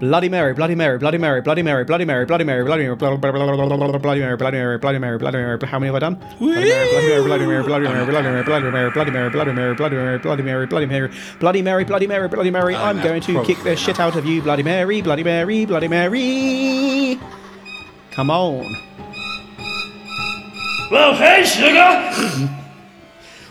Bloody 0.00 0.28
Mary, 0.28 0.54
Bloody 0.54 0.76
Mary, 0.76 0.96
Bloody 0.96 1.18
Mary, 1.18 1.40
Bloody 1.40 1.62
Mary, 1.62 1.84
Bloody 1.84 2.04
Mary, 2.04 2.24
Bloody 2.24 2.44
Mary, 2.44 2.64
Bloody 2.64 2.84
Mary, 2.84 3.04
Bloody 3.04 3.80
Mary, 3.80 3.96
Bloody 3.96 4.20
Mary, 4.20 4.36
Bloody 4.36 4.58
Mary, 4.60 4.78
Bloody 4.78 4.98
Mary, 4.98 5.18
Bloody 5.18 5.38
Mary. 5.38 5.58
How 5.66 5.78
many 5.80 5.86
have 5.88 5.96
I 5.96 5.98
done? 5.98 6.14
Bloody 6.38 6.68
Mary, 6.68 7.24
Bloody 7.24 7.46
Mary, 7.46 7.64
Bloody 7.64 7.84
Mary, 7.88 8.06
Bloody 8.06 8.70
Mary, 8.70 8.90
Bloody 8.92 9.10
Mary, 9.10 9.30
Bloody 9.32 9.50
Mary, 9.50 9.74
Bloody 9.74 9.96
Mary, 9.96 10.18
Bloody 10.20 10.42
Mary, 10.42 10.66
Bloody 10.68 10.86
Mary, 10.86 11.08
Bloody 11.40 11.62
Mary, 11.62 11.84
Bloody 11.84 12.06
Mary, 12.06 12.06
Bloody 12.06 12.06
Mary, 12.06 12.28
Bloody 12.28 12.50
Mary. 12.50 12.76
I'm 12.76 13.02
going 13.02 13.20
to 13.22 13.44
kick 13.44 13.60
the 13.64 13.74
shit 13.74 13.98
out 13.98 14.14
of 14.14 14.24
you, 14.24 14.40
Bloody 14.40 14.62
Mary, 14.62 15.02
Bloody 15.02 15.24
Mary, 15.24 15.64
Bloody 15.64 15.88
Mary. 15.88 17.18
Come 18.12 18.30
on. 18.30 18.76
Well, 20.92 21.14
hey, 21.14 21.44
sugar! 21.44 22.54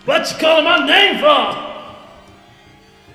what 0.05 0.31
you 0.31 0.37
calling 0.37 0.63
my 0.63 0.85
name 0.87 1.19
for? 1.19 1.67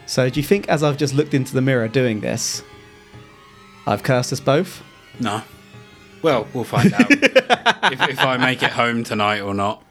So, 0.05 0.29
do 0.29 0.39
you 0.39 0.45
think 0.45 0.69
as 0.69 0.83
I've 0.83 0.99
just 0.99 1.15
looked 1.15 1.33
into 1.33 1.55
the 1.55 1.63
mirror 1.63 1.89
doing 1.89 2.21
this, 2.21 2.63
I've 3.87 4.03
cursed 4.03 4.33
us 4.33 4.41
both? 4.41 4.83
No. 5.21 5.43
Well, 6.23 6.47
we'll 6.55 6.65
find 6.65 6.93
out 6.95 7.07
if, 7.11 8.09
if 8.09 8.21
I 8.21 8.37
make 8.37 8.63
it 8.63 8.71
home 8.71 9.03
tonight 9.05 9.41
or 9.41 9.55
not. 9.55 9.83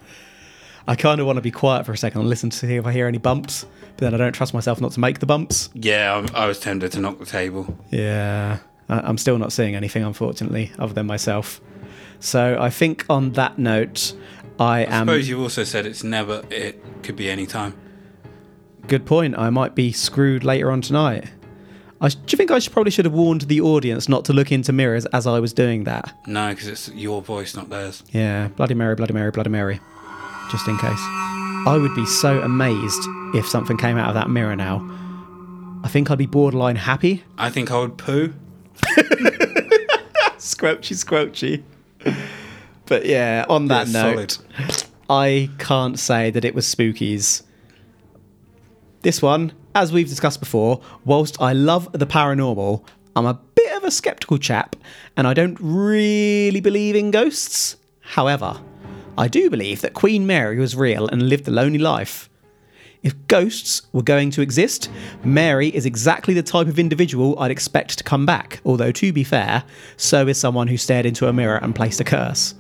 I 0.88 0.96
kind 0.96 1.20
of 1.22 1.28
want 1.28 1.38
to 1.38 1.42
be 1.42 1.52
quiet 1.52 1.86
for 1.86 1.92
a 1.92 1.98
second 1.98 2.22
and 2.22 2.30
listen 2.30 2.50
to 2.50 2.58
see 2.58 2.76
if 2.76 2.86
I 2.86 2.92
hear 2.92 3.08
any 3.08 3.18
bumps, 3.18 3.66
but 3.98 3.98
then 3.98 4.14
I 4.14 4.18
don't 4.18 4.34
trust 4.34 4.54
myself 4.54 4.82
not 4.82 4.92
to 4.94 5.00
make 5.00 5.20
the 5.20 5.26
bumps. 5.26 5.70
Yeah, 5.74 6.16
I'm, 6.16 6.28
I 6.36 6.48
was 6.48 6.60
tempted 6.60 6.92
to 6.94 7.00
knock 7.00 7.20
the 7.20 7.26
table. 7.26 7.78
Yeah, 7.92 8.60
I- 8.89 9.00
I'm 9.02 9.18
still 9.18 9.38
not 9.38 9.52
seeing 9.52 9.76
anything, 9.76 10.04
unfortunately, 10.04 10.72
other 10.80 10.94
than 10.94 11.06
myself. 11.06 11.62
So 12.20 12.58
I 12.60 12.70
think 12.70 13.06
on 13.10 13.34
that 13.34 13.60
note, 13.60 14.14
I 14.60 14.80
I 14.82 14.82
am. 14.84 15.08
suppose 15.08 15.28
you 15.30 15.42
also 15.42 15.64
said 15.64 15.86
it's 15.86 16.04
never. 16.04 16.44
It 16.50 16.82
could 17.04 17.16
be 17.16 17.30
any 17.30 17.46
time. 17.46 17.74
Good 18.88 19.06
point. 19.06 19.38
I 19.38 19.50
might 19.50 19.76
be 19.76 19.92
screwed 19.92 20.44
later 20.44 20.72
on 20.72 20.82
tonight. 20.82 21.26
I, 22.04 22.10
do 22.10 22.18
you 22.30 22.36
think 22.38 22.49
I 22.49 22.58
should, 22.60 22.74
probably 22.74 22.89
should 22.91 23.06
have 23.06 23.14
warned 23.14 23.41
the 23.41 23.62
audience 23.62 24.10
not 24.10 24.26
to 24.26 24.34
look 24.34 24.52
into 24.52 24.74
mirrors 24.74 25.06
as 25.08 25.28
I 25.28 25.39
was 25.39 25.54
doing 25.54 25.84
that? 25.84 26.12
No, 26.26 26.49
because 26.49 26.68
it's 26.68 26.89
your 26.89 27.22
voice, 27.22 27.56
not 27.56 27.70
theirs. 27.70 28.04
Yeah, 28.12 28.47
Bloody 28.49 28.74
Mary, 28.74 28.95
Bloody 28.95 29.14
Mary, 29.14 29.30
Bloody 29.30 29.52
Mary. 29.52 29.80
Just 30.52 30.68
in 30.68 30.78
case. 30.80 30.99
I 31.68 31.78
would 31.80 31.93
be 31.95 32.06
so 32.08 32.41
amazed 32.41 33.04
if 33.36 33.47
something 33.47 33.78
came 33.78 33.97
out 33.97 34.10
of 34.10 34.16
that 34.16 34.30
mirror 34.32 34.56
now. 34.56 34.80
I 35.84 35.88
think 35.89 36.10
I'd 36.10 36.18
be 36.18 36.26
borderline 36.26 36.76
happy. 36.76 37.24
I 37.38 37.49
think 37.52 37.72
I 37.72 37.80
would 37.80 37.97
poo. 37.97 38.34
Squelchy, 40.38 40.95
squelchy. 40.95 41.64
But 42.86 43.06
yeah, 43.06 43.45
on 43.47 43.68
that 43.68 43.88
Yeah, 43.88 44.14
note, 44.14 44.39
I 45.10 45.49
can't 45.60 45.97
say 45.99 46.32
that 46.32 46.43
it 46.43 46.56
was 46.56 46.66
spookies. 46.74 47.43
This 49.02 49.22
one, 49.22 49.54
as 49.76 49.91
we've 49.91 50.09
discussed 50.09 50.39
before, 50.39 50.82
whilst 51.05 51.41
I 51.41 51.53
love 51.53 51.91
the 51.93 52.05
paranormal, 52.05 52.86
I'm 53.15 53.26
a 53.26 53.39
bit 53.55 53.78
of 53.78 53.84
a 53.84 53.91
skeptical 53.91 54.38
chap 54.38 54.76
and 55.17 55.28
I 55.28 55.34
don't 55.34 55.57
really 55.61 56.61
believe 56.61 56.95
in 56.95 57.11
ghosts. 57.11 57.78
However, 58.01 58.59
I 59.17 59.28
do 59.28 59.49
believe 59.49 59.82
that 59.82 59.93
Queen 59.93 60.26
Mary 60.26 60.57
was 60.57 60.76
real 60.76 61.07
and 61.07 61.30
lived 61.30 61.47
a 61.47 61.51
lonely 61.51 61.80
life. 61.80 62.30
If 63.03 63.28
ghosts 63.28 63.82
were 63.93 64.03
going 64.03 64.30
to 64.32 64.41
exist, 64.41 64.89
Mary 65.24 65.69
is 65.69 65.86
exactly 65.86 66.34
the 66.34 66.43
type 66.43 66.67
of 66.67 66.78
individual 66.78 67.38
I'd 67.39 67.49
expect 67.49 67.97
to 67.97 68.03
come 68.03 68.26
back, 68.26 68.61
although 68.63 68.91
to 68.91 69.11
be 69.11 69.24
fair, 69.24 69.63
so 69.97 70.28
is 70.28 70.38
someone 70.38 70.67
who 70.67 70.78
stared 70.78 71.05
into 71.05 71.28
a 71.28 71.34
mirror 71.34 71.57
and 71.57 71.74
placed 71.74 71.99
a 71.99 72.03
curse. 72.03 72.53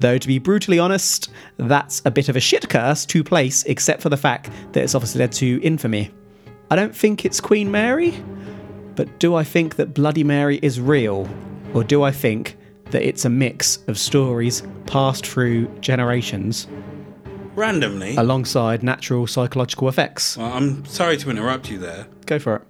Though, 0.00 0.18
to 0.18 0.26
be 0.26 0.38
brutally 0.38 0.78
honest, 0.78 1.30
that's 1.58 2.02
a 2.04 2.10
bit 2.10 2.28
of 2.28 2.36
a 2.36 2.40
shit 2.40 2.68
curse 2.68 3.04
to 3.06 3.22
place, 3.22 3.62
except 3.64 4.02
for 4.02 4.08
the 4.08 4.16
fact 4.16 4.50
that 4.72 4.82
it's 4.82 4.94
obviously 4.94 5.20
led 5.20 5.32
to 5.32 5.60
infamy. 5.62 6.10
I 6.70 6.76
don't 6.76 6.94
think 6.94 7.24
it's 7.24 7.40
Queen 7.40 7.70
Mary, 7.70 8.14
but 8.94 9.18
do 9.18 9.34
I 9.34 9.44
think 9.44 9.76
that 9.76 9.94
Bloody 9.94 10.24
Mary 10.24 10.58
is 10.62 10.80
real? 10.80 11.28
Or 11.74 11.84
do 11.84 12.02
I 12.02 12.10
think 12.10 12.56
that 12.90 13.02
it's 13.02 13.24
a 13.24 13.28
mix 13.28 13.78
of 13.88 13.98
stories 13.98 14.62
passed 14.86 15.26
through 15.26 15.66
generations 15.80 16.68
Randomly. 17.54 18.16
alongside 18.16 18.82
natural 18.82 19.26
psychological 19.26 19.88
effects? 19.88 20.36
Well, 20.36 20.52
I'm 20.52 20.84
sorry 20.86 21.16
to 21.18 21.30
interrupt 21.30 21.70
you 21.70 21.78
there. 21.78 22.06
Go 22.26 22.38
for 22.38 22.56
it. 22.56 22.62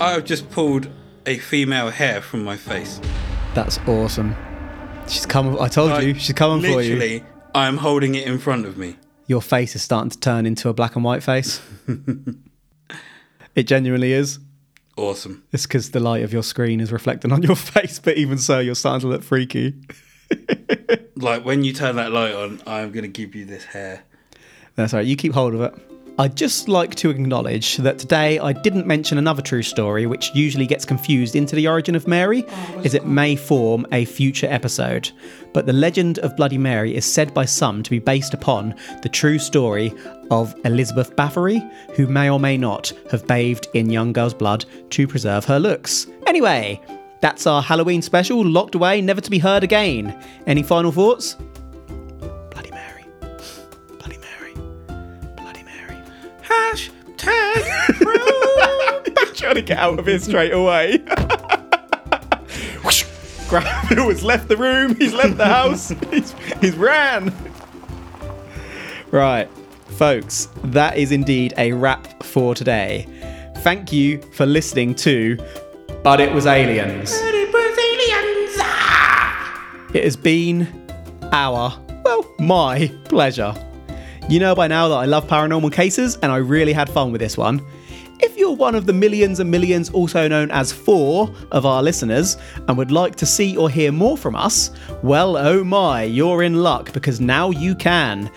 I've 0.00 0.24
just 0.24 0.50
pulled 0.50 0.88
a 1.24 1.38
female 1.38 1.90
hair 1.90 2.20
from 2.20 2.44
my 2.44 2.56
face. 2.56 3.00
That's 3.54 3.78
awesome. 3.86 4.36
She's 5.08 5.24
coming. 5.26 5.58
I 5.58 5.68
told 5.68 6.02
you, 6.02 6.14
she's 6.14 6.34
coming 6.34 6.60
for 6.60 6.82
you. 6.82 6.96
Literally, 6.96 7.24
I'm 7.54 7.78
holding 7.78 8.14
it 8.14 8.26
in 8.26 8.38
front 8.38 8.66
of 8.66 8.76
me. 8.76 8.96
Your 9.26 9.42
face 9.42 9.74
is 9.74 9.82
starting 9.82 10.10
to 10.10 10.18
turn 10.18 10.46
into 10.46 10.68
a 10.68 10.74
black 10.74 10.94
and 10.94 11.04
white 11.04 11.22
face. 11.22 11.60
it 13.54 13.64
genuinely 13.64 14.12
is. 14.12 14.38
Awesome. 14.96 15.44
It's 15.52 15.66
because 15.66 15.90
the 15.90 16.00
light 16.00 16.22
of 16.22 16.32
your 16.32 16.42
screen 16.42 16.80
is 16.80 16.92
reflecting 16.92 17.32
on 17.32 17.42
your 17.42 17.56
face, 17.56 17.98
but 17.98 18.16
even 18.16 18.38
so, 18.38 18.60
you're 18.60 18.74
starting 18.74 19.00
to 19.00 19.08
look 19.08 19.22
freaky. 19.22 19.74
Like 21.16 21.44
when 21.44 21.64
you 21.64 21.72
turn 21.72 21.96
that 21.96 22.12
light 22.12 22.34
on, 22.34 22.60
I'm 22.66 22.92
gonna 22.92 23.08
give 23.08 23.34
you 23.34 23.46
this 23.46 23.64
hair. 23.64 24.04
That's 24.74 24.92
all 24.92 24.98
right. 24.98 25.06
You 25.06 25.16
keep 25.16 25.32
hold 25.32 25.54
of 25.54 25.62
it. 25.62 25.74
I'd 26.18 26.34
just 26.34 26.66
like 26.66 26.94
to 26.94 27.10
acknowledge 27.10 27.76
that 27.76 27.98
today 27.98 28.38
I 28.38 28.54
didn't 28.54 28.86
mention 28.86 29.18
another 29.18 29.42
true 29.42 29.62
story, 29.62 30.06
which 30.06 30.34
usually 30.34 30.66
gets 30.66 30.86
confused 30.86 31.36
into 31.36 31.54
the 31.54 31.68
origin 31.68 31.94
of 31.94 32.08
Mary, 32.08 32.42
as 32.84 32.94
it 32.94 33.04
may 33.04 33.36
form 33.36 33.86
a 33.92 34.06
future 34.06 34.46
episode. 34.48 35.10
But 35.52 35.66
the 35.66 35.74
legend 35.74 36.18
of 36.20 36.34
Bloody 36.34 36.56
Mary 36.56 36.96
is 36.96 37.04
said 37.04 37.34
by 37.34 37.44
some 37.44 37.82
to 37.82 37.90
be 37.90 37.98
based 37.98 38.32
upon 38.32 38.74
the 39.02 39.10
true 39.10 39.38
story 39.38 39.92
of 40.30 40.54
Elizabeth 40.64 41.14
Bathory, 41.16 41.60
who 41.96 42.06
may 42.06 42.30
or 42.30 42.40
may 42.40 42.56
not 42.56 42.90
have 43.10 43.26
bathed 43.26 43.68
in 43.74 43.90
young 43.90 44.14
girl's 44.14 44.32
blood 44.32 44.64
to 44.88 45.06
preserve 45.06 45.44
her 45.44 45.60
looks. 45.60 46.06
Anyway, 46.26 46.80
that's 47.20 47.46
our 47.46 47.60
Halloween 47.60 48.00
special, 48.00 48.42
locked 48.42 48.74
away, 48.74 49.02
never 49.02 49.20
to 49.20 49.30
be 49.30 49.38
heard 49.38 49.62
again. 49.62 50.18
Any 50.46 50.62
final 50.62 50.92
thoughts? 50.92 51.36
Hashtag 56.46 57.64
trying 59.36 59.54
to 59.56 59.62
get 59.62 59.78
out 59.78 59.98
of 59.98 60.06
here 60.06 60.18
straight 60.18 60.52
away. 60.52 60.98
Graham 63.48 63.64
has 64.08 64.24
left 64.24 64.48
the 64.48 64.56
room. 64.56 64.96
He's 64.96 65.12
left 65.14 65.36
the 65.36 65.46
house. 65.46 65.88
He's, 66.10 66.34
he's 66.60 66.76
ran. 66.76 67.32
Right, 69.12 69.48
folks, 69.90 70.48
that 70.64 70.98
is 70.98 71.12
indeed 71.12 71.54
a 71.56 71.72
wrap 71.72 72.24
for 72.24 72.56
today. 72.56 73.06
Thank 73.58 73.92
you 73.92 74.20
for 74.32 74.46
listening 74.46 74.96
to 74.96 75.38
But 76.02 76.20
It 76.20 76.32
Was 76.32 76.46
Aliens. 76.46 77.12
But 77.12 77.34
It 77.34 77.52
Was 77.52 77.78
Aliens. 77.78 78.56
Ah! 78.60 79.86
It 79.94 80.02
has 80.02 80.16
been 80.16 80.66
our, 81.32 81.72
well, 82.04 82.34
my 82.40 82.90
pleasure. 83.04 83.54
You 84.28 84.40
know 84.40 84.56
by 84.56 84.66
now 84.66 84.88
that 84.88 84.96
I 84.96 85.04
love 85.04 85.28
paranormal 85.28 85.72
cases, 85.72 86.16
and 86.16 86.32
I 86.32 86.38
really 86.38 86.72
had 86.72 86.90
fun 86.90 87.12
with 87.12 87.20
this 87.20 87.36
one. 87.36 87.64
If 88.18 88.36
you're 88.36 88.56
one 88.56 88.74
of 88.74 88.84
the 88.84 88.92
millions 88.92 89.38
and 89.38 89.48
millions, 89.48 89.88
also 89.90 90.26
known 90.26 90.50
as 90.50 90.72
four, 90.72 91.32
of 91.52 91.64
our 91.64 91.80
listeners, 91.80 92.36
and 92.66 92.76
would 92.76 92.90
like 92.90 93.14
to 93.16 93.26
see 93.26 93.56
or 93.56 93.70
hear 93.70 93.92
more 93.92 94.16
from 94.16 94.34
us, 94.34 94.72
well, 95.04 95.36
oh 95.36 95.62
my, 95.62 96.02
you're 96.02 96.42
in 96.42 96.56
luck 96.56 96.92
because 96.92 97.20
now 97.20 97.50
you 97.50 97.76
can. 97.76 98.28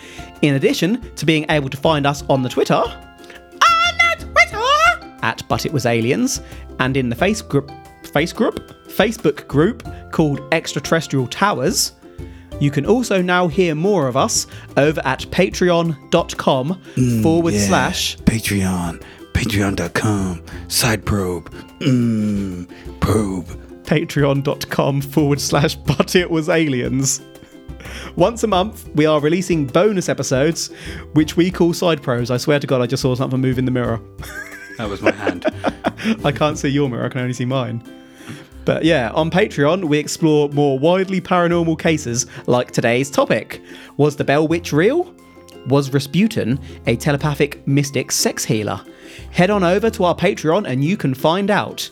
In 0.43 0.53
addition 0.53 1.01
to 1.15 1.25
being 1.25 1.47
able 1.49 1.69
to 1.69 1.77
find 1.77 2.05
us 2.05 2.23
on 2.29 2.43
the 2.43 2.49
Twitter, 2.49 2.75
on 2.75 3.97
the 3.97 4.25
Twitter, 4.25 5.17
at 5.23 5.41
But 5.47 5.65
It 5.65 5.73
Was 5.73 5.87
Aliens, 5.87 6.41
and 6.77 6.97
in 6.97 7.09
the 7.09 7.15
face 7.15 7.41
group, 7.41 7.71
face 8.13 8.31
group, 8.31 8.59
Facebook 8.89 9.47
group 9.47 9.83
called 10.11 10.41
Extraterrestrial 10.51 11.25
Towers. 11.25 11.93
You 12.60 12.72
can 12.72 12.86
also 12.86 13.22
now 13.22 13.47
hear 13.47 13.74
more 13.76 14.07
of 14.07 14.18
us 14.18 14.47
over 14.78 15.01
at 15.05 15.22
patreon.com 15.32 16.82
mm, 16.95 17.24
forward 17.24 17.53
slash 17.53 18.18
Patreon. 18.20 19.03
Patreon.com. 19.34 20.43
Side 20.68 21.05
probe. 21.05 21.49
Mmm. 21.80 22.70
Probe. 22.99 23.47
patreon.com 23.84 25.01
forward 25.01 25.39
slash 25.39 25.76
but 25.76 26.16
it 26.16 26.30
was 26.30 26.49
aliens. 26.49 27.22
Once 28.16 28.43
a 28.43 28.47
month, 28.47 28.89
we 28.95 29.05
are 29.05 29.22
releasing 29.22 29.66
bonus 29.66 30.10
episodes, 30.10 30.68
which 31.14 31.38
we 31.38 31.49
call 31.49 31.74
side 31.74 32.03
probes. 32.03 32.30
I 32.30 32.38
swear 32.38 32.60
to 32.60 32.68
God, 32.68 32.82
I 32.82 32.88
just 32.88 33.01
saw 33.01 33.16
something 33.16 33.39
move 33.39 33.57
in 33.57 33.66
the 33.66 33.72
mirror. 33.72 34.01
That 34.78 34.89
was 34.89 35.01
my 35.01 35.12
hand. 35.12 35.45
I 36.26 36.32
can't 36.32 36.57
see 36.57 36.70
your 36.70 36.89
mirror, 36.89 37.05
I 37.05 37.10
can 37.10 37.22
only 37.22 37.34
see 37.34 37.45
mine. 37.45 37.82
But 38.66 38.84
yeah, 38.84 39.12
on 39.12 39.32
Patreon, 39.32 39.86
we 39.86 39.97
explore 39.97 40.49
more 40.49 40.78
widely 40.78 41.22
paranormal 41.22 41.80
cases 41.80 42.26
like 42.45 42.72
today's 42.72 43.10
topic. 43.10 43.62
Was 43.97 44.16
the 44.16 44.24
Bell 44.24 44.47
Witch 44.47 44.72
real? 44.74 45.14
Was 45.68 45.93
Rasputin 45.93 46.60
a 46.88 46.95
telepathic 46.95 47.66
mystic 47.68 48.12
sex 48.12 48.45
healer? 48.45 48.82
Head 49.32 49.49
on 49.49 49.64
over 49.64 49.89
to 49.89 50.03
our 50.03 50.16
Patreon 50.16 50.68
and 50.68 50.84
you 50.84 50.97
can 50.97 51.14
find 51.14 51.49
out. 51.49 51.89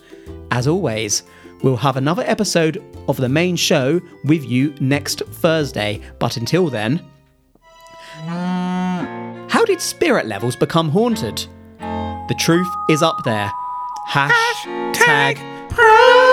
As 0.52 0.68
always, 0.68 1.24
we'll 1.64 1.78
have 1.78 1.98
another 1.98 2.24
episode 2.26 2.82
of 3.08 3.18
the 3.18 3.30
main 3.30 3.56
show 3.56 4.00
with 4.26 4.46
you 4.46 4.74
next 4.80 5.22
Thursday. 5.22 6.02
But 6.20 6.38
until 6.38 6.70
then, 6.70 7.02
how 8.26 9.66
did 9.66 9.82
spirit 9.82 10.28
levels 10.28 10.56
become 10.56 10.90
haunted? 10.90 11.46
The 11.80 12.36
truth 12.40 12.70
is 12.90 13.02
up 13.02 13.24
there. 13.24 13.52
Hashtag 14.10 15.38
probe. 15.70 16.27